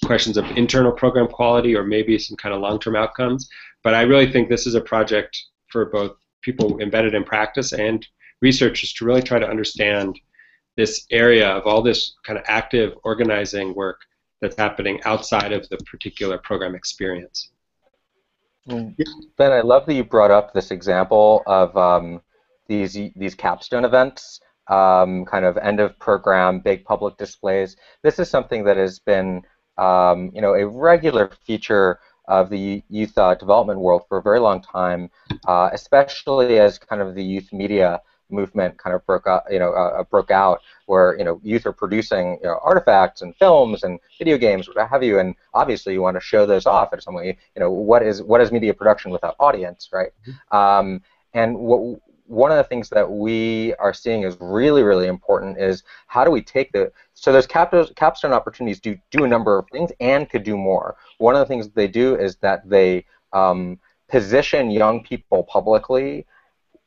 questions 0.04 0.36
of 0.36 0.44
internal 0.56 0.92
program 0.92 1.28
quality 1.28 1.74
or 1.76 1.84
maybe 1.84 2.18
some 2.18 2.36
kind 2.36 2.54
of 2.54 2.60
long-term 2.60 2.96
outcomes. 2.96 3.48
But 3.82 3.94
I 3.94 4.02
really 4.02 4.30
think 4.30 4.48
this 4.48 4.66
is 4.66 4.74
a 4.74 4.80
project 4.80 5.40
for 5.68 5.86
both 5.86 6.12
people 6.42 6.80
embedded 6.80 7.14
in 7.14 7.24
practice 7.24 7.72
and 7.72 8.06
researchers 8.40 8.92
to 8.94 9.04
really 9.04 9.22
try 9.22 9.38
to 9.38 9.48
understand 9.48 10.18
this 10.76 11.06
area 11.10 11.48
of 11.48 11.66
all 11.66 11.82
this 11.82 12.14
kind 12.24 12.38
of 12.38 12.44
active 12.48 12.94
organizing 13.04 13.74
work 13.74 14.00
that's 14.40 14.56
happening 14.56 15.00
outside 15.04 15.52
of 15.52 15.68
the 15.68 15.76
particular 15.78 16.38
program 16.38 16.74
experience. 16.74 17.50
Ben, 19.38 19.52
I 19.52 19.60
love 19.60 19.86
that 19.86 19.94
you 19.94 20.04
brought 20.04 20.30
up 20.30 20.52
this 20.52 20.70
example 20.70 21.42
of 21.46 21.76
um, 21.76 22.20
these 22.72 23.12
these 23.16 23.34
capstone 23.34 23.84
events, 23.84 24.40
um, 24.68 25.24
kind 25.24 25.44
of 25.44 25.56
end 25.58 25.80
of 25.80 25.98
program, 25.98 26.60
big 26.60 26.84
public 26.84 27.16
displays. 27.16 27.76
This 28.02 28.18
is 28.18 28.30
something 28.30 28.64
that 28.64 28.76
has 28.76 28.98
been 28.98 29.42
um, 29.78 30.30
you 30.34 30.40
know 30.40 30.54
a 30.54 30.66
regular 30.66 31.30
feature 31.46 31.98
of 32.28 32.50
the 32.50 32.82
youth 32.88 33.16
uh, 33.18 33.34
development 33.34 33.80
world 33.80 34.02
for 34.08 34.18
a 34.18 34.22
very 34.22 34.40
long 34.40 34.62
time, 34.62 35.10
uh, 35.46 35.68
especially 35.72 36.58
as 36.58 36.78
kind 36.78 37.02
of 37.02 37.14
the 37.14 37.22
youth 37.22 37.52
media 37.52 38.00
movement 38.30 38.78
kind 38.78 38.94
of 38.94 39.04
broke 39.04 39.26
out, 39.26 39.42
you 39.50 39.58
know, 39.58 39.72
uh, 39.72 40.00
uh, 40.00 40.04
broke 40.04 40.30
out, 40.30 40.60
where 40.86 41.18
you 41.18 41.24
know 41.24 41.40
youth 41.42 41.66
are 41.66 41.72
producing 41.72 42.38
you 42.42 42.48
know, 42.48 42.58
artifacts 42.62 43.20
and 43.22 43.36
films 43.36 43.82
and 43.82 43.98
video 44.18 44.38
games, 44.38 44.68
what 44.68 44.88
have 44.88 45.02
you, 45.02 45.18
and 45.18 45.34
obviously 45.52 45.92
you 45.92 46.00
want 46.00 46.16
to 46.16 46.20
show 46.20 46.46
those 46.46 46.64
off 46.64 46.92
in 46.94 47.00
some 47.00 47.14
way. 47.14 47.36
You 47.54 47.60
know, 47.60 47.70
what 47.70 48.02
is 48.02 48.22
what 48.22 48.40
is 48.40 48.50
media 48.50 48.72
production 48.72 49.10
without 49.10 49.36
audience, 49.38 49.90
right? 49.92 50.12
Mm-hmm. 50.26 50.56
Um, 50.56 51.02
and 51.34 51.58
what 51.58 52.00
one 52.32 52.50
of 52.50 52.56
the 52.56 52.64
things 52.64 52.88
that 52.88 53.10
we 53.10 53.74
are 53.74 53.92
seeing 53.92 54.22
is 54.22 54.38
really, 54.40 54.82
really 54.82 55.06
important 55.06 55.58
is 55.58 55.82
how 56.06 56.24
do 56.24 56.30
we 56.30 56.40
take 56.40 56.72
the 56.72 56.90
so 57.12 57.30
those 57.30 57.46
capstone 57.46 58.32
opportunities 58.32 58.80
do 58.80 58.96
do 59.10 59.24
a 59.24 59.28
number 59.28 59.58
of 59.58 59.66
things 59.70 59.90
and 60.00 60.30
could 60.30 60.42
do 60.42 60.56
more. 60.56 60.96
One 61.18 61.34
of 61.34 61.40
the 61.40 61.46
things 61.46 61.68
they 61.68 61.88
do 61.88 62.16
is 62.16 62.36
that 62.36 62.66
they 62.68 63.04
um, 63.34 63.78
position 64.08 64.70
young 64.70 65.04
people 65.04 65.44
publicly 65.44 66.26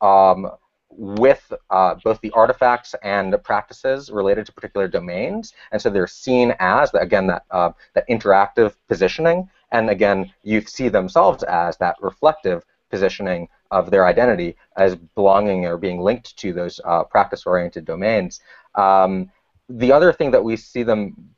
um, 0.02 0.50
with 0.90 1.54
uh, 1.70 1.96
both 2.04 2.20
the 2.22 2.32
artifacts 2.32 2.96
and 3.04 3.32
the 3.32 3.38
practices 3.38 4.10
related 4.10 4.48
to 4.48 4.52
particular 4.52 4.88
domains, 4.88 5.54
and 5.72 5.80
so 5.80 5.92
they're 5.92 6.08
seen 6.08 6.56
as 6.60 6.92
again 6.96 7.28
that 7.28 7.44
uh, 7.52 7.72
that 7.94 8.10
interactive 8.10 8.74
positioning, 8.88 9.48
and 9.72 9.92
again 9.92 10.34
you 10.42 10.62
see 10.62 10.90
themselves 10.90 11.44
as 11.44 11.78
that 11.78 11.96
reflective 12.02 12.66
positioning 12.90 13.48
of 13.72 13.92
their 13.92 14.06
identity 14.06 14.56
as 14.78 14.96
belonging 14.96 15.66
or 15.66 15.78
being 15.78 16.00
linked 16.00 16.38
to 16.38 16.54
those 16.54 16.80
uh, 16.86 17.04
practice-oriented 17.04 17.86
domains. 17.86 18.40
Um, 18.76 19.32
the 19.70 19.92
other 19.92 20.14
thing 20.14 20.32
that 20.32 20.44
we 20.44 20.56
see 20.58 20.84
them 20.84 21.36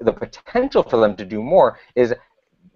the 0.00 0.12
potential 0.12 0.82
for 0.82 0.98
them 0.98 1.16
to 1.16 1.24
do 1.24 1.42
more 1.42 1.78
is 1.94 2.14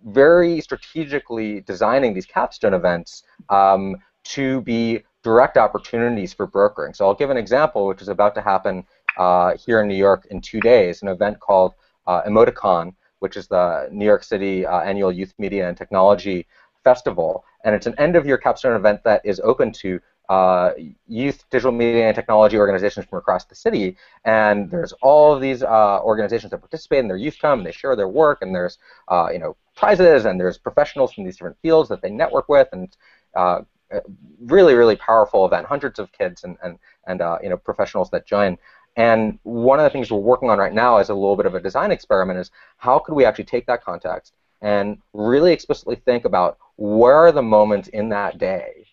very 0.06 0.60
strategically 0.60 1.60
designing 1.62 2.14
these 2.14 2.26
capstone 2.26 2.74
events 2.74 3.24
um, 3.48 3.96
to 4.24 4.60
be 4.62 5.02
direct 5.22 5.56
opportunities 5.56 6.32
for 6.32 6.46
brokering. 6.46 6.94
So 6.94 7.06
I'll 7.06 7.14
give 7.14 7.30
an 7.30 7.36
example, 7.36 7.86
which 7.86 8.02
is 8.02 8.08
about 8.08 8.34
to 8.36 8.40
happen 8.40 8.84
uh, 9.16 9.56
here 9.56 9.80
in 9.80 9.88
New 9.88 9.96
York 9.96 10.26
in 10.30 10.40
two 10.40 10.60
days, 10.60 11.02
an 11.02 11.08
event 11.08 11.40
called 11.40 11.74
uh, 12.06 12.22
Emoticon, 12.22 12.94
which 13.18 13.36
is 13.36 13.48
the 13.48 13.88
New 13.90 14.04
York 14.04 14.22
City 14.22 14.64
uh, 14.64 14.80
annual 14.80 15.10
Youth 15.10 15.34
Media 15.38 15.68
and 15.68 15.76
Technology 15.76 16.46
Festival. 16.90 17.44
And 17.64 17.74
it's 17.74 17.86
an 17.86 17.94
end-of-year 17.98 18.38
capstone 18.38 18.74
event 18.74 18.98
that 19.04 19.20
is 19.30 19.40
open 19.40 19.72
to 19.84 20.00
uh, 20.28 20.70
youth 21.06 21.44
digital 21.50 21.72
media 21.72 22.06
and 22.08 22.14
technology 22.14 22.56
organizations 22.56 23.04
from 23.06 23.18
across 23.18 23.44
the 23.46 23.54
city. 23.54 23.96
And 24.24 24.70
there's 24.70 24.92
all 25.08 25.34
of 25.34 25.40
these 25.46 25.62
uh, 25.62 26.00
organizations 26.02 26.50
that 26.50 26.58
participate, 26.58 27.00
and 27.00 27.10
their 27.10 27.16
youth 27.16 27.38
come 27.40 27.58
and 27.60 27.66
they 27.66 27.72
share 27.72 27.94
their 27.96 28.08
work, 28.08 28.38
and 28.42 28.54
there's 28.54 28.78
uh, 29.08 29.28
you 29.34 29.38
know 29.38 29.56
prizes, 29.80 30.24
and 30.26 30.34
there's 30.40 30.58
professionals 30.68 31.12
from 31.12 31.24
these 31.24 31.36
different 31.36 31.58
fields 31.64 31.88
that 31.90 32.00
they 32.02 32.10
network 32.10 32.48
with, 32.48 32.68
and 32.72 32.88
uh, 33.34 33.60
really, 34.56 34.74
really 34.74 34.96
powerful 34.96 35.44
event. 35.46 35.66
Hundreds 35.66 35.98
of 35.98 36.10
kids 36.12 36.44
and 36.44 36.56
and 36.62 36.78
and 37.06 37.20
uh, 37.20 37.38
you 37.42 37.50
know 37.50 37.58
professionals 37.70 38.08
that 38.10 38.26
join. 38.26 38.56
And 38.96 39.38
one 39.42 39.78
of 39.78 39.84
the 39.84 39.90
things 39.90 40.10
we're 40.10 40.18
working 40.32 40.50
on 40.50 40.58
right 40.58 40.76
now 40.86 40.98
is 41.02 41.08
a 41.10 41.14
little 41.22 41.36
bit 41.36 41.46
of 41.46 41.54
a 41.54 41.60
design 41.60 41.90
experiment 41.92 42.38
is 42.38 42.50
how 42.78 42.98
could 42.98 43.14
we 43.14 43.24
actually 43.26 43.44
take 43.54 43.66
that 43.66 43.84
context 43.84 44.32
and 44.62 44.98
really 45.12 45.52
explicitly 45.52 45.96
think 45.96 46.24
about 46.24 46.58
where 46.76 47.14
are 47.14 47.32
the 47.32 47.42
moments 47.42 47.88
in 47.88 48.08
that 48.08 48.38
day 48.38 48.86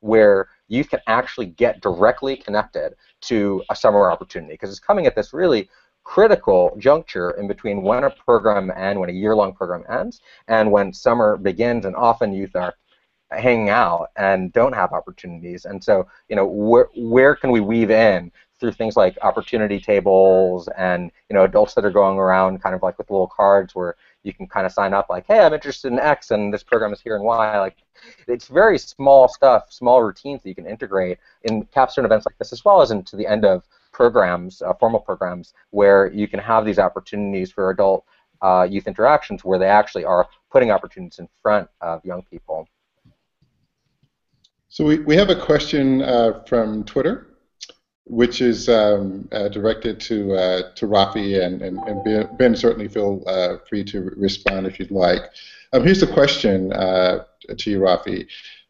where 0.00 0.48
you 0.68 0.84
can 0.84 1.00
actually 1.06 1.46
get 1.46 1.80
directly 1.80 2.36
connected 2.36 2.94
to 3.20 3.62
a 3.70 3.76
summer 3.76 4.10
opportunity 4.10 4.54
because 4.54 4.70
it's 4.70 4.80
coming 4.80 5.06
at 5.06 5.14
this 5.14 5.32
really 5.32 5.68
critical 6.04 6.76
juncture 6.78 7.32
in 7.32 7.48
between 7.48 7.82
when 7.82 8.04
a 8.04 8.10
program 8.10 8.70
ends, 8.76 8.98
when 8.98 9.10
a 9.10 9.12
year-long 9.12 9.52
program 9.52 9.84
ends, 9.90 10.20
and 10.48 10.70
when 10.70 10.92
summer 10.92 11.36
begins, 11.36 11.84
and 11.84 11.96
often 11.96 12.32
youth 12.32 12.54
are 12.54 12.74
hanging 13.32 13.70
out 13.70 14.10
and 14.16 14.52
don't 14.52 14.72
have 14.72 14.92
opportunities. 14.92 15.64
And 15.64 15.82
so, 15.82 16.06
you 16.28 16.36
know, 16.36 16.46
where 16.46 16.88
where 16.94 17.34
can 17.34 17.50
we 17.50 17.60
weave 17.60 17.90
in 17.90 18.30
through 18.58 18.72
things 18.72 18.96
like 18.96 19.18
opportunity 19.22 19.80
tables 19.80 20.68
and 20.78 21.10
you 21.28 21.34
know 21.34 21.44
adults 21.44 21.74
that 21.74 21.84
are 21.84 21.90
going 21.90 22.18
around 22.18 22.62
kind 22.62 22.74
of 22.74 22.82
like 22.82 22.96
with 22.98 23.10
little 23.10 23.26
cards 23.26 23.74
where 23.74 23.96
you 24.22 24.34
can 24.34 24.46
kind 24.46 24.66
of 24.66 24.72
sign 24.72 24.92
up 24.92 25.08
like, 25.08 25.24
hey, 25.26 25.40
I'm 25.40 25.52
interested 25.52 25.92
in 25.92 25.98
X 25.98 26.30
and 26.30 26.52
this 26.52 26.62
program 26.62 26.92
is 26.92 27.00
here 27.00 27.14
and 27.14 27.24
Y. 27.24 27.58
Like, 27.58 27.76
it's 28.26 28.48
very 28.48 28.78
small 28.78 29.28
stuff, 29.28 29.72
small 29.72 30.02
routines 30.02 30.42
that 30.42 30.48
you 30.48 30.54
can 30.54 30.66
integrate 30.66 31.18
in 31.44 31.64
capstone 31.66 32.04
events 32.04 32.26
like 32.26 32.36
this, 32.38 32.52
as 32.52 32.64
well 32.64 32.82
as 32.82 32.90
into 32.90 33.16
the 33.16 33.26
end 33.26 33.44
of 33.44 33.64
programs, 33.92 34.62
uh, 34.62 34.74
formal 34.74 35.00
programs, 35.00 35.54
where 35.70 36.12
you 36.12 36.28
can 36.28 36.40
have 36.40 36.64
these 36.64 36.78
opportunities 36.78 37.50
for 37.50 37.70
adult 37.70 38.04
uh, 38.42 38.66
youth 38.68 38.86
interactions 38.86 39.44
where 39.44 39.58
they 39.58 39.68
actually 39.68 40.04
are 40.04 40.26
putting 40.50 40.70
opportunities 40.70 41.18
in 41.18 41.28
front 41.42 41.68
of 41.80 42.04
young 42.04 42.22
people. 42.22 42.68
So 44.68 44.84
we, 44.84 44.98
we 44.98 45.16
have 45.16 45.30
a 45.30 45.36
question 45.36 46.02
uh, 46.02 46.42
from 46.46 46.84
Twitter 46.84 47.35
which 48.06 48.40
is 48.40 48.68
um, 48.68 49.28
uh, 49.32 49.48
directed 49.48 49.98
to 49.98 50.32
uh, 50.34 50.72
to 50.76 50.86
Rafi 50.86 51.44
and, 51.44 51.60
and, 51.60 51.78
and 51.78 52.38
Ben. 52.38 52.54
Certainly 52.54 52.88
feel 52.88 53.22
uh, 53.26 53.56
free 53.68 53.84
to 53.84 54.12
respond 54.16 54.66
if 54.66 54.78
you'd 54.78 54.92
like. 54.92 55.22
Um, 55.72 55.82
here's 55.82 56.00
the 56.00 56.06
question 56.06 56.72
uh, 56.72 57.24
to 57.56 57.70
you, 57.70 57.80
Rafi. 57.80 58.26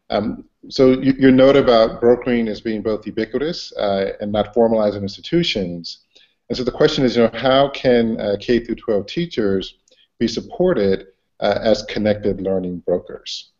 Um, 0.09 0.45
so 0.69 0.91
you, 0.91 1.13
your 1.19 1.31
note 1.31 1.55
about 1.55 2.01
brokering 2.01 2.47
as 2.47 2.61
being 2.61 2.81
both 2.81 3.05
ubiquitous 3.05 3.71
uh, 3.73 4.13
and 4.19 4.31
not 4.31 4.53
formalized 4.53 4.95
in 4.95 5.03
institutions. 5.03 5.99
And 6.49 6.57
so 6.57 6.63
the 6.63 6.71
question 6.71 7.05
is, 7.05 7.15
you 7.15 7.23
know, 7.23 7.31
how 7.33 7.69
can 7.69 8.19
uh, 8.19 8.37
K 8.39 8.59
through 8.63 8.75
12 8.75 9.05
teachers 9.05 9.75
be 10.17 10.27
supported 10.27 11.07
as 11.39 11.83
connected 11.83 12.41
learning 12.41 12.79
brokers? 12.79 13.51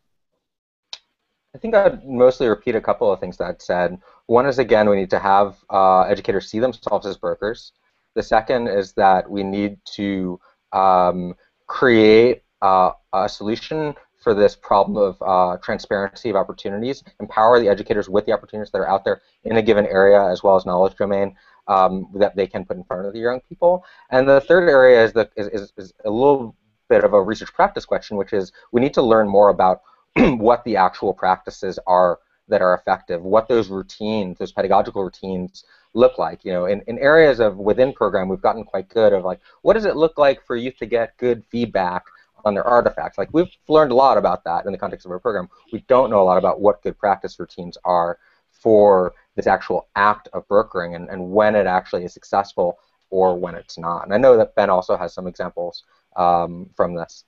I 1.53 1.59
think 1.59 1.75
I'd 1.75 2.05
mostly 2.05 2.47
repeat 2.47 2.75
a 2.75 2.81
couple 2.81 3.11
of 3.11 3.19
things 3.19 3.37
that 3.37 3.45
I'd 3.45 3.61
said. 3.61 3.99
One 4.27 4.45
is, 4.45 4.59
again, 4.59 4.89
we 4.89 4.97
need 4.97 5.09
to 5.11 5.19
have 5.19 5.57
uh, 5.69 6.01
educators 6.01 6.49
see 6.49 6.59
themselves 6.59 7.05
as 7.05 7.17
brokers. 7.17 7.71
The 8.13 8.23
second 8.23 8.67
is 8.67 8.93
that 8.93 9.29
we 9.29 9.43
need 9.43 9.77
to 9.95 10.39
um, 10.73 11.35
create 11.67 12.43
uh, 12.61 12.91
a 13.13 13.29
solution 13.29 13.95
for 14.21 14.33
this 14.33 14.55
problem 14.55 14.97
of 14.97 15.21
uh, 15.21 15.57
transparency 15.61 16.29
of 16.29 16.35
opportunities, 16.35 17.03
empower 17.19 17.59
the 17.59 17.69
educators 17.69 18.09
with 18.09 18.25
the 18.25 18.31
opportunities 18.33 18.71
that 18.71 18.79
are 18.79 18.89
out 18.89 19.05
there 19.05 19.21
in 19.45 19.57
a 19.57 19.61
given 19.61 19.85
area 19.85 20.21
as 20.29 20.43
well 20.43 20.55
as 20.55 20.65
knowledge 20.65 20.95
domain 20.97 21.35
um, 21.67 22.07
that 22.15 22.35
they 22.35 22.47
can 22.47 22.65
put 22.65 22.75
in 22.75 22.83
front 22.83 23.05
of 23.05 23.13
the 23.13 23.19
young 23.19 23.39
people. 23.47 23.85
And 24.09 24.27
the 24.27 24.41
third 24.41 24.67
area 24.67 25.03
is, 25.03 25.13
the, 25.13 25.29
is, 25.37 25.47
is, 25.47 25.73
is 25.77 25.93
a 26.03 26.09
little 26.09 26.55
bit 26.89 27.03
of 27.03 27.13
a 27.13 27.21
research 27.21 27.53
practice 27.53 27.85
question, 27.85 28.17
which 28.17 28.33
is 28.33 28.51
we 28.71 28.81
need 28.81 28.93
to 28.95 29.01
learn 29.01 29.27
more 29.29 29.49
about 29.49 29.81
what 30.15 30.63
the 30.63 30.75
actual 30.75 31.13
practices 31.13 31.79
are 31.87 32.19
that 32.47 32.61
are 32.61 32.73
effective, 32.73 33.21
what 33.21 33.47
those 33.47 33.69
routines, 33.69 34.37
those 34.37 34.51
pedagogical 34.51 35.03
routines 35.03 35.65
look 35.93 36.17
like. 36.17 36.45
You 36.45 36.53
know, 36.53 36.65
in, 36.65 36.81
in 36.87 36.97
areas 36.99 37.39
of 37.39 37.57
within 37.57 37.93
program, 37.93 38.29
we've 38.29 38.41
gotten 38.41 38.63
quite 38.63 38.89
good 38.89 39.13
of 39.13 39.25
like, 39.25 39.39
what 39.61 39.73
does 39.73 39.85
it 39.85 39.95
look 39.95 40.17
like 40.17 40.45
for 40.45 40.55
youth 40.55 40.77
to 40.77 40.85
get 40.85 41.17
good 41.17 41.43
feedback 41.49 42.03
on 42.45 42.53
their 42.53 42.63
artifacts? 42.63 43.17
Like 43.17 43.29
we've 43.33 43.51
learned 43.67 43.91
a 43.91 43.95
lot 43.95 44.17
about 44.17 44.43
that 44.45 44.65
in 44.65 44.71
the 44.71 44.77
context 44.77 45.05
of 45.05 45.11
our 45.11 45.19
program. 45.19 45.49
We 45.73 45.83
don't 45.87 46.09
know 46.09 46.21
a 46.21 46.23
lot 46.23 46.37
about 46.37 46.61
what 46.61 46.81
good 46.83 46.97
practice 46.97 47.39
routines 47.39 47.77
are 47.83 48.19
for 48.51 49.13
this 49.35 49.47
actual 49.47 49.87
act 49.95 50.29
of 50.33 50.47
brokering 50.47 50.95
and, 50.95 51.09
and 51.09 51.31
when 51.31 51.55
it 51.55 51.67
actually 51.67 52.03
is 52.05 52.13
successful 52.13 52.79
or 53.09 53.37
when 53.37 53.55
it's 53.55 53.77
not. 53.77 54.03
And 54.03 54.13
I 54.13 54.17
know 54.17 54.37
that 54.37 54.55
Ben 54.55 54.69
also 54.69 54.97
has 54.97 55.13
some 55.13 55.27
examples 55.27 55.83
um, 56.15 56.69
from 56.75 56.95
this. 56.95 57.23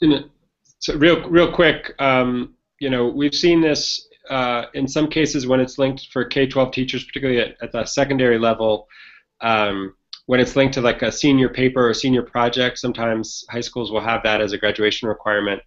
Yeah. 0.00 0.20
So 0.80 0.94
real, 0.96 1.28
real 1.28 1.52
quick, 1.52 1.94
um, 1.98 2.54
you 2.80 2.90
know, 2.90 3.08
we've 3.08 3.34
seen 3.34 3.60
this 3.60 4.08
uh, 4.30 4.66
in 4.74 4.86
some 4.86 5.08
cases 5.08 5.46
when 5.46 5.60
it's 5.60 5.78
linked 5.78 6.08
for 6.12 6.24
K-12 6.24 6.72
teachers, 6.72 7.04
particularly 7.04 7.40
at, 7.40 7.56
at 7.62 7.72
the 7.72 7.84
secondary 7.84 8.38
level, 8.38 8.88
um, 9.40 9.94
when 10.26 10.40
it's 10.40 10.56
linked 10.56 10.74
to 10.74 10.80
like 10.80 11.02
a 11.02 11.10
senior 11.10 11.48
paper 11.48 11.88
or 11.88 11.94
senior 11.94 12.22
project. 12.22 12.78
Sometimes 12.78 13.44
high 13.50 13.60
schools 13.60 13.90
will 13.90 14.00
have 14.00 14.22
that 14.24 14.40
as 14.40 14.52
a 14.52 14.58
graduation 14.58 15.08
requirement. 15.08 15.62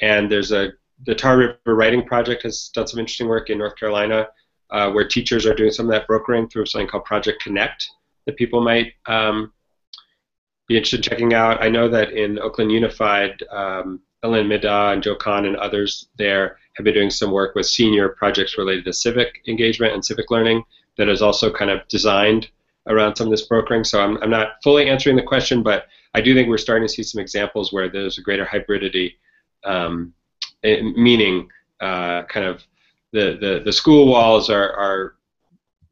And 0.00 0.30
there's 0.30 0.52
a 0.52 0.72
the 1.04 1.14
Tar 1.14 1.36
River 1.36 1.74
Writing 1.74 2.04
Project 2.04 2.44
has 2.44 2.70
done 2.74 2.86
some 2.86 3.00
interesting 3.00 3.26
work 3.26 3.50
in 3.50 3.58
North 3.58 3.76
Carolina, 3.76 4.28
uh, 4.70 4.90
where 4.90 5.06
teachers 5.06 5.46
are 5.46 5.54
doing 5.54 5.72
some 5.72 5.86
of 5.86 5.92
that 5.92 6.06
brokering 6.06 6.48
through 6.48 6.66
something 6.66 6.86
called 6.86 7.04
Project 7.04 7.42
Connect 7.42 7.88
that 8.26 8.36
people 8.36 8.62
might 8.62 8.92
um, 9.06 9.52
be 10.68 10.76
interested 10.76 10.98
in 10.98 11.02
checking 11.02 11.34
out. 11.34 11.62
I 11.62 11.68
know 11.68 11.88
that 11.88 12.12
in 12.12 12.38
Oakland 12.38 12.70
Unified. 12.70 13.42
Um, 13.50 14.00
Ellen 14.22 14.46
Middaugh 14.46 14.92
and 14.92 15.02
Joe 15.02 15.16
Kahne 15.16 15.46
and 15.46 15.56
others 15.56 16.08
there 16.16 16.58
have 16.74 16.84
been 16.84 16.94
doing 16.94 17.10
some 17.10 17.30
work 17.30 17.54
with 17.54 17.66
senior 17.66 18.10
projects 18.10 18.56
related 18.56 18.84
to 18.84 18.92
civic 18.92 19.42
engagement 19.48 19.94
and 19.94 20.04
civic 20.04 20.30
learning 20.30 20.64
that 20.96 21.08
is 21.08 21.22
also 21.22 21.52
kind 21.52 21.70
of 21.70 21.86
designed 21.88 22.48
around 22.86 23.16
some 23.16 23.26
of 23.26 23.30
this 23.30 23.46
brokering. 23.46 23.84
So 23.84 24.00
I'm, 24.00 24.22
I'm 24.22 24.30
not 24.30 24.54
fully 24.62 24.88
answering 24.88 25.16
the 25.16 25.22
question, 25.22 25.62
but 25.62 25.86
I 26.14 26.20
do 26.20 26.34
think 26.34 26.48
we're 26.48 26.58
starting 26.58 26.86
to 26.86 26.92
see 26.92 27.02
some 27.02 27.20
examples 27.20 27.72
where 27.72 27.88
there's 27.88 28.18
a 28.18 28.22
greater 28.22 28.44
hybridity, 28.44 29.14
um, 29.64 30.12
meaning 30.62 31.48
uh, 31.80 32.22
kind 32.24 32.46
of 32.46 32.62
the, 33.12 33.38
the, 33.40 33.62
the 33.64 33.72
school 33.72 34.06
walls 34.06 34.50
are, 34.50 34.72
are 34.72 35.14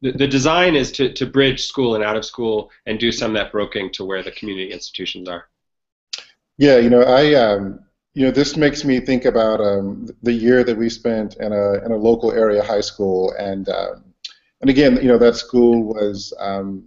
the, 0.01 0.11
the 0.11 0.27
design 0.27 0.75
is 0.75 0.91
to, 0.93 1.13
to 1.13 1.25
bridge 1.25 1.63
school 1.63 1.95
and 1.95 2.03
out 2.03 2.17
of 2.17 2.25
school 2.25 2.71
and 2.85 2.99
do 2.99 3.11
some 3.11 3.31
of 3.31 3.35
that 3.35 3.51
broking 3.51 3.91
to 3.93 4.05
where 4.05 4.23
the 4.23 4.31
community 4.31 4.71
institutions 4.71 5.29
are. 5.29 5.47
Yeah, 6.57 6.77
you 6.77 6.89
know, 6.89 7.01
I 7.01 7.33
um, 7.35 7.79
you 8.13 8.25
know, 8.25 8.31
this 8.31 8.57
makes 8.57 8.83
me 8.83 8.99
think 8.99 9.25
about 9.25 9.61
um, 9.61 10.07
the 10.21 10.33
year 10.33 10.63
that 10.63 10.77
we 10.77 10.89
spent 10.89 11.35
in 11.37 11.53
a 11.53 11.85
in 11.85 11.91
a 11.91 11.95
local 11.95 12.31
area 12.31 12.61
high 12.61 12.81
school, 12.81 13.33
and 13.39 13.69
um, 13.69 14.03
and 14.59 14.69
again, 14.69 14.97
you 14.97 15.07
know, 15.07 15.17
that 15.17 15.35
school 15.35 15.83
was 15.83 16.33
um, 16.39 16.85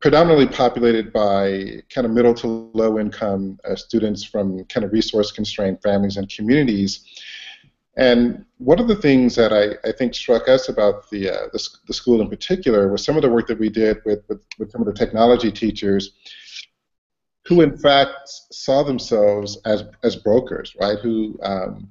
predominantly 0.00 0.46
populated 0.46 1.12
by 1.12 1.80
kind 1.88 2.06
of 2.06 2.10
middle 2.10 2.34
to 2.34 2.70
low 2.74 2.98
income 2.98 3.58
uh, 3.64 3.76
students 3.76 4.24
from 4.24 4.64
kind 4.64 4.84
of 4.84 4.92
resource 4.92 5.30
constrained 5.30 5.80
families 5.82 6.16
and 6.16 6.28
communities. 6.28 7.04
And 7.96 8.44
one 8.58 8.80
of 8.80 8.88
the 8.88 8.96
things 8.96 9.36
that 9.36 9.52
I, 9.52 9.88
I 9.88 9.92
think 9.92 10.14
struck 10.14 10.48
us 10.48 10.68
about 10.68 11.08
the, 11.10 11.30
uh, 11.30 11.46
the, 11.52 11.68
the 11.86 11.94
school 11.94 12.20
in 12.20 12.28
particular 12.28 12.90
was 12.90 13.04
some 13.04 13.16
of 13.16 13.22
the 13.22 13.30
work 13.30 13.46
that 13.46 13.58
we 13.58 13.68
did 13.68 13.98
with, 14.04 14.24
with, 14.28 14.42
with 14.58 14.72
some 14.72 14.80
of 14.80 14.88
the 14.88 14.92
technology 14.92 15.52
teachers 15.52 16.12
who 17.46 17.60
in 17.60 17.76
fact 17.76 18.28
saw 18.50 18.82
themselves 18.82 19.58
as 19.64 19.84
as 20.02 20.16
brokers, 20.16 20.74
right? 20.80 20.98
Who, 21.00 21.38
um, 21.42 21.90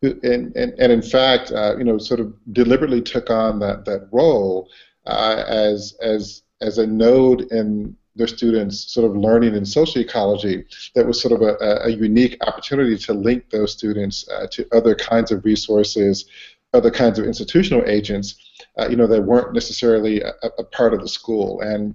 who 0.00 0.18
and, 0.22 0.54
and, 0.56 0.72
and 0.78 0.92
in 0.92 1.02
fact, 1.02 1.52
uh, 1.52 1.76
you 1.76 1.84
know, 1.84 1.98
sort 1.98 2.20
of 2.20 2.34
deliberately 2.52 3.02
took 3.02 3.30
on 3.30 3.58
that 3.60 3.84
that 3.84 4.08
role 4.10 4.68
uh, 5.06 5.44
as 5.46 5.96
as 6.00 6.42
as 6.60 6.78
a 6.78 6.86
node 6.86 7.42
in 7.52 7.96
their 8.16 8.26
students' 8.26 8.90
sort 8.92 9.08
of 9.08 9.16
learning 9.16 9.54
in 9.54 9.64
social 9.66 10.00
ecology 10.00 10.64
that 10.94 11.06
was 11.06 11.20
sort 11.20 11.32
of 11.32 11.42
a, 11.42 11.82
a 11.84 11.90
unique 11.90 12.38
opportunity 12.46 12.96
to 12.96 13.12
link 13.12 13.50
those 13.50 13.72
students 13.72 14.26
uh, 14.30 14.46
to 14.50 14.66
other 14.72 14.94
kinds 14.94 15.30
of 15.30 15.44
resources, 15.44 16.24
other 16.72 16.90
kinds 16.90 17.18
of 17.18 17.26
institutional 17.26 17.84
agents, 17.86 18.36
uh, 18.78 18.88
you 18.88 18.96
know, 18.96 19.06
that 19.06 19.22
weren't 19.22 19.52
necessarily 19.52 20.22
a, 20.22 20.32
a, 20.58 20.64
part 20.64 20.94
of 20.94 21.02
the 21.02 21.08
school. 21.08 21.60
And 21.60 21.94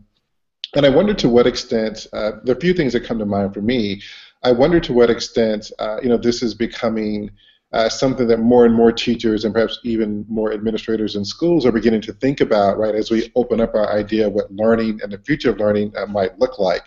and 0.76 0.86
I 0.86 0.90
wonder 0.90 1.14
to 1.16 1.30
what 1.30 1.48
extent, 1.48 2.08
uh, 2.14 2.34
a 2.48 2.56
few 2.56 2.74
things 2.74 2.94
that 2.94 3.04
come 3.04 3.20
to 3.20 3.26
mind 3.26 3.54
for 3.54 3.62
me. 3.62 4.02
I 4.44 4.52
wonder 4.52 4.80
to 4.80 4.94
what 4.94 5.10
extent, 5.10 5.72
uh, 5.80 6.00
you 6.02 6.10
know, 6.10 6.18
this 6.18 6.42
is 6.42 6.54
becoming 6.54 7.30
uh, 7.74 7.88
something 7.88 8.28
that 8.28 8.40
more 8.40 8.66
and 8.66 8.76
more 8.76 8.92
teachers 8.92 9.46
and 9.46 9.54
perhaps 9.54 9.80
even 9.84 10.26
more 10.28 10.52
administrators 10.52 11.16
in 11.16 11.24
schools 11.24 11.66
are 11.66 11.72
beginning 11.72 12.02
to 12.02 12.14
think 12.14 12.42
about, 12.42 12.78
right, 12.78 12.96
as 12.96 13.12
we 13.12 13.32
open 13.36 13.62
up 13.62 13.76
our 13.76 13.92
idea 13.94 14.28
of 14.28 14.34
what 14.34 14.52
learning 14.52 15.00
and 15.04 15.12
the 15.12 15.18
future 15.20 15.52
of 15.52 15.60
learning 15.60 15.94
uh, 15.96 16.06
might 16.06 16.38
look 16.40 16.60
like. 16.60 16.84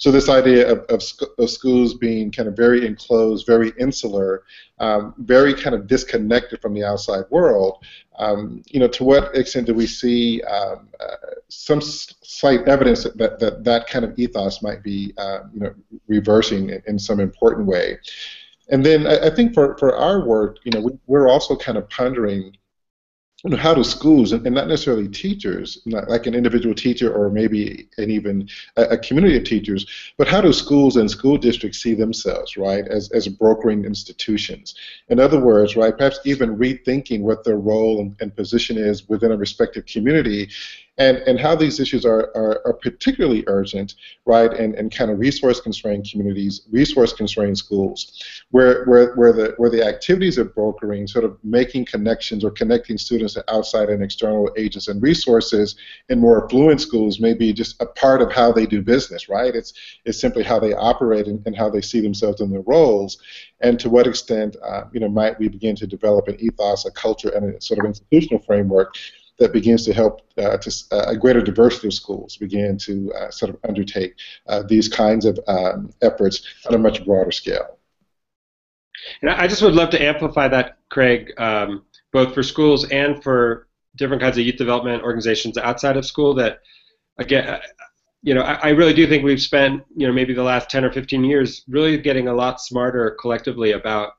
So 0.00 0.10
this 0.10 0.30
idea 0.30 0.66
of, 0.72 0.78
of, 0.88 1.02
of, 1.38 1.50
schools 1.50 1.92
being 1.92 2.32
kind 2.32 2.48
of 2.48 2.56
very 2.56 2.86
enclosed, 2.86 3.46
very 3.46 3.70
insular, 3.78 4.44
um, 4.78 5.12
very 5.18 5.52
kind 5.52 5.74
of 5.76 5.86
disconnected 5.86 6.62
from 6.62 6.72
the 6.72 6.82
outside 6.82 7.24
world, 7.28 7.84
um, 8.18 8.62
you 8.66 8.80
know, 8.80 8.88
to 8.88 9.04
what 9.04 9.36
extent 9.36 9.66
do 9.66 9.74
we 9.74 9.86
see 9.86 10.42
um, 10.44 10.88
uh, 11.00 11.16
some 11.48 11.82
slight 11.82 12.66
evidence 12.66 13.04
that, 13.04 13.38
that 13.40 13.62
that 13.62 13.88
kind 13.88 14.06
of 14.06 14.18
ethos 14.18 14.62
might 14.62 14.82
be, 14.82 15.12
uh, 15.18 15.40
you 15.52 15.60
know, 15.60 15.74
reversing 16.08 16.70
in, 16.70 16.82
in, 16.86 16.98
some 16.98 17.20
important 17.20 17.66
way? 17.66 17.98
And 18.70 18.82
then 18.82 19.06
I, 19.06 19.26
I, 19.26 19.30
think 19.30 19.52
for, 19.52 19.76
for 19.76 19.94
our 19.94 20.26
work, 20.26 20.60
you 20.64 20.72
know, 20.72 20.80
we, 20.80 20.92
we're 21.08 21.28
also 21.28 21.56
kind 21.56 21.76
of 21.76 21.86
pondering 21.90 22.56
you 23.44 23.50
know, 23.50 23.56
how 23.56 23.72
do 23.72 23.82
schools, 23.82 24.32
and 24.32 24.42
not 24.44 24.68
necessarily 24.68 25.08
teachers, 25.08 25.78
like 25.86 26.26
an 26.26 26.34
individual 26.34 26.74
teacher 26.74 27.12
or 27.12 27.30
maybe 27.30 27.88
an 27.96 28.10
even 28.10 28.48
a, 28.76 28.98
community 28.98 29.36
of 29.38 29.44
teachers, 29.44 29.86
but 30.18 30.28
how 30.28 30.42
do 30.42 30.52
schools 30.52 30.96
and 30.96 31.10
school 31.10 31.38
districts 31.38 31.82
see 31.82 31.94
themselves, 31.94 32.58
right, 32.58 32.86
as, 32.88 33.10
as 33.12 33.28
brokering 33.28 33.86
institutions? 33.86 34.74
In 35.08 35.18
other 35.18 35.40
words, 35.40 35.74
right, 35.74 35.96
perhaps 35.96 36.20
even 36.26 36.58
rethinking 36.58 37.22
what 37.22 37.42
their 37.42 37.56
role 37.56 38.14
and 38.20 38.36
position 38.36 38.76
is 38.76 39.08
within 39.08 39.32
a 39.32 39.36
respective 39.36 39.86
community 39.86 40.50
and, 40.98 41.18
and 41.18 41.40
how 41.40 41.54
these 41.54 41.80
issues 41.80 42.04
are, 42.04 42.30
are, 42.36 42.60
are 42.66 42.74
particularly 42.74 43.42
urgent, 43.46 43.94
right, 44.26 44.52
and, 44.52 44.74
and 44.74 44.94
kind 44.94 45.10
of 45.10 45.18
resource-constrained 45.18 46.06
communities, 46.10 46.62
resource-constrained 46.70 47.56
schools, 47.56 48.22
where, 48.50 48.84
where, 48.84 49.14
where, 49.14 49.32
the, 49.32 49.54
where 49.56 49.70
the 49.70 49.82
activities 49.82 50.36
of 50.36 50.54
brokering, 50.54 51.06
sort 51.06 51.24
of 51.24 51.38
making 51.42 51.86
connections 51.86 52.44
or 52.44 52.50
connecting 52.50 52.98
students 52.98 53.34
to 53.34 53.44
outside 53.52 53.88
and 53.88 54.02
external 54.02 54.50
agents 54.58 54.88
and 54.88 55.02
resources 55.02 55.76
in 56.10 56.18
more 56.18 56.44
affluent 56.44 56.80
schools 56.80 57.18
may 57.18 57.32
be 57.32 57.52
just 57.52 57.80
a 57.80 57.86
part 57.86 58.20
of 58.20 58.30
how 58.30 58.52
they 58.52 58.66
do 58.66 58.82
business, 58.82 59.28
right? 59.28 59.54
It's, 59.54 59.72
it's 60.04 60.20
simply 60.20 60.42
how 60.42 60.58
they 60.58 60.74
operate 60.74 61.26
and, 61.28 61.42
and 61.46 61.56
how 61.56 61.70
they 61.70 61.80
see 61.80 62.00
themselves 62.00 62.40
in 62.40 62.50
their 62.50 62.62
roles, 62.62 63.18
and 63.62 63.78
to 63.80 63.90
what 63.90 64.06
extent, 64.06 64.56
uh, 64.62 64.84
you 64.92 65.00
know, 65.00 65.08
might 65.08 65.38
we 65.38 65.48
begin 65.48 65.76
to 65.76 65.86
develop 65.86 66.28
an 66.28 66.36
ethos, 66.40 66.86
a 66.86 66.90
culture, 66.90 67.30
and 67.30 67.54
a 67.54 67.60
sort 67.60 67.78
of 67.80 67.86
institutional 67.86 68.42
framework 68.42 68.94
that 69.40 69.52
begins 69.52 69.84
to 69.86 69.92
help 69.92 70.20
uh, 70.38 70.58
to, 70.58 70.84
uh, 70.92 71.04
a 71.08 71.16
greater 71.16 71.40
diversity 71.40 71.88
of 71.88 71.94
schools 71.94 72.36
begin 72.36 72.76
to 72.76 73.12
uh, 73.14 73.30
sort 73.30 73.48
of 73.48 73.58
undertake 73.66 74.14
uh, 74.46 74.62
these 74.62 74.86
kinds 74.86 75.24
of 75.24 75.40
um, 75.48 75.90
efforts 76.02 76.42
on 76.68 76.74
a 76.74 76.78
much 76.78 77.04
broader 77.04 77.32
scale. 77.32 77.78
And 79.22 79.30
I 79.30 79.48
just 79.48 79.62
would 79.62 79.74
love 79.74 79.88
to 79.90 80.02
amplify 80.02 80.46
that, 80.48 80.76
Craig, 80.90 81.32
um, 81.38 81.84
both 82.12 82.34
for 82.34 82.42
schools 82.42 82.88
and 82.90 83.22
for 83.22 83.66
different 83.96 84.22
kinds 84.22 84.36
of 84.36 84.44
youth 84.44 84.56
development 84.56 85.02
organizations 85.02 85.56
outside 85.56 85.96
of 85.96 86.04
school. 86.04 86.34
That 86.34 86.60
again, 87.18 87.60
you 88.22 88.34
know, 88.34 88.42
I, 88.42 88.54
I, 88.54 88.68
really 88.70 88.92
do 88.92 89.06
think 89.06 89.24
we've 89.24 89.40
spent, 89.40 89.82
you 89.96 90.06
know, 90.06 90.12
maybe 90.12 90.34
the 90.34 90.42
last 90.42 90.68
10 90.68 90.84
or 90.84 90.92
15 90.92 91.24
years 91.24 91.64
really 91.66 91.96
getting 91.96 92.28
a 92.28 92.34
lot 92.34 92.60
smarter 92.60 93.16
collectively 93.18 93.72
about 93.72 94.12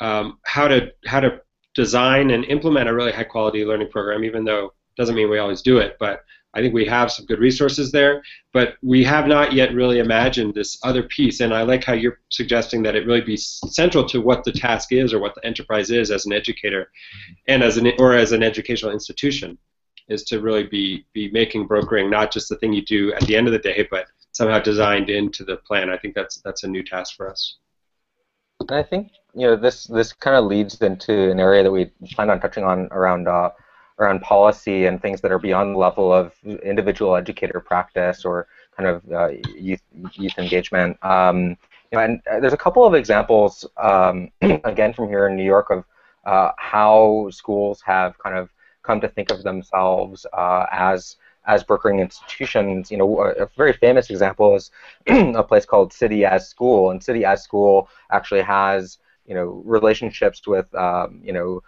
um, 0.00 0.38
how 0.44 0.66
to 0.66 0.90
how 1.06 1.20
to 1.20 1.40
design 1.76 2.30
and 2.30 2.44
implement 2.46 2.88
a 2.88 2.94
really 2.94 3.12
high 3.12 3.24
quality 3.24 3.64
learning 3.64 3.90
program, 3.90 4.24
even 4.24 4.44
though 4.44 4.66
it 4.66 4.96
doesn't 4.96 5.14
mean 5.14 5.30
we 5.30 5.38
always 5.38 5.62
do 5.62 5.78
it. 5.78 5.96
But 6.00 6.22
I 6.54 6.60
think 6.60 6.72
we 6.72 6.86
have 6.86 7.12
some 7.12 7.26
good 7.26 7.38
resources 7.38 7.92
there, 7.92 8.22
but 8.54 8.76
we 8.82 9.04
have 9.04 9.26
not 9.26 9.52
yet 9.52 9.74
really 9.74 9.98
imagined 9.98 10.54
this 10.54 10.78
other 10.82 11.02
piece. 11.02 11.40
And 11.40 11.52
I 11.52 11.62
like 11.62 11.84
how 11.84 11.92
you're 11.92 12.20
suggesting 12.30 12.82
that 12.82 12.96
it 12.96 13.06
really 13.06 13.20
be 13.20 13.36
central 13.36 14.06
to 14.06 14.22
what 14.22 14.42
the 14.42 14.52
task 14.52 14.90
is 14.90 15.12
or 15.12 15.18
what 15.18 15.34
the 15.34 15.44
enterprise 15.44 15.90
is 15.90 16.10
as 16.10 16.24
an 16.24 16.32
educator, 16.32 16.90
and 17.46 17.62
as 17.62 17.76
an 17.76 17.92
or 17.98 18.14
as 18.14 18.32
an 18.32 18.42
educational 18.42 18.92
institution, 18.92 19.58
is 20.08 20.24
to 20.24 20.40
really 20.40 20.64
be 20.64 21.04
be 21.12 21.30
making 21.30 21.66
brokering 21.66 22.08
not 22.08 22.32
just 22.32 22.48
the 22.48 22.56
thing 22.56 22.72
you 22.72 22.84
do 22.86 23.12
at 23.12 23.26
the 23.26 23.36
end 23.36 23.46
of 23.46 23.52
the 23.52 23.58
day, 23.58 23.86
but 23.90 24.06
somehow 24.32 24.58
designed 24.58 25.10
into 25.10 25.44
the 25.44 25.58
plan. 25.58 25.90
I 25.90 25.98
think 25.98 26.14
that's 26.14 26.40
that's 26.40 26.64
a 26.64 26.68
new 26.68 26.82
task 26.82 27.16
for 27.16 27.30
us. 27.30 27.58
I 28.70 28.82
think 28.82 29.12
you 29.34 29.46
know 29.46 29.56
this 29.56 29.84
this 29.84 30.12
kind 30.12 30.36
of 30.36 30.46
leads 30.46 30.80
into 30.80 31.30
an 31.30 31.40
area 31.40 31.62
that 31.62 31.70
we 31.70 31.86
plan 32.12 32.30
on 32.30 32.40
touching 32.40 32.64
on 32.64 32.88
around 32.90 33.28
uh, 33.28 33.50
around 33.98 34.20
policy 34.22 34.86
and 34.86 35.00
things 35.00 35.20
that 35.20 35.32
are 35.32 35.38
beyond 35.38 35.74
the 35.74 35.78
level 35.78 36.12
of 36.12 36.32
individual 36.62 37.16
educator 37.16 37.60
practice 37.60 38.24
or 38.24 38.46
kind 38.76 38.88
of 38.88 39.12
uh, 39.12 39.28
youth 39.56 39.82
youth 40.14 40.38
engagement. 40.38 41.02
Um, 41.04 41.56
you 41.92 41.98
know, 41.98 42.00
and 42.00 42.20
uh, 42.30 42.40
there's 42.40 42.52
a 42.52 42.58
couple 42.58 42.84
of 42.84 42.94
examples 42.94 43.64
um, 43.76 44.30
again 44.64 44.92
from 44.92 45.08
here 45.08 45.28
in 45.28 45.36
New 45.36 45.44
York 45.44 45.70
of 45.70 45.84
uh, 46.24 46.50
how 46.58 47.28
schools 47.30 47.80
have 47.82 48.18
kind 48.18 48.36
of 48.36 48.50
come 48.82 49.00
to 49.00 49.08
think 49.08 49.30
of 49.30 49.42
themselves 49.42 50.26
uh, 50.32 50.66
as 50.70 51.16
as 51.46 51.62
brokering 51.62 52.00
institutions, 52.00 52.90
you 52.90 52.96
know, 52.96 53.20
a 53.22 53.48
very 53.56 53.72
famous 53.72 54.10
example 54.10 54.56
is 54.56 54.70
a 55.06 55.42
place 55.42 55.64
called 55.64 55.92
City 55.92 56.24
as 56.24 56.48
School, 56.48 56.90
and 56.90 57.02
City 57.02 57.24
as 57.24 57.42
School 57.42 57.88
actually 58.10 58.42
has, 58.42 58.98
you 59.26 59.34
know, 59.34 59.62
relationships 59.64 60.46
with, 60.46 60.72
um, 60.74 61.20
you 61.22 61.32
know, 61.32 61.62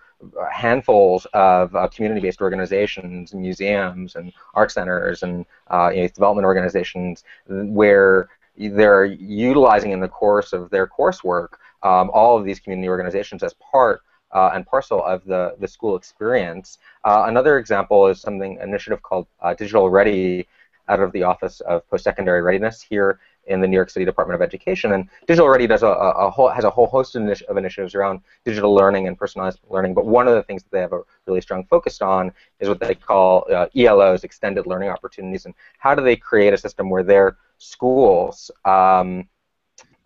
handfuls 0.52 1.26
of 1.32 1.74
uh, 1.76 1.86
community-based 1.88 2.40
organizations, 2.40 3.32
museums, 3.34 4.16
and 4.16 4.32
art 4.54 4.70
centers, 4.72 5.22
and 5.22 5.46
uh, 5.70 5.90
you 5.94 6.02
know, 6.02 6.08
development 6.08 6.44
organizations, 6.44 7.22
where 7.46 8.28
they're 8.56 9.04
utilizing 9.04 9.92
in 9.92 10.00
the 10.00 10.08
course 10.08 10.52
of 10.52 10.70
their 10.70 10.86
coursework 10.86 11.50
um, 11.84 12.10
all 12.12 12.36
of 12.36 12.44
these 12.44 12.58
community 12.58 12.88
organizations 12.88 13.42
as 13.42 13.54
part 13.54 14.02
uh, 14.32 14.50
and 14.54 14.66
parcel 14.66 15.04
of 15.04 15.24
the, 15.24 15.54
the 15.58 15.68
school 15.68 15.96
experience. 15.96 16.78
Uh, 17.04 17.24
another 17.26 17.58
example 17.58 18.06
is 18.06 18.20
something 18.20 18.58
initiative 18.62 19.02
called 19.02 19.26
uh, 19.40 19.54
Digital 19.54 19.90
Ready 19.90 20.46
out 20.88 21.00
of 21.00 21.12
the 21.12 21.22
Office 21.22 21.60
of 21.60 21.88
Post-Secondary 21.90 22.42
Readiness 22.42 22.80
here 22.80 23.20
in 23.46 23.60
the 23.60 23.66
New 23.66 23.76
York 23.76 23.90
City 23.90 24.04
Department 24.04 24.34
of 24.34 24.46
Education. 24.46 24.92
And 24.92 25.08
Digital 25.26 25.48
Ready 25.48 25.66
does 25.66 25.82
a, 25.82 25.88
a 25.88 26.30
whole, 26.30 26.48
has 26.48 26.64
a 26.64 26.70
whole 26.70 26.86
host 26.86 27.16
of, 27.16 27.22
initi 27.22 27.42
of, 27.42 27.56
initiatives 27.56 27.94
around 27.94 28.20
digital 28.44 28.74
learning 28.74 29.08
and 29.08 29.18
personalized 29.18 29.60
learning. 29.68 29.94
But 29.94 30.06
one 30.06 30.28
of 30.28 30.34
the 30.34 30.42
things 30.42 30.62
that 30.62 30.70
they 30.70 30.80
have 30.80 30.92
a 30.92 31.00
really 31.26 31.40
strong 31.40 31.64
focus 31.64 32.00
on 32.00 32.32
is 32.60 32.68
what 32.68 32.80
they 32.80 32.94
call 32.94 33.46
uh, 33.50 33.66
ELOs, 33.74 34.24
extended 34.24 34.66
learning 34.66 34.90
opportunities, 34.90 35.46
and 35.46 35.54
how 35.78 35.94
do 35.94 36.02
they 36.02 36.16
create 36.16 36.52
a 36.52 36.58
system 36.58 36.90
where 36.90 37.02
their 37.02 37.36
schools 37.58 38.50
um, 38.64 39.28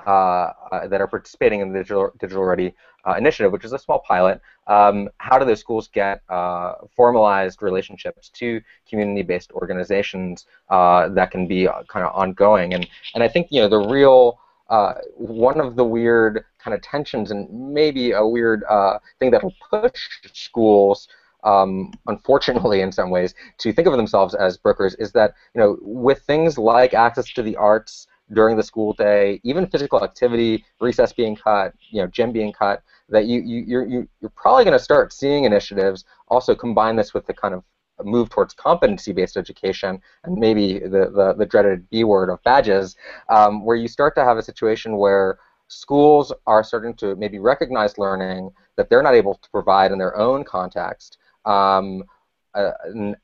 that 0.06 1.00
are 1.00 1.06
participating 1.06 1.60
in 1.60 1.72
the 1.72 1.78
Digital, 1.80 2.10
Digital 2.18 2.44
Ready 2.44 2.74
uh, 3.06 3.14
initiative, 3.14 3.52
which 3.52 3.64
is 3.64 3.72
a 3.72 3.78
small 3.78 4.00
pilot. 4.00 4.40
Um, 4.66 5.08
how 5.18 5.38
do 5.38 5.44
those 5.44 5.60
schools 5.60 5.88
get 5.88 6.22
uh, 6.28 6.74
formalized 6.94 7.62
relationships 7.62 8.28
to 8.30 8.60
community-based 8.88 9.52
organizations 9.52 10.46
uh, 10.70 11.08
that 11.10 11.30
can 11.30 11.46
be 11.46 11.68
kind 11.88 12.06
of 12.06 12.14
ongoing? 12.14 12.74
And 12.74 12.88
and 13.14 13.22
I 13.22 13.28
think 13.28 13.48
you 13.50 13.60
know 13.60 13.68
the 13.68 13.88
real 13.88 14.38
one 15.16 15.60
of 15.60 15.76
the 15.76 15.84
weird 15.84 16.44
kind 16.58 16.74
of 16.74 16.80
tensions 16.80 17.30
and 17.30 17.46
maybe 17.50 18.12
a 18.12 18.26
weird 18.26 18.64
thing 19.18 19.30
that'll 19.30 19.54
push 19.70 20.08
schools 20.32 21.08
um, 21.44 21.92
unfortunately 22.06 22.80
in 22.80 22.92
some 22.92 23.10
ways, 23.10 23.34
to 23.58 23.72
think 23.72 23.88
of 23.88 23.96
themselves 23.96 24.34
as 24.34 24.56
brokers 24.56 24.94
is 24.96 25.12
that 25.12 25.34
you 25.54 25.60
know 25.60 25.78
with 25.82 26.22
things 26.22 26.58
like 26.58 26.94
access 26.94 27.32
to 27.32 27.42
the 27.42 27.56
arts, 27.56 28.06
during 28.32 28.56
the 28.56 28.62
school 28.62 28.92
day, 28.92 29.40
even 29.44 29.66
physical 29.66 30.02
activity, 30.02 30.64
recess 30.80 31.12
being 31.12 31.36
cut, 31.36 31.74
you 31.90 32.00
know, 32.00 32.06
gym 32.06 32.32
being 32.32 32.52
cut, 32.52 32.82
that 33.08 33.26
you, 33.26 33.40
you 33.42 33.64
you're 33.66 33.86
you're 33.86 34.30
probably 34.34 34.64
going 34.64 34.76
to 34.76 34.82
start 34.82 35.12
seeing 35.12 35.44
initiatives 35.44 36.04
also 36.28 36.54
combine 36.54 36.96
this 36.96 37.12
with 37.12 37.26
the 37.26 37.34
kind 37.34 37.54
of 37.54 37.62
move 38.04 38.30
towards 38.30 38.54
competency-based 38.54 39.36
education 39.36 40.00
and 40.24 40.36
maybe 40.36 40.78
the, 40.78 41.10
the, 41.14 41.34
the 41.38 41.46
dreaded 41.46 41.88
B 41.90 42.04
word 42.04 42.30
of 42.30 42.42
badges, 42.42 42.96
um, 43.28 43.64
where 43.64 43.76
you 43.76 43.86
start 43.86 44.14
to 44.16 44.24
have 44.24 44.38
a 44.38 44.42
situation 44.42 44.96
where 44.96 45.38
schools 45.68 46.32
are 46.46 46.64
starting 46.64 46.94
to 46.94 47.14
maybe 47.16 47.38
recognize 47.38 47.98
learning 47.98 48.50
that 48.76 48.88
they're 48.88 49.02
not 49.02 49.14
able 49.14 49.34
to 49.34 49.50
provide 49.50 49.92
in 49.92 49.98
their 49.98 50.16
own 50.16 50.44
context, 50.44 51.18
um, 51.44 52.02
uh, 52.54 52.72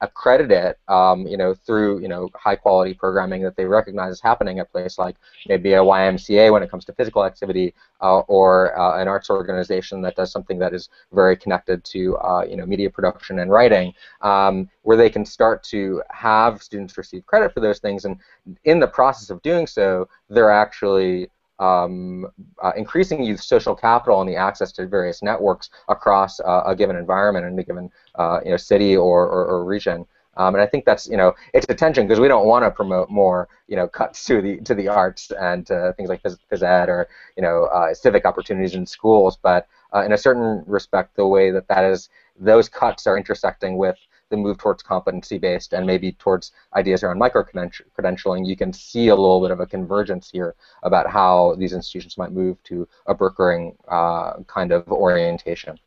accredit 0.01 0.51
it, 0.51 0.79
um, 0.89 1.27
you 1.27 1.37
know, 1.37 1.55
through 1.55 2.01
you 2.01 2.09
know 2.09 2.29
high 2.35 2.57
quality 2.57 2.95
programming 2.95 3.43
that 3.43 3.57
they 3.57 3.65
recognize 3.65 4.13
is 4.13 4.21
happening 4.21 4.59
at 4.59 4.67
a 4.67 4.71
place 4.71 4.99
like 4.99 5.17
maybe 5.47 5.75
a 5.75 5.81
YMCA 5.81 6.53
when 6.53 6.63
it 6.63 6.71
comes 6.71 6.85
to 6.87 6.93
physical 6.93 7.25
activity, 7.25 7.75
uh, 8.01 8.21
or 8.21 8.79
uh, 8.79 9.01
an 9.01 9.09
arts 9.09 9.31
organization 9.31 10.01
that 10.03 10.17
does 10.17 10.33
something 10.33 10.59
that 10.59 10.73
is 10.73 10.89
very 11.13 11.37
connected 11.37 11.85
to 11.85 12.17
uh, 12.19 12.45
you 12.49 12.57
know 12.57 12.67
media 12.67 12.89
production 12.91 13.41
and 13.41 13.51
writing, 13.51 13.93
um, 14.23 14.69
where 14.83 14.97
they 14.97 15.11
can 15.11 15.25
start 15.25 15.63
to 15.63 16.03
have 16.11 16.63
students 16.63 16.97
receive 16.97 17.27
credit 17.27 17.53
for 17.53 17.61
those 17.61 17.79
things, 17.79 18.05
and 18.05 18.17
in 18.65 18.81
the 18.81 18.89
process 18.89 19.31
of 19.31 19.43
doing 19.43 19.67
so, 19.67 20.09
they're 20.31 20.51
actually 20.51 21.31
um, 21.59 22.27
uh, 22.63 22.73
increasing 22.77 23.23
youth 23.23 23.41
social 23.41 23.75
capital 23.75 24.21
and 24.21 24.29
the 24.29 24.37
access 24.37 24.73
to 24.73 24.87
various 24.87 25.23
networks 25.23 25.71
across 25.89 26.41
uh, 26.41 26.63
a 26.67 26.75
given 26.75 26.97
environment 26.97 27.47
in 27.47 27.59
a 27.59 27.63
given 27.63 27.91
uh, 28.17 28.41
you 28.45 28.51
know, 28.51 28.57
city 28.57 28.97
or, 28.97 29.27
or, 29.27 29.47
or 29.47 29.65
region. 29.65 30.07
Um, 30.39 30.55
and 30.55 30.63
I 30.63 30.67
think 30.67 30.85
that's 30.85 31.09
you 31.09 31.17
know 31.17 31.35
it's 31.53 31.67
a 31.69 31.75
tension 31.75 32.07
because 32.07 32.21
we 32.21 32.29
don't 32.29 32.47
want 32.47 32.65
to 32.65 32.71
promote 32.71 33.11
more 33.11 33.49
you 33.67 33.75
know 33.75 33.89
cuts 33.89 34.25
to 34.27 34.41
the 34.41 34.59
to 34.59 34.75
the 34.75 34.87
arts 34.87 35.33
and 35.33 35.69
uh, 35.71 35.93
things 35.95 36.09
like 36.09 36.23
phys, 36.23 36.39
phys 36.51 36.63
ed 36.63 36.89
or 36.89 37.09
you 37.37 37.43
know 37.43 37.65
uh, 37.65 37.93
civic 37.93 38.25
opportunities 38.25 38.75
in 38.75 38.87
schools. 38.87 39.37
But 39.37 39.67
uh, 39.93 40.05
in 40.05 40.13
a 40.13 40.19
certain 40.19 40.63
respect, 40.67 41.17
the 41.17 41.27
way 41.27 41.51
that 41.51 41.67
that 41.67 41.85
is 41.85 42.09
those 42.39 42.69
cuts 42.69 43.07
are 43.09 43.17
intersecting 43.17 43.77
with 43.77 43.99
the 44.31 44.37
move 44.37 44.59
towards 44.59 44.83
competency-based 44.83 45.73
and 45.73 45.87
maybe 45.87 46.13
towards 46.13 46.53
ideas 46.75 47.03
around 47.03 47.19
micro-credentialing, 47.19 48.47
you 48.47 48.57
can 48.57 48.73
see 48.73 49.09
a 49.09 49.15
little 49.15 49.41
bit 49.41 49.51
of 49.51 49.61
a 49.61 49.67
convergence 49.67 50.31
here 50.31 50.55
about 50.83 51.09
how 51.11 51.55
these 51.59 51.73
institutions 51.73 52.19
might 52.19 52.33
move 52.33 52.63
to 52.65 52.87
a 53.07 53.15
brokering 53.15 53.77
uh, 53.89 54.35
kind 54.47 54.73
of 54.73 54.87
orientation. 54.89 55.79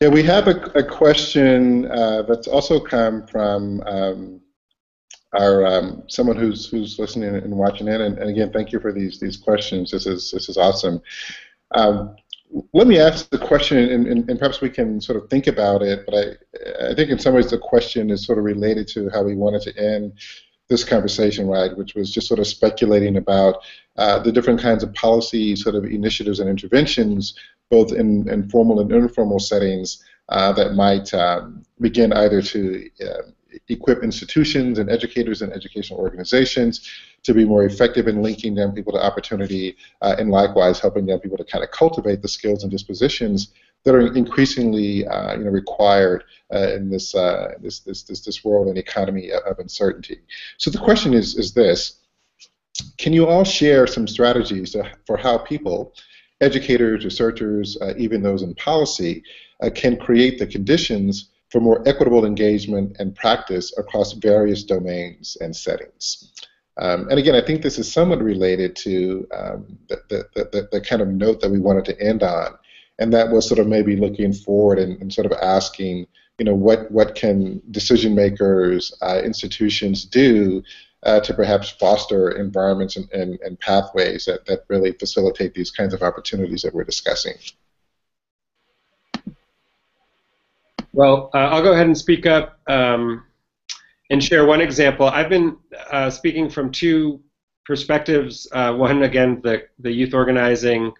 Yeah, 0.00 0.08
we 0.08 0.22
have 0.24 0.46
a, 0.46 0.56
a 0.74 0.84
question 0.84 1.90
uh, 1.90 2.22
that's 2.22 2.48
also 2.48 2.78
come 2.78 3.26
from 3.26 3.82
um, 3.86 4.40
our 5.32 5.66
um, 5.66 6.02
someone 6.06 6.36
who's 6.36 6.68
who's 6.68 6.98
listening 6.98 7.34
and 7.34 7.56
watching 7.56 7.88
in, 7.88 8.02
and, 8.02 8.18
and, 8.18 8.28
again, 8.28 8.52
thank 8.52 8.72
you 8.72 8.80
for 8.80 8.92
these 8.92 9.18
these 9.18 9.38
questions. 9.38 9.90
This 9.90 10.06
is 10.06 10.30
this 10.30 10.50
is 10.50 10.58
awesome. 10.58 11.00
Um, 11.74 12.14
let 12.72 12.86
me 12.86 12.98
ask 12.98 13.28
the 13.30 13.38
question, 13.38 13.78
and, 13.78 14.06
and, 14.06 14.30
and, 14.30 14.38
perhaps 14.38 14.60
we 14.60 14.70
can 14.70 15.00
sort 15.00 15.20
of 15.20 15.28
think 15.28 15.46
about 15.46 15.82
it. 15.82 16.04
But 16.06 16.14
I 16.14 16.90
I 16.90 16.94
think 16.94 17.10
in 17.10 17.18
some 17.18 17.34
ways 17.34 17.50
the 17.50 17.58
question 17.58 18.10
is 18.10 18.24
sort 18.24 18.38
of 18.38 18.44
related 18.44 18.88
to 18.88 19.10
how 19.10 19.22
we 19.22 19.34
wanted 19.34 19.62
to 19.62 19.76
end 19.78 20.12
this 20.68 20.84
conversation, 20.84 21.46
right? 21.46 21.76
Which 21.76 21.94
was 21.94 22.12
just 22.12 22.26
sort 22.28 22.40
of 22.40 22.46
speculating 22.46 23.16
about 23.16 23.62
uh, 23.96 24.18
the 24.18 24.32
different 24.32 24.60
kinds 24.60 24.82
of 24.82 24.92
policy 24.94 25.56
sort 25.56 25.74
of 25.74 25.84
initiatives 25.84 26.40
and 26.40 26.48
interventions 26.48 27.34
both 27.70 27.92
in, 27.92 28.28
in 28.28 28.48
formal 28.48 28.80
and 28.80 28.90
informal 28.92 29.38
settings 29.38 30.04
uh, 30.28 30.52
that 30.52 30.74
might 30.74 31.12
um, 31.14 31.62
begin 31.80 32.12
either 32.12 32.42
to 32.42 32.88
uh, 33.02 33.22
equip 33.68 34.02
institutions 34.02 34.78
and 34.78 34.90
educators 34.90 35.42
and 35.42 35.52
educational 35.52 35.98
organizations 35.98 36.88
to 37.26 37.34
be 37.34 37.44
more 37.44 37.64
effective 37.64 38.06
in 38.06 38.22
linking 38.22 38.56
young 38.56 38.72
people 38.72 38.92
to 38.92 39.04
opportunity 39.04 39.76
uh, 40.00 40.14
and 40.18 40.30
likewise 40.30 40.78
helping 40.78 41.08
young 41.08 41.18
people 41.18 41.36
to 41.36 41.44
kind 41.44 41.64
of 41.64 41.70
cultivate 41.72 42.22
the 42.22 42.28
skills 42.28 42.62
and 42.62 42.70
dispositions 42.70 43.52
that 43.84 43.96
are 43.96 44.14
increasingly 44.14 45.04
uh, 45.08 45.36
you 45.36 45.44
know, 45.44 45.50
required 45.50 46.22
uh, 46.54 46.72
in 46.74 46.88
this, 46.88 47.14
uh, 47.16 47.54
this, 47.60 47.80
this, 47.80 48.04
this, 48.04 48.20
this 48.20 48.44
world 48.44 48.68
and 48.68 48.78
economy 48.78 49.32
of 49.32 49.58
uncertainty. 49.58 50.20
So 50.56 50.70
the 50.70 50.78
question 50.78 51.14
is, 51.14 51.36
is 51.36 51.52
this, 51.52 51.98
can 52.96 53.12
you 53.12 53.26
all 53.26 53.42
share 53.44 53.88
some 53.88 54.06
strategies 54.06 54.76
for 55.04 55.16
how 55.16 55.38
people 55.38 55.94
educators, 56.40 57.04
researchers, 57.04 57.76
uh, 57.80 57.94
even 57.96 58.22
those 58.22 58.42
in 58.42 58.54
policy, 58.54 59.22
uh, 59.62 59.70
can 59.74 59.96
create 59.96 60.38
the 60.38 60.46
conditions 60.46 61.30
for 61.50 61.60
more 61.60 61.82
equitable 61.88 62.24
engagement 62.24 62.96
and 62.98 63.16
practice 63.16 63.76
across 63.78 64.12
various 64.12 64.62
domains 64.62 65.36
and 65.40 65.54
settings. 65.54 66.32
Um, 66.78 67.08
and 67.08 67.18
again, 67.18 67.34
I 67.34 67.40
think 67.40 67.62
this 67.62 67.78
is 67.78 67.90
somewhat 67.90 68.22
related 68.22 68.76
to 68.76 69.26
um, 69.34 69.78
the, 69.88 70.02
the, 70.08 70.48
the, 70.52 70.68
the, 70.72 70.80
kind 70.80 71.00
of 71.00 71.08
note 71.08 71.40
that 71.40 71.50
we 71.50 71.58
wanted 71.58 71.86
to 71.86 72.00
end 72.00 72.22
on, 72.22 72.54
and 72.98 73.12
that 73.14 73.30
was 73.30 73.48
sort 73.48 73.58
of 73.58 73.66
maybe 73.66 73.96
looking 73.96 74.32
forward 74.32 74.78
and, 74.78 75.00
and 75.00 75.12
sort 75.12 75.26
of 75.26 75.32
asking, 75.32 76.06
you 76.38 76.44
know, 76.44 76.54
what, 76.54 76.90
what 76.90 77.14
can 77.14 77.62
decision 77.70 78.14
makers, 78.14 78.92
uh, 79.00 79.22
institutions 79.24 80.04
do 80.04 80.62
uh, 81.04 81.20
to 81.20 81.32
perhaps 81.32 81.70
foster 81.70 82.30
environments 82.32 82.96
and, 82.96 83.10
and, 83.12 83.38
and 83.40 83.58
pathways 83.60 84.26
that, 84.26 84.44
that 84.46 84.64
really 84.68 84.92
facilitate 84.92 85.54
these 85.54 85.70
kinds 85.70 85.94
of 85.94 86.02
opportunities 86.02 86.62
that 86.62 86.74
we're 86.74 86.84
discussing. 86.84 87.34
Well, 90.92 91.30
uh, 91.34 91.38
I'll 91.38 91.62
go 91.62 91.72
ahead 91.72 91.86
and 91.86 91.96
speak 91.96 92.24
up 92.24 92.58
um, 92.66 93.25
and 94.10 94.22
share 94.22 94.46
one 94.46 94.60
example. 94.60 95.08
I've 95.08 95.28
been 95.28 95.56
uh, 95.90 96.10
speaking 96.10 96.48
from 96.48 96.70
two 96.70 97.20
perspectives. 97.64 98.46
Uh, 98.52 98.74
one, 98.74 99.02
again, 99.02 99.40
the, 99.42 99.64
the 99.78 99.90
youth 99.90 100.14
organizing 100.14 100.92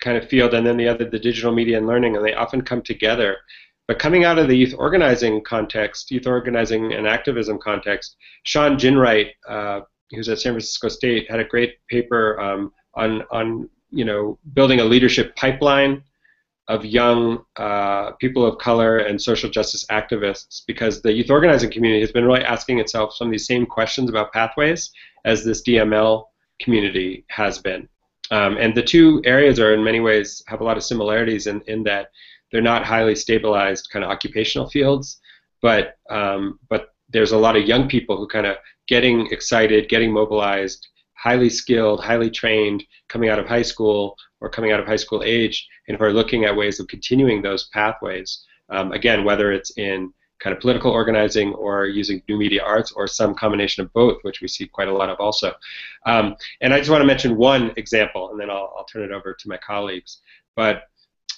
kind 0.00 0.16
of 0.16 0.28
field, 0.28 0.54
and 0.54 0.66
then 0.66 0.76
the 0.76 0.88
other, 0.88 1.08
the 1.08 1.18
digital 1.18 1.52
media 1.52 1.78
and 1.78 1.86
learning, 1.86 2.16
and 2.16 2.24
they 2.24 2.34
often 2.34 2.62
come 2.62 2.82
together. 2.82 3.36
But 3.88 3.98
coming 3.98 4.24
out 4.24 4.38
of 4.38 4.48
the 4.48 4.56
youth 4.56 4.74
organizing 4.76 5.42
context, 5.42 6.10
youth 6.10 6.26
organizing 6.26 6.92
and 6.92 7.06
activism 7.06 7.58
context, 7.58 8.16
Shawn 8.44 8.76
Ginwright, 8.76 9.30
uh, 9.48 9.80
who's 10.10 10.28
at 10.28 10.38
San 10.38 10.52
Francisco 10.52 10.88
State, 10.88 11.30
had 11.30 11.40
a 11.40 11.44
great 11.44 11.74
paper 11.88 12.40
um, 12.40 12.72
on 12.94 13.22
on 13.30 13.68
you 13.90 14.04
know 14.04 14.38
building 14.54 14.80
a 14.80 14.84
leadership 14.84 15.34
pipeline 15.36 16.02
of 16.68 16.84
young 16.84 17.44
uh, 17.56 18.12
people 18.12 18.46
of 18.46 18.58
color 18.58 18.98
and 18.98 19.20
social 19.20 19.50
justice 19.50 19.84
activists 19.90 20.62
because 20.66 21.02
the 21.02 21.12
youth 21.12 21.30
organizing 21.30 21.70
community 21.70 22.00
has 22.00 22.12
been 22.12 22.24
really 22.24 22.44
asking 22.44 22.78
itself 22.78 23.14
some 23.14 23.28
of 23.28 23.32
these 23.32 23.46
same 23.46 23.66
questions 23.66 24.08
about 24.08 24.32
pathways 24.32 24.92
as 25.24 25.44
this 25.44 25.62
DML 25.62 26.24
community 26.60 27.24
has 27.28 27.58
been. 27.58 27.88
Um, 28.30 28.56
and 28.56 28.74
the 28.74 28.82
two 28.82 29.20
areas 29.24 29.58
are 29.58 29.74
in 29.74 29.82
many 29.84 30.00
ways 30.00 30.42
have 30.46 30.60
a 30.60 30.64
lot 30.64 30.76
of 30.76 30.84
similarities 30.84 31.46
in, 31.46 31.60
in 31.66 31.82
that 31.84 32.10
they're 32.50 32.62
not 32.62 32.84
highly 32.84 33.16
stabilized 33.16 33.90
kind 33.92 34.04
of 34.04 34.10
occupational 34.10 34.68
fields, 34.68 35.20
but 35.60 35.96
um, 36.10 36.58
but 36.68 36.88
there's 37.08 37.32
a 37.32 37.38
lot 37.38 37.56
of 37.56 37.66
young 37.66 37.88
people 37.88 38.16
who 38.16 38.26
kind 38.26 38.46
of 38.46 38.56
getting 38.88 39.26
excited, 39.30 39.88
getting 39.88 40.12
mobilized, 40.12 40.88
highly 41.14 41.50
skilled, 41.50 42.02
highly 42.02 42.30
trained, 42.30 42.82
coming 43.08 43.28
out 43.28 43.38
of 43.38 43.46
high 43.46 43.62
school 43.62 44.16
or 44.42 44.50
coming 44.50 44.72
out 44.72 44.80
of 44.80 44.86
high 44.86 44.96
school 44.96 45.22
age, 45.24 45.68
and 45.86 45.96
who 45.96 46.04
are 46.04 46.12
looking 46.12 46.44
at 46.44 46.54
ways 46.54 46.80
of 46.80 46.88
continuing 46.88 47.40
those 47.40 47.68
pathways. 47.72 48.44
Um, 48.68 48.92
again, 48.92 49.24
whether 49.24 49.52
it's 49.52 49.70
in 49.78 50.12
kind 50.42 50.54
of 50.54 50.60
political 50.60 50.90
organizing 50.90 51.54
or 51.54 51.86
using 51.86 52.20
new 52.28 52.36
media 52.36 52.62
arts 52.62 52.90
or 52.92 53.06
some 53.06 53.34
combination 53.34 53.84
of 53.84 53.92
both, 53.92 54.18
which 54.22 54.40
we 54.42 54.48
see 54.48 54.66
quite 54.66 54.88
a 54.88 54.92
lot 54.92 55.08
of 55.08 55.20
also. 55.20 55.54
Um, 56.04 56.36
and 56.60 56.74
I 56.74 56.78
just 56.78 56.90
want 56.90 57.00
to 57.02 57.06
mention 57.06 57.36
one 57.36 57.72
example, 57.76 58.30
and 58.30 58.40
then 58.40 58.50
I'll, 58.50 58.74
I'll 58.76 58.84
turn 58.84 59.04
it 59.04 59.12
over 59.12 59.32
to 59.32 59.48
my 59.48 59.56
colleagues. 59.58 60.20
But 60.56 60.82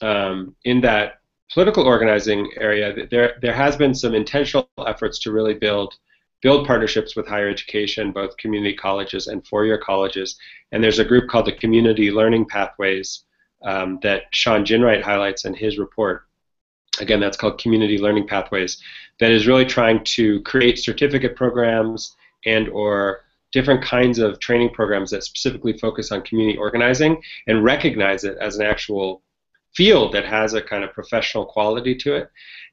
um, 0.01 0.57
in 0.65 0.81
that 0.81 1.21
political 1.53 1.85
organizing 1.85 2.51
area, 2.57 3.07
there 3.11 3.35
there 3.43 3.53
has 3.53 3.77
been 3.77 3.95
some 3.95 4.15
intentional 4.15 4.69
efforts 4.87 5.19
to 5.21 5.33
really 5.33 5.55
build 5.55 5.95
build 6.45 6.67
partnerships 6.67 7.17
with 7.17 7.27
higher 7.27 7.49
education, 7.49 8.13
both 8.13 8.37
community 8.37 8.77
colleges 8.77 9.29
and 9.29 9.47
four-year 9.47 9.79
colleges. 9.79 10.37
And 10.73 10.85
there's 10.85 10.99
a 10.99 11.05
group 11.05 11.31
called 11.31 11.47
the 11.47 11.53
Community 11.53 12.11
Learning 12.11 12.45
Pathways 12.45 13.25
um, 13.65 13.99
that 14.03 14.25
Shawn 14.33 14.63
Ginwright 14.63 15.03
highlights 15.03 15.47
in 15.47 15.55
his 15.55 15.79
report. 15.79 16.27
Again, 17.01 17.19
that's 17.19 17.39
called 17.39 17.59
Community 17.59 17.97
Learning 17.97 18.27
Pathways. 18.29 18.81
That 19.21 19.31
is 19.31 19.47
really 19.47 19.65
trying 19.65 20.05
to 20.05 20.43
create 20.43 20.79
certificate 20.79 21.35
programs 21.35 22.15
and 22.45 22.69
or 22.69 23.23
different 23.53 23.83
kinds 23.83 24.19
of 24.19 24.39
training 24.39 24.69
programs 24.69 25.11
that 25.13 25.25
specifically 25.25 25.79
focus 25.79 26.13
on 26.13 26.21
community 26.23 26.59
organizing 26.59 27.23
and 27.47 27.65
recognize 27.65 28.25
it 28.25 28.37
as 28.39 28.59
an 28.59 28.67
actual 28.67 29.23
field 29.75 30.13
that 30.13 30.25
has 30.25 30.55
a 30.55 30.63
kind 30.63 30.85
of 30.85 30.93
professional 30.93 31.45
quality 31.45 31.95
to 31.97 32.15
it. 32.15 32.31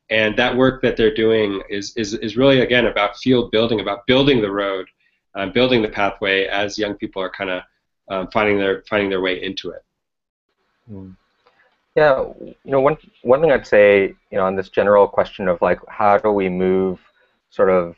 And 0.10 0.38
that 0.38 0.56
work 0.56 0.82
that 0.82 0.97
they're 0.97 1.14
doing 1.14 1.62
is, 1.70 1.93
is, 1.95 2.14
is 2.16 2.36
really, 2.36 2.62
again, 2.62 2.88
about 2.88 3.18
field 3.18 3.52
building, 3.52 3.80
about 3.80 4.06
building 4.08 4.41
the 4.41 4.52
road, 4.52 4.88
um, 5.36 5.52
building 5.52 5.82
the 5.82 5.88
pathway 5.88 6.45
as 6.45 6.78
young 6.78 6.95
people 6.95 7.22
are 7.22 7.30
kind 7.30 7.49
of 7.49 7.64
um, 8.10 8.28
finding, 8.34 8.58
their, 8.58 8.84
finding 8.89 9.10
their 9.10 9.22
way 9.22 9.41
into 9.41 9.70
it. 9.70 9.84
Hmm. 10.88 11.12
Yeah, 11.95 12.26
you 12.43 12.56
know, 12.66 12.80
one, 12.80 12.97
one 13.24 13.41
thing 13.41 13.52
I'd 13.52 13.68
say, 13.68 14.14
you 14.32 14.38
know, 14.38 14.45
on 14.45 14.56
this 14.56 14.70
general 14.70 15.08
question 15.08 15.47
of 15.47 15.62
like, 15.62 15.80
how 15.88 16.18
do 16.18 16.32
we 16.32 16.47
move 16.47 16.99
sort 17.49 17.70
of 17.70 17.95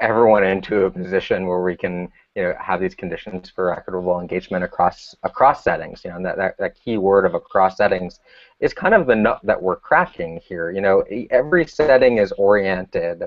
everyone 0.00 0.44
into 0.44 0.84
a 0.84 0.90
position 0.90 1.46
where 1.46 1.62
we 1.62 1.76
can 1.76 2.10
you 2.40 2.46
know 2.46 2.54
have 2.58 2.80
these 2.80 2.94
conditions 2.94 3.50
for 3.50 3.72
equitable 3.76 4.18
engagement 4.18 4.64
across 4.64 5.14
across 5.22 5.62
settings 5.62 6.02
you 6.04 6.10
know 6.10 6.16
and 6.16 6.24
that, 6.24 6.36
that, 6.36 6.56
that 6.58 6.74
key 6.74 6.96
word 6.96 7.26
of 7.26 7.34
across 7.34 7.76
settings 7.76 8.20
is 8.60 8.72
kind 8.72 8.94
of 8.94 9.06
the 9.06 9.14
nut 9.14 9.40
that 9.44 9.60
we're 9.60 9.76
cracking 9.76 10.40
here 10.48 10.70
you 10.70 10.80
know. 10.80 11.04
Every 11.30 11.66
setting 11.66 12.18
is 12.18 12.32
oriented 12.32 13.24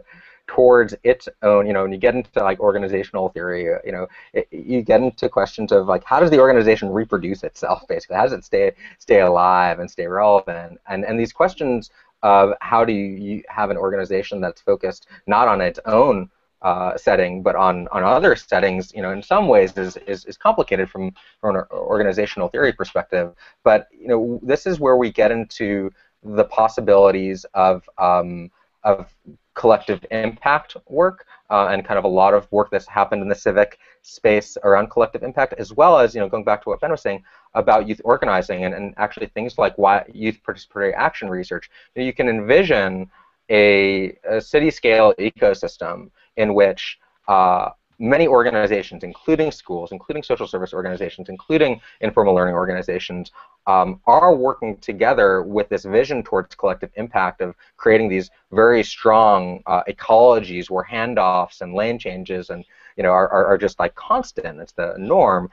towards 0.47 0.95
its 1.03 1.29
own 1.43 1.67
you 1.67 1.73
know 1.73 1.83
and 1.83 1.93
you 1.93 1.99
get 1.99 2.15
into 2.15 2.43
like 2.43 2.59
organizational 2.59 3.29
theory 3.29 3.73
uh, 3.73 3.77
you 3.85 3.91
know 3.91 4.07
it, 4.33 4.47
you 4.51 4.81
get 4.81 4.99
into 4.99 5.29
questions 5.29 5.71
of 5.71 5.87
like 5.87 6.03
how 6.03 6.19
does 6.19 6.31
the 6.31 6.39
organization 6.39 6.89
reproduce 6.89 7.43
itself 7.43 7.83
basically? 7.87 8.15
How 8.15 8.23
does 8.23 8.33
it 8.33 8.43
stay 8.43 8.71
stay 8.97 9.21
alive 9.21 9.79
and 9.79 9.89
stay 9.89 10.07
relevant? 10.07 10.79
And 10.87 11.05
and 11.05 11.19
these 11.19 11.31
questions 11.31 11.91
of 12.23 12.53
how 12.61 12.83
do 12.85 12.93
you 12.93 13.43
have 13.49 13.69
an 13.69 13.77
organization 13.77 14.41
that's 14.41 14.61
focused 14.61 15.07
not 15.27 15.47
on 15.47 15.61
its 15.61 15.79
own 15.85 16.29
uh, 16.63 16.97
setting, 16.97 17.43
but 17.43 17.55
on, 17.55 17.87
on 17.89 18.03
other 18.03 18.35
settings, 18.35 18.93
you 18.95 19.01
know, 19.01 19.11
in 19.11 19.21
some 19.21 19.47
ways 19.47 19.77
is, 19.77 19.97
is, 20.07 20.25
is 20.25 20.37
complicated 20.37 20.89
from, 20.89 21.11
from 21.39 21.55
an 21.57 21.63
organizational 21.71 22.47
theory 22.47 22.73
perspective. 22.73 23.33
But 23.63 23.87
you 23.91 24.07
know, 24.07 24.39
this 24.41 24.65
is 24.65 24.79
where 24.79 24.97
we 24.97 25.11
get 25.11 25.31
into 25.31 25.91
the 26.23 26.45
possibilities 26.45 27.45
of 27.53 27.87
um, 27.97 28.49
of 28.83 29.13
collective 29.53 30.03
impact 30.11 30.75
work 30.89 31.25
uh, 31.49 31.67
and 31.67 31.85
kind 31.85 31.97
of 31.97 32.03
a 32.03 32.07
lot 32.07 32.33
of 32.33 32.51
work 32.51 32.69
that's 32.71 32.87
happened 32.87 33.21
in 33.21 33.29
the 33.29 33.35
civic 33.35 33.77
space 34.01 34.57
around 34.63 34.89
collective 34.89 35.23
impact, 35.23 35.53
as 35.57 35.73
well 35.73 35.99
as 35.99 36.15
you 36.15 36.21
know, 36.21 36.27
going 36.27 36.43
back 36.43 36.63
to 36.63 36.69
what 36.69 36.81
Ben 36.81 36.91
was 36.91 37.01
saying 37.01 37.23
about 37.53 37.87
youth 37.87 38.01
organizing 38.03 38.65
and, 38.65 38.73
and 38.73 38.93
actually 38.97 39.27
things 39.27 39.57
like 39.57 39.77
why 39.77 40.03
youth 40.11 40.39
participatory 40.45 40.93
action 40.95 41.29
research. 41.29 41.69
You, 41.95 42.01
know, 42.01 42.05
you 42.07 42.13
can 42.13 42.27
envision 42.27 43.09
a, 43.49 44.17
a 44.27 44.41
city-scale 44.41 45.13
ecosystem 45.19 46.09
in 46.37 46.53
which 46.53 46.99
uh, 47.27 47.69
many 47.99 48.27
organizations, 48.27 49.03
including 49.03 49.51
schools, 49.51 49.91
including 49.91 50.23
social 50.23 50.47
service 50.47 50.73
organizations, 50.73 51.29
including 51.29 51.79
informal 52.01 52.33
learning 52.33 52.55
organizations, 52.55 53.31
um, 53.67 54.01
are 54.07 54.35
working 54.35 54.77
together 54.77 55.43
with 55.43 55.69
this 55.69 55.85
vision 55.85 56.23
towards 56.23 56.55
collective 56.55 56.91
impact 56.95 57.41
of 57.41 57.55
creating 57.77 58.09
these 58.09 58.29
very 58.51 58.83
strong 58.83 59.61
uh, 59.67 59.83
ecologies 59.87 60.69
where 60.69 60.83
handoffs 60.83 61.61
and 61.61 61.73
land 61.73 61.99
changes 61.99 62.49
and 62.49 62.65
you 62.97 63.03
know 63.03 63.11
are, 63.11 63.29
are, 63.29 63.45
are 63.45 63.57
just 63.57 63.79
like 63.79 63.95
constant. 63.95 64.59
It's 64.59 64.73
the 64.73 64.95
norm. 64.97 65.49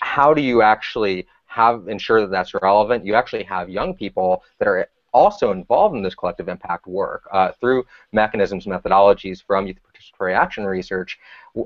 How 0.00 0.32
do 0.32 0.40
you 0.40 0.62
actually 0.62 1.26
have 1.46 1.88
ensure 1.88 2.22
that 2.22 2.30
that's 2.30 2.54
relevant? 2.54 3.04
You 3.04 3.14
actually 3.14 3.44
have 3.44 3.68
young 3.68 3.94
people 3.94 4.42
that 4.58 4.68
are 4.68 4.88
also 5.12 5.50
involved 5.50 5.96
in 5.96 6.02
this 6.02 6.14
collective 6.14 6.48
impact 6.48 6.86
work 6.86 7.28
uh, 7.32 7.52
through 7.60 7.84
mechanisms, 8.12 8.66
methodologies 8.66 9.42
from 9.42 9.66
youth 9.66 9.78
participatory 9.82 10.34
action 10.36 10.64
research, 10.64 11.18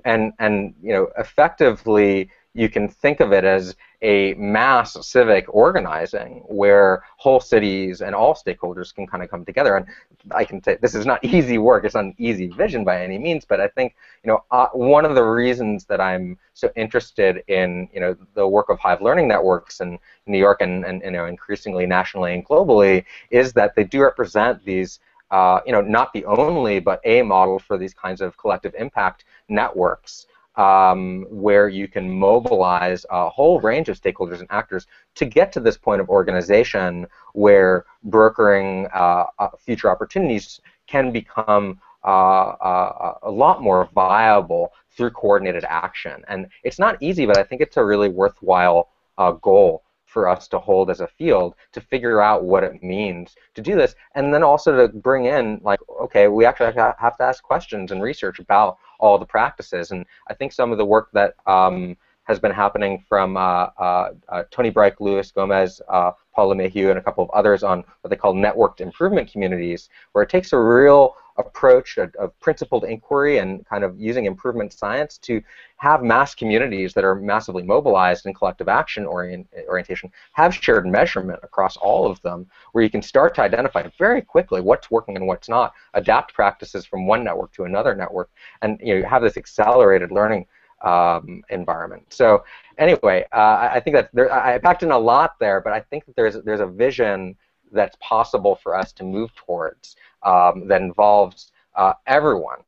and 0.05 0.33
and 0.39 0.75
you 0.83 0.93
know 0.93 1.09
effectively 1.19 2.31
you 2.55 2.69
can 2.69 2.89
think 2.89 3.19
of 3.19 3.33
it 3.33 3.45
as 3.45 3.75
a 4.01 4.35
mass 4.35 4.97
civic 5.07 5.53
organizing 5.53 6.45
where 6.47 7.03
whole 7.17 7.41
cities 7.41 8.01
and 8.01 8.15
all 8.15 8.33
stakeholders 8.33 8.95
can 8.95 9.07
kind 9.07 9.25
of 9.25 9.31
come 9.31 9.45
together. 9.45 9.77
And 9.77 9.87
I 10.31 10.45
can 10.45 10.63
say 10.63 10.79
this 10.81 10.95
is 10.95 11.05
not 11.05 11.25
easy 11.25 11.59
work; 11.59 11.85
it's 11.85 11.95
not 11.95 12.05
an 12.05 12.15
easy 12.17 12.47
vision 12.47 12.85
by 12.85 13.03
any 13.03 13.19
means. 13.19 13.45
But 13.45 13.61
I 13.61 13.69
think 13.69 13.97
you 14.23 14.29
know 14.29 14.45
uh, 14.53 14.69
one 14.73 15.05
of 15.05 15.17
the 15.17 15.25
reasons 15.25 15.85
that 15.87 16.01
I'm 16.01 16.39
so 16.55 16.71
interested 16.77 17.43
in 17.49 17.89
you 17.93 18.01
know 18.01 18.17
the 18.35 18.47
work 18.47 18.69
of 18.69 18.79
Hive 18.79 19.03
Learning 19.03 19.27
Networks 19.27 19.81
in 19.81 19.99
New 20.27 20.39
York 20.39 20.61
and, 20.61 20.85
and 20.85 21.03
you 21.03 21.11
know 21.11 21.27
increasingly 21.27 21.87
nationally 21.87 22.35
and 22.35 22.47
globally 22.47 23.05
is 23.31 23.53
that 23.55 23.75
they 23.75 23.85
do 23.85 24.03
represent 24.03 24.65
these. 24.65 25.01
Uh, 25.31 25.59
you 25.67 25.73
know, 25.73 25.81
not 25.81 26.13
the 26.13 26.25
only, 26.27 26.79
but 26.79 27.01
a 27.05 27.21
model 27.23 27.59
for 27.59 27.77
these 27.77 27.93
kinds 27.93 28.21
of 28.21 28.37
collective 28.37 28.73
impact 28.79 29.25
networks 29.49 30.27
um, 30.57 31.27
where 31.31 31.69
you 31.69 31.89
can 31.89 32.11
mobilize 32.11 33.05
a 33.11 33.29
whole 33.29 33.61
range 33.61 33.89
of 33.89 34.01
stakeholders 34.01 34.41
and 34.41 34.49
actors 34.51 34.87
to 35.17 35.25
get 35.25 35.53
to 35.53 35.61
this 35.61 35.77
point 35.77 36.01
of 36.01 36.09
organization 36.09 37.07
where 37.33 37.85
brokering 38.05 38.87
uh, 38.95 39.27
uh, 39.39 39.49
future 39.59 39.91
opportunities 39.91 40.61
can 40.87 41.11
become 41.11 41.81
uh, 42.05 42.07
uh, 42.07 43.19
a 43.23 43.31
lot 43.31 43.63
more 43.63 43.89
viable 43.95 44.73
through 44.91 45.11
coordinated 45.11 45.65
action. 45.65 46.23
And 46.29 46.49
it's 46.63 46.79
not 46.79 46.97
easy, 47.01 47.27
but 47.27 47.39
I 47.39 47.43
think 47.43 47.61
it's 47.61 47.77
a 47.77 47.85
really 47.85 48.09
worthwhile 48.09 48.91
uh, 49.19 49.33
goal 49.33 49.84
for 50.15 50.29
us 50.29 50.49
to 50.49 50.59
hold 50.59 50.89
as 50.89 51.01
a 51.01 51.09
field 51.19 51.57
to 51.73 51.81
figure 51.81 52.23
out 52.23 52.45
what 52.45 52.65
it 52.65 52.83
means 52.83 53.35
to 53.57 53.61
do 53.61 53.75
this, 53.75 53.95
and 54.15 54.33
then 54.33 54.45
also 54.45 54.71
to 54.75 54.89
bring 55.09 55.27
in 55.27 55.61
like, 55.63 55.81
okay, 56.01 56.29
we 56.29 56.47
actually 56.47 56.73
have 56.73 57.17
to 57.19 57.25
ask 57.25 57.43
questions 57.43 57.91
and 57.93 58.01
research 58.01 58.39
about 58.39 58.79
all 59.01 59.19
the 59.19 59.27
practices. 59.27 59.91
And 59.91 60.07
I 60.31 60.35
think 60.35 60.53
some 60.53 60.73
of 60.73 60.79
the 60.79 60.85
work 60.85 61.09
that 61.13 61.35
um, 61.47 61.97
has 62.25 62.39
been 62.39 62.53
happening 62.53 63.05
from 63.09 63.37
uh, 63.37 63.67
uh, 63.87 64.13
uh, 64.29 64.45
Tony 64.51 64.71
Bryk, 64.71 65.01
Luis 65.01 65.31
Gomez, 65.33 65.83
uh, 65.89 66.13
Paul 66.35 66.55
LeMahieu, 66.55 66.91
and 66.91 66.99
a 66.99 67.03
couple 67.03 67.25
of 67.25 67.31
others 67.31 67.63
on 67.63 67.85
what 68.01 68.11
they 68.11 68.17
call 68.17 68.35
networked 68.35 68.81
improvement 68.81 69.31
communities, 69.31 69.89
where 70.13 70.23
it 70.23 70.31
takes 70.31 70.53
a 70.53 70.59
real 70.59 71.17
approach 71.37 71.99
of, 71.99 72.39
principled 72.41 72.85
inquiry 72.85 73.39
and 73.39 73.67
kind 73.67 73.85
of 73.85 73.99
using 73.99 74.27
improvement 74.27 74.73
science 74.73 75.19
to 75.19 75.43
have 75.77 76.03
mass 76.03 76.35
communities 76.35 76.95
that 76.95 77.05
are 77.05 77.15
massively 77.15 77.63
mobilized 77.63 78.27
in 78.27 78.35
collective 78.35 78.69
action 78.69 79.05
orient, 79.05 79.47
orientation 79.69 80.11
have 80.33 80.55
shared 80.55 80.87
measurement 80.87 81.41
across 81.43 81.77
all 81.77 82.07
of 82.11 82.21
them 82.23 82.47
where 82.73 82.85
you 82.85 82.91
can 82.91 83.03
start 83.03 83.35
to 83.35 83.43
identify 83.43 83.83
very 83.99 84.23
quickly 84.23 84.61
what's 84.61 84.91
working 84.91 85.17
and 85.17 85.27
what's 85.27 85.49
not 85.49 85.75
adapt 85.95 86.33
practices 86.33 86.87
from 86.87 87.07
one 87.07 87.25
network 87.25 87.53
to 87.53 87.65
another 87.65 87.95
network 87.95 88.31
and 88.63 88.79
you 88.81 88.95
know 88.95 89.01
you 89.01 89.05
have 89.05 89.23
this 89.23 89.37
accelerated 89.37 90.13
learning 90.13 90.47
um, 90.83 91.43
environment. 91.49 92.05
So 92.11 92.45
anyway, 92.79 93.27
uh, 93.33 93.71
I 93.73 93.81
think 93.81 93.97
that 93.97 94.11
there, 94.13 94.33
I 94.33 94.59
packed 94.59 94.83
in 94.83 94.91
a 94.91 94.99
lot 94.99 95.39
there, 95.41 95.61
but 95.61 95.73
I 95.73 95.81
think 95.81 96.05
that 96.07 96.15
there's 96.15 96.37
there's 96.43 96.61
a 96.61 96.67
vision 96.67 97.37
that's 97.73 97.97
possible 98.01 98.55
for 98.63 98.77
us 98.77 98.93
to 98.93 99.05
move 99.05 99.35
towards 99.35 99.97
um, 100.25 100.67
that 100.69 100.81
involves 100.81 101.53
uh, 101.75 101.93
everyone, 102.07 102.59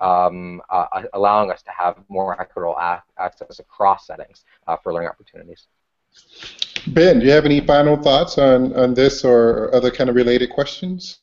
um, 0.00 0.62
uh, 0.70 1.02
allowing 1.12 1.50
us 1.50 1.62
to 1.62 1.70
have 1.70 1.96
more 2.08 2.40
equitable 2.40 2.76
access 3.18 3.58
across 3.58 4.06
settings 4.06 4.44
uh, 4.66 4.76
for 4.76 4.92
learning 4.92 5.08
opportunities. 5.08 5.66
Ben, 6.86 7.20
do 7.20 7.26
you 7.26 7.32
have 7.32 7.44
any 7.44 7.60
final 7.60 7.96
thoughts 7.96 8.38
on, 8.38 8.74
on 8.74 8.94
this 8.94 9.24
or 9.24 9.74
other 9.74 9.90
kind 9.90 10.08
of 10.08 10.16
related 10.16 10.50
questions? 10.50 11.18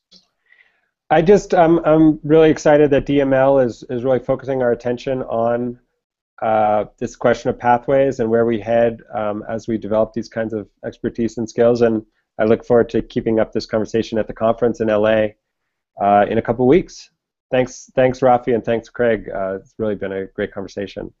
I 1.10 1.22
just 1.22 1.54
um, 1.54 1.80
I'm 1.84 2.20
really 2.22 2.50
excited 2.50 2.90
that 2.90 3.06
DML 3.06 3.64
is 3.64 3.82
is 3.88 4.04
really 4.04 4.18
focusing 4.18 4.62
our 4.62 4.72
attention 4.72 5.22
on 5.22 5.78
uh, 6.42 6.84
this 6.98 7.16
question 7.16 7.48
of 7.50 7.58
pathways 7.58 8.20
and 8.20 8.28
where 8.30 8.44
we 8.44 8.60
head 8.60 9.00
um, 9.14 9.42
as 9.48 9.66
we 9.66 9.78
develop 9.78 10.12
these 10.12 10.28
kinds 10.28 10.52
of 10.52 10.68
expertise 10.84 11.38
and 11.38 11.48
skills. 11.48 11.80
And 11.80 12.04
I 12.38 12.44
look 12.44 12.64
forward 12.64 12.90
to 12.90 13.02
keeping 13.02 13.40
up 13.40 13.52
this 13.52 13.66
conversation 13.66 14.18
at 14.18 14.26
the 14.26 14.34
conference 14.34 14.80
in 14.80 14.88
LA 14.88 15.28
uh, 16.00 16.26
in 16.28 16.38
a 16.38 16.42
couple 16.42 16.66
weeks. 16.66 17.10
Thanks, 17.50 17.90
thanks, 17.94 18.20
Rafi, 18.20 18.54
and 18.54 18.64
thanks, 18.64 18.88
Craig. 18.88 19.30
Uh, 19.34 19.56
it's 19.56 19.74
really 19.78 19.94
been 19.94 20.12
a 20.12 20.26
great 20.26 20.52
conversation. 20.52 21.12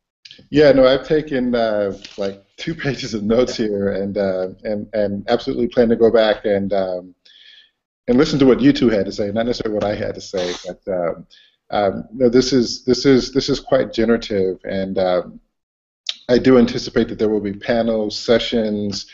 Yeah, 0.50 0.72
no, 0.72 0.86
I've 0.86 1.06
taken 1.06 1.54
uh, 1.54 1.96
like 2.18 2.44
two 2.56 2.74
pages 2.84 3.14
of 3.14 3.22
notes 3.22 3.56
here, 3.56 3.92
and 3.92 4.18
uh, 4.18 4.48
and 4.64 4.86
and 4.92 5.28
absolutely 5.28 5.68
plan 5.68 5.88
to 5.88 5.96
go 5.96 6.10
back 6.10 6.44
and 6.44 6.72
um, 6.72 7.14
and 8.08 8.18
listen 8.18 8.38
to 8.38 8.46
what 8.46 8.60
you 8.60 8.72
two 8.72 8.88
had 8.88 9.06
to 9.06 9.12
say, 9.12 9.30
not 9.30 9.46
necessarily 9.46 9.74
what 9.74 9.84
I 9.84 9.94
had 9.94 10.14
to 10.14 10.20
say, 10.20 10.54
but. 10.66 10.80
Um, 10.92 11.26
um, 11.70 12.04
no, 12.12 12.28
this 12.28 12.52
is 12.52 12.84
this 12.84 13.04
is 13.04 13.32
this 13.32 13.48
is 13.48 13.60
quite 13.60 13.92
generative, 13.92 14.58
and 14.64 14.98
um, 14.98 15.40
I 16.28 16.38
do 16.38 16.58
anticipate 16.58 17.08
that 17.08 17.18
there 17.18 17.28
will 17.28 17.40
be 17.40 17.52
panels, 17.52 18.18
sessions. 18.18 19.06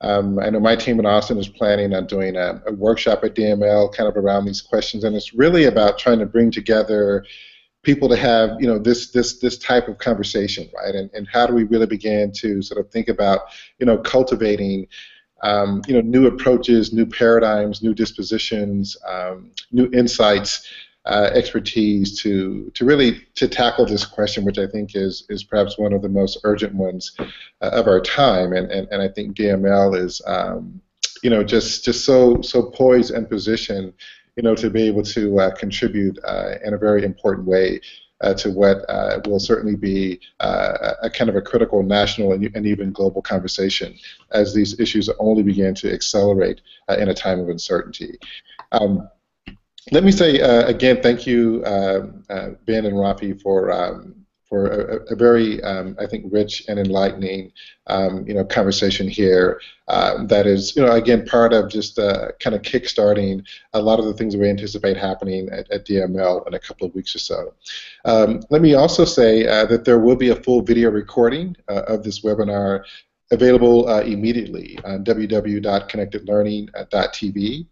Um, 0.00 0.38
I 0.38 0.50
know 0.50 0.60
my 0.60 0.76
team 0.76 1.00
in 1.00 1.06
Austin 1.06 1.38
is 1.38 1.48
planning 1.48 1.92
on 1.92 2.06
doing 2.06 2.36
a, 2.36 2.62
a, 2.66 2.72
workshop 2.72 3.24
at 3.24 3.34
DML, 3.34 3.92
kind 3.92 4.08
of 4.08 4.16
around 4.16 4.44
these 4.44 4.62
questions, 4.62 5.02
and 5.02 5.16
it's 5.16 5.34
really 5.34 5.64
about 5.64 5.98
trying 5.98 6.20
to 6.20 6.26
bring 6.26 6.52
together 6.52 7.24
people 7.82 8.08
to 8.08 8.16
have 8.16 8.50
you 8.60 8.66
know 8.66 8.78
this 8.78 9.10
this 9.10 9.40
this 9.40 9.58
type 9.58 9.88
of 9.88 9.98
conversation, 9.98 10.68
right? 10.76 10.94
And 10.94 11.10
and 11.14 11.26
how 11.32 11.46
do 11.46 11.54
we 11.54 11.64
really 11.64 11.86
begin 11.86 12.30
to 12.36 12.62
sort 12.62 12.80
of 12.80 12.90
think 12.92 13.08
about 13.08 13.40
you 13.80 13.86
know 13.86 13.98
cultivating 13.98 14.86
um, 15.42 15.82
you 15.88 15.94
know 15.94 16.00
new 16.00 16.28
approaches, 16.28 16.92
new 16.92 17.06
paradigms, 17.06 17.82
new 17.82 17.94
dispositions, 17.94 18.96
um, 19.08 19.50
new 19.72 19.90
insights 19.92 20.68
uh, 21.08 21.30
expertise 21.32 22.20
to 22.20 22.70
to 22.74 22.84
really 22.84 23.26
to 23.34 23.48
tackle 23.48 23.86
this 23.86 24.04
question, 24.04 24.44
which 24.44 24.58
I 24.58 24.66
think 24.66 24.94
is 24.94 25.24
is 25.30 25.42
perhaps 25.42 25.78
one 25.78 25.94
of 25.94 26.02
the 26.02 26.08
most 26.08 26.38
urgent 26.44 26.74
ones 26.74 27.12
uh, 27.18 27.70
of 27.72 27.86
our 27.86 28.00
time, 28.00 28.52
and, 28.52 28.70
and 28.70 28.86
and 28.90 29.02
I 29.02 29.08
think 29.08 29.36
DML 29.36 29.98
is 29.98 30.20
um, 30.26 30.80
you 31.22 31.30
know 31.30 31.42
just 31.42 31.84
just 31.84 32.04
so 32.04 32.42
so 32.42 32.62
poised 32.62 33.10
and 33.10 33.28
positioned 33.28 33.94
you 34.36 34.42
know 34.42 34.54
to 34.54 34.68
be 34.68 34.82
able 34.82 35.02
to 35.04 35.40
uh, 35.40 35.54
contribute 35.54 36.18
uh, 36.24 36.56
in 36.62 36.74
a 36.74 36.78
very 36.78 37.04
important 37.04 37.46
way. 37.46 37.80
Uh, 38.20 38.34
to 38.34 38.50
what 38.50 38.78
uh, 38.88 39.20
will 39.26 39.38
certainly 39.38 39.76
be 39.76 40.18
a 40.40 41.08
kind 41.14 41.30
of 41.30 41.36
a 41.36 41.40
critical 41.40 41.84
national 41.84 42.32
and, 42.32 42.50
and, 42.56 42.66
even 42.66 42.90
global 42.90 43.22
conversation 43.22 43.96
as 44.32 44.52
these 44.52 44.80
issues 44.80 45.08
only 45.20 45.44
begin 45.44 45.72
to 45.72 45.88
accelerate 45.88 46.60
in 46.98 47.10
a 47.10 47.14
time 47.14 47.38
of 47.38 47.48
uncertainty. 47.48 48.18
Um, 48.72 49.08
let 49.92 50.04
me 50.04 50.12
say 50.12 50.40
uh, 50.40 50.66
again, 50.66 51.00
thank 51.02 51.26
you, 51.26 51.62
uh, 51.64 52.06
uh, 52.30 52.50
Ben 52.66 52.86
and 52.86 52.96
Rafi, 52.96 53.40
for 53.40 53.72
um, 53.72 54.18
for 54.48 54.66
a, 54.66 55.12
a 55.12 55.16
very, 55.16 55.62
um, 55.62 55.94
I 56.00 56.06
think, 56.06 56.32
rich 56.32 56.64
and 56.68 56.78
enlightening, 56.78 57.52
um, 57.86 58.26
you 58.26 58.32
know, 58.32 58.42
conversation 58.44 59.06
here. 59.06 59.60
Um, 59.88 60.26
that 60.28 60.46
is, 60.46 60.74
you 60.74 60.82
know, 60.82 60.92
again, 60.92 61.26
part 61.26 61.52
of 61.52 61.68
just 61.68 61.98
uh, 61.98 62.28
kind 62.40 62.56
of 62.56 62.62
kickstarting 62.62 63.46
a 63.74 63.80
lot 63.80 63.98
of 63.98 64.06
the 64.06 64.14
things 64.14 64.34
we 64.36 64.48
anticipate 64.48 64.96
happening 64.96 65.50
at, 65.50 65.70
at 65.70 65.86
DML 65.86 66.46
in 66.46 66.54
a 66.54 66.58
couple 66.58 66.86
of 66.86 66.94
weeks 66.94 67.14
or 67.14 67.18
so. 67.18 67.52
Um, 68.06 68.40
let 68.48 68.62
me 68.62 68.72
also 68.72 69.04
say 69.04 69.46
uh, 69.46 69.66
that 69.66 69.84
there 69.84 69.98
will 69.98 70.16
be 70.16 70.30
a 70.30 70.36
full 70.36 70.62
video 70.62 70.90
recording 70.90 71.54
uh, 71.68 71.82
of 71.86 72.02
this 72.02 72.22
webinar 72.22 72.84
available 73.30 73.86
immediately 73.98 74.78
on 74.84 75.04
www.connectedlearning.tv 75.04 77.66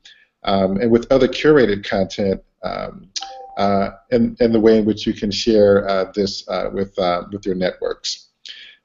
um, 0.46 0.80
and 0.80 0.90
with 0.90 1.10
other 1.12 1.28
curated 1.28 1.84
content 1.84 2.42
um, 2.62 3.10
uh, 3.56 3.90
and, 4.10 4.36
and 4.40 4.54
the 4.54 4.60
way 4.60 4.78
in 4.78 4.84
which 4.84 5.06
you 5.06 5.12
can 5.12 5.30
share 5.30 5.88
uh, 5.88 6.10
this 6.14 6.48
uh, 6.48 6.70
with, 6.72 6.98
uh, 6.98 7.22
with 7.32 7.44
your 7.44 7.54
networks. 7.54 8.28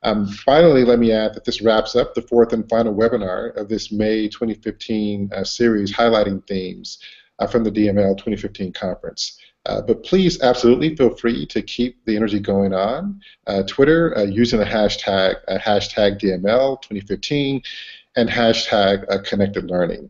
Um, 0.04 0.28
finally, 0.28 0.84
let 0.84 0.98
me 0.98 1.12
add 1.12 1.36
that 1.36 1.46
this 1.46 1.62
wraps 1.62 1.96
up 1.96 2.16
the 2.16 2.24
fourth 2.24 2.54
and 2.54 2.68
final 2.68 2.94
webinar 2.94 3.56
of 3.56 3.70
this 3.70 3.92
May 3.92 4.28
2015 4.28 5.30
uh, 5.34 5.44
series 5.44 5.94
highlighting 5.94 6.46
themes 6.48 6.98
uh, 7.38 7.46
from 7.46 7.64
the 7.64 7.72
DML 7.72 8.18
2015 8.18 8.74
conference. 8.74 9.40
but 9.64 10.04
please 10.04 10.42
absolutely 10.42 10.96
feel 10.96 11.16
free 11.16 11.46
to 11.46 11.62
keep 11.62 12.04
the 12.06 12.16
energy 12.16 12.40
going 12.40 12.74
on. 12.74 13.22
Twitter 13.68 14.26
using 14.28 14.58
the 14.58 14.66
hashtag, 14.66 15.36
hashtag 15.48 16.20
DML 16.20 16.82
2015 16.82 17.62
and 18.16 18.28
hashtag 18.28 19.24
connected 19.24 19.70
learning. 19.70 20.10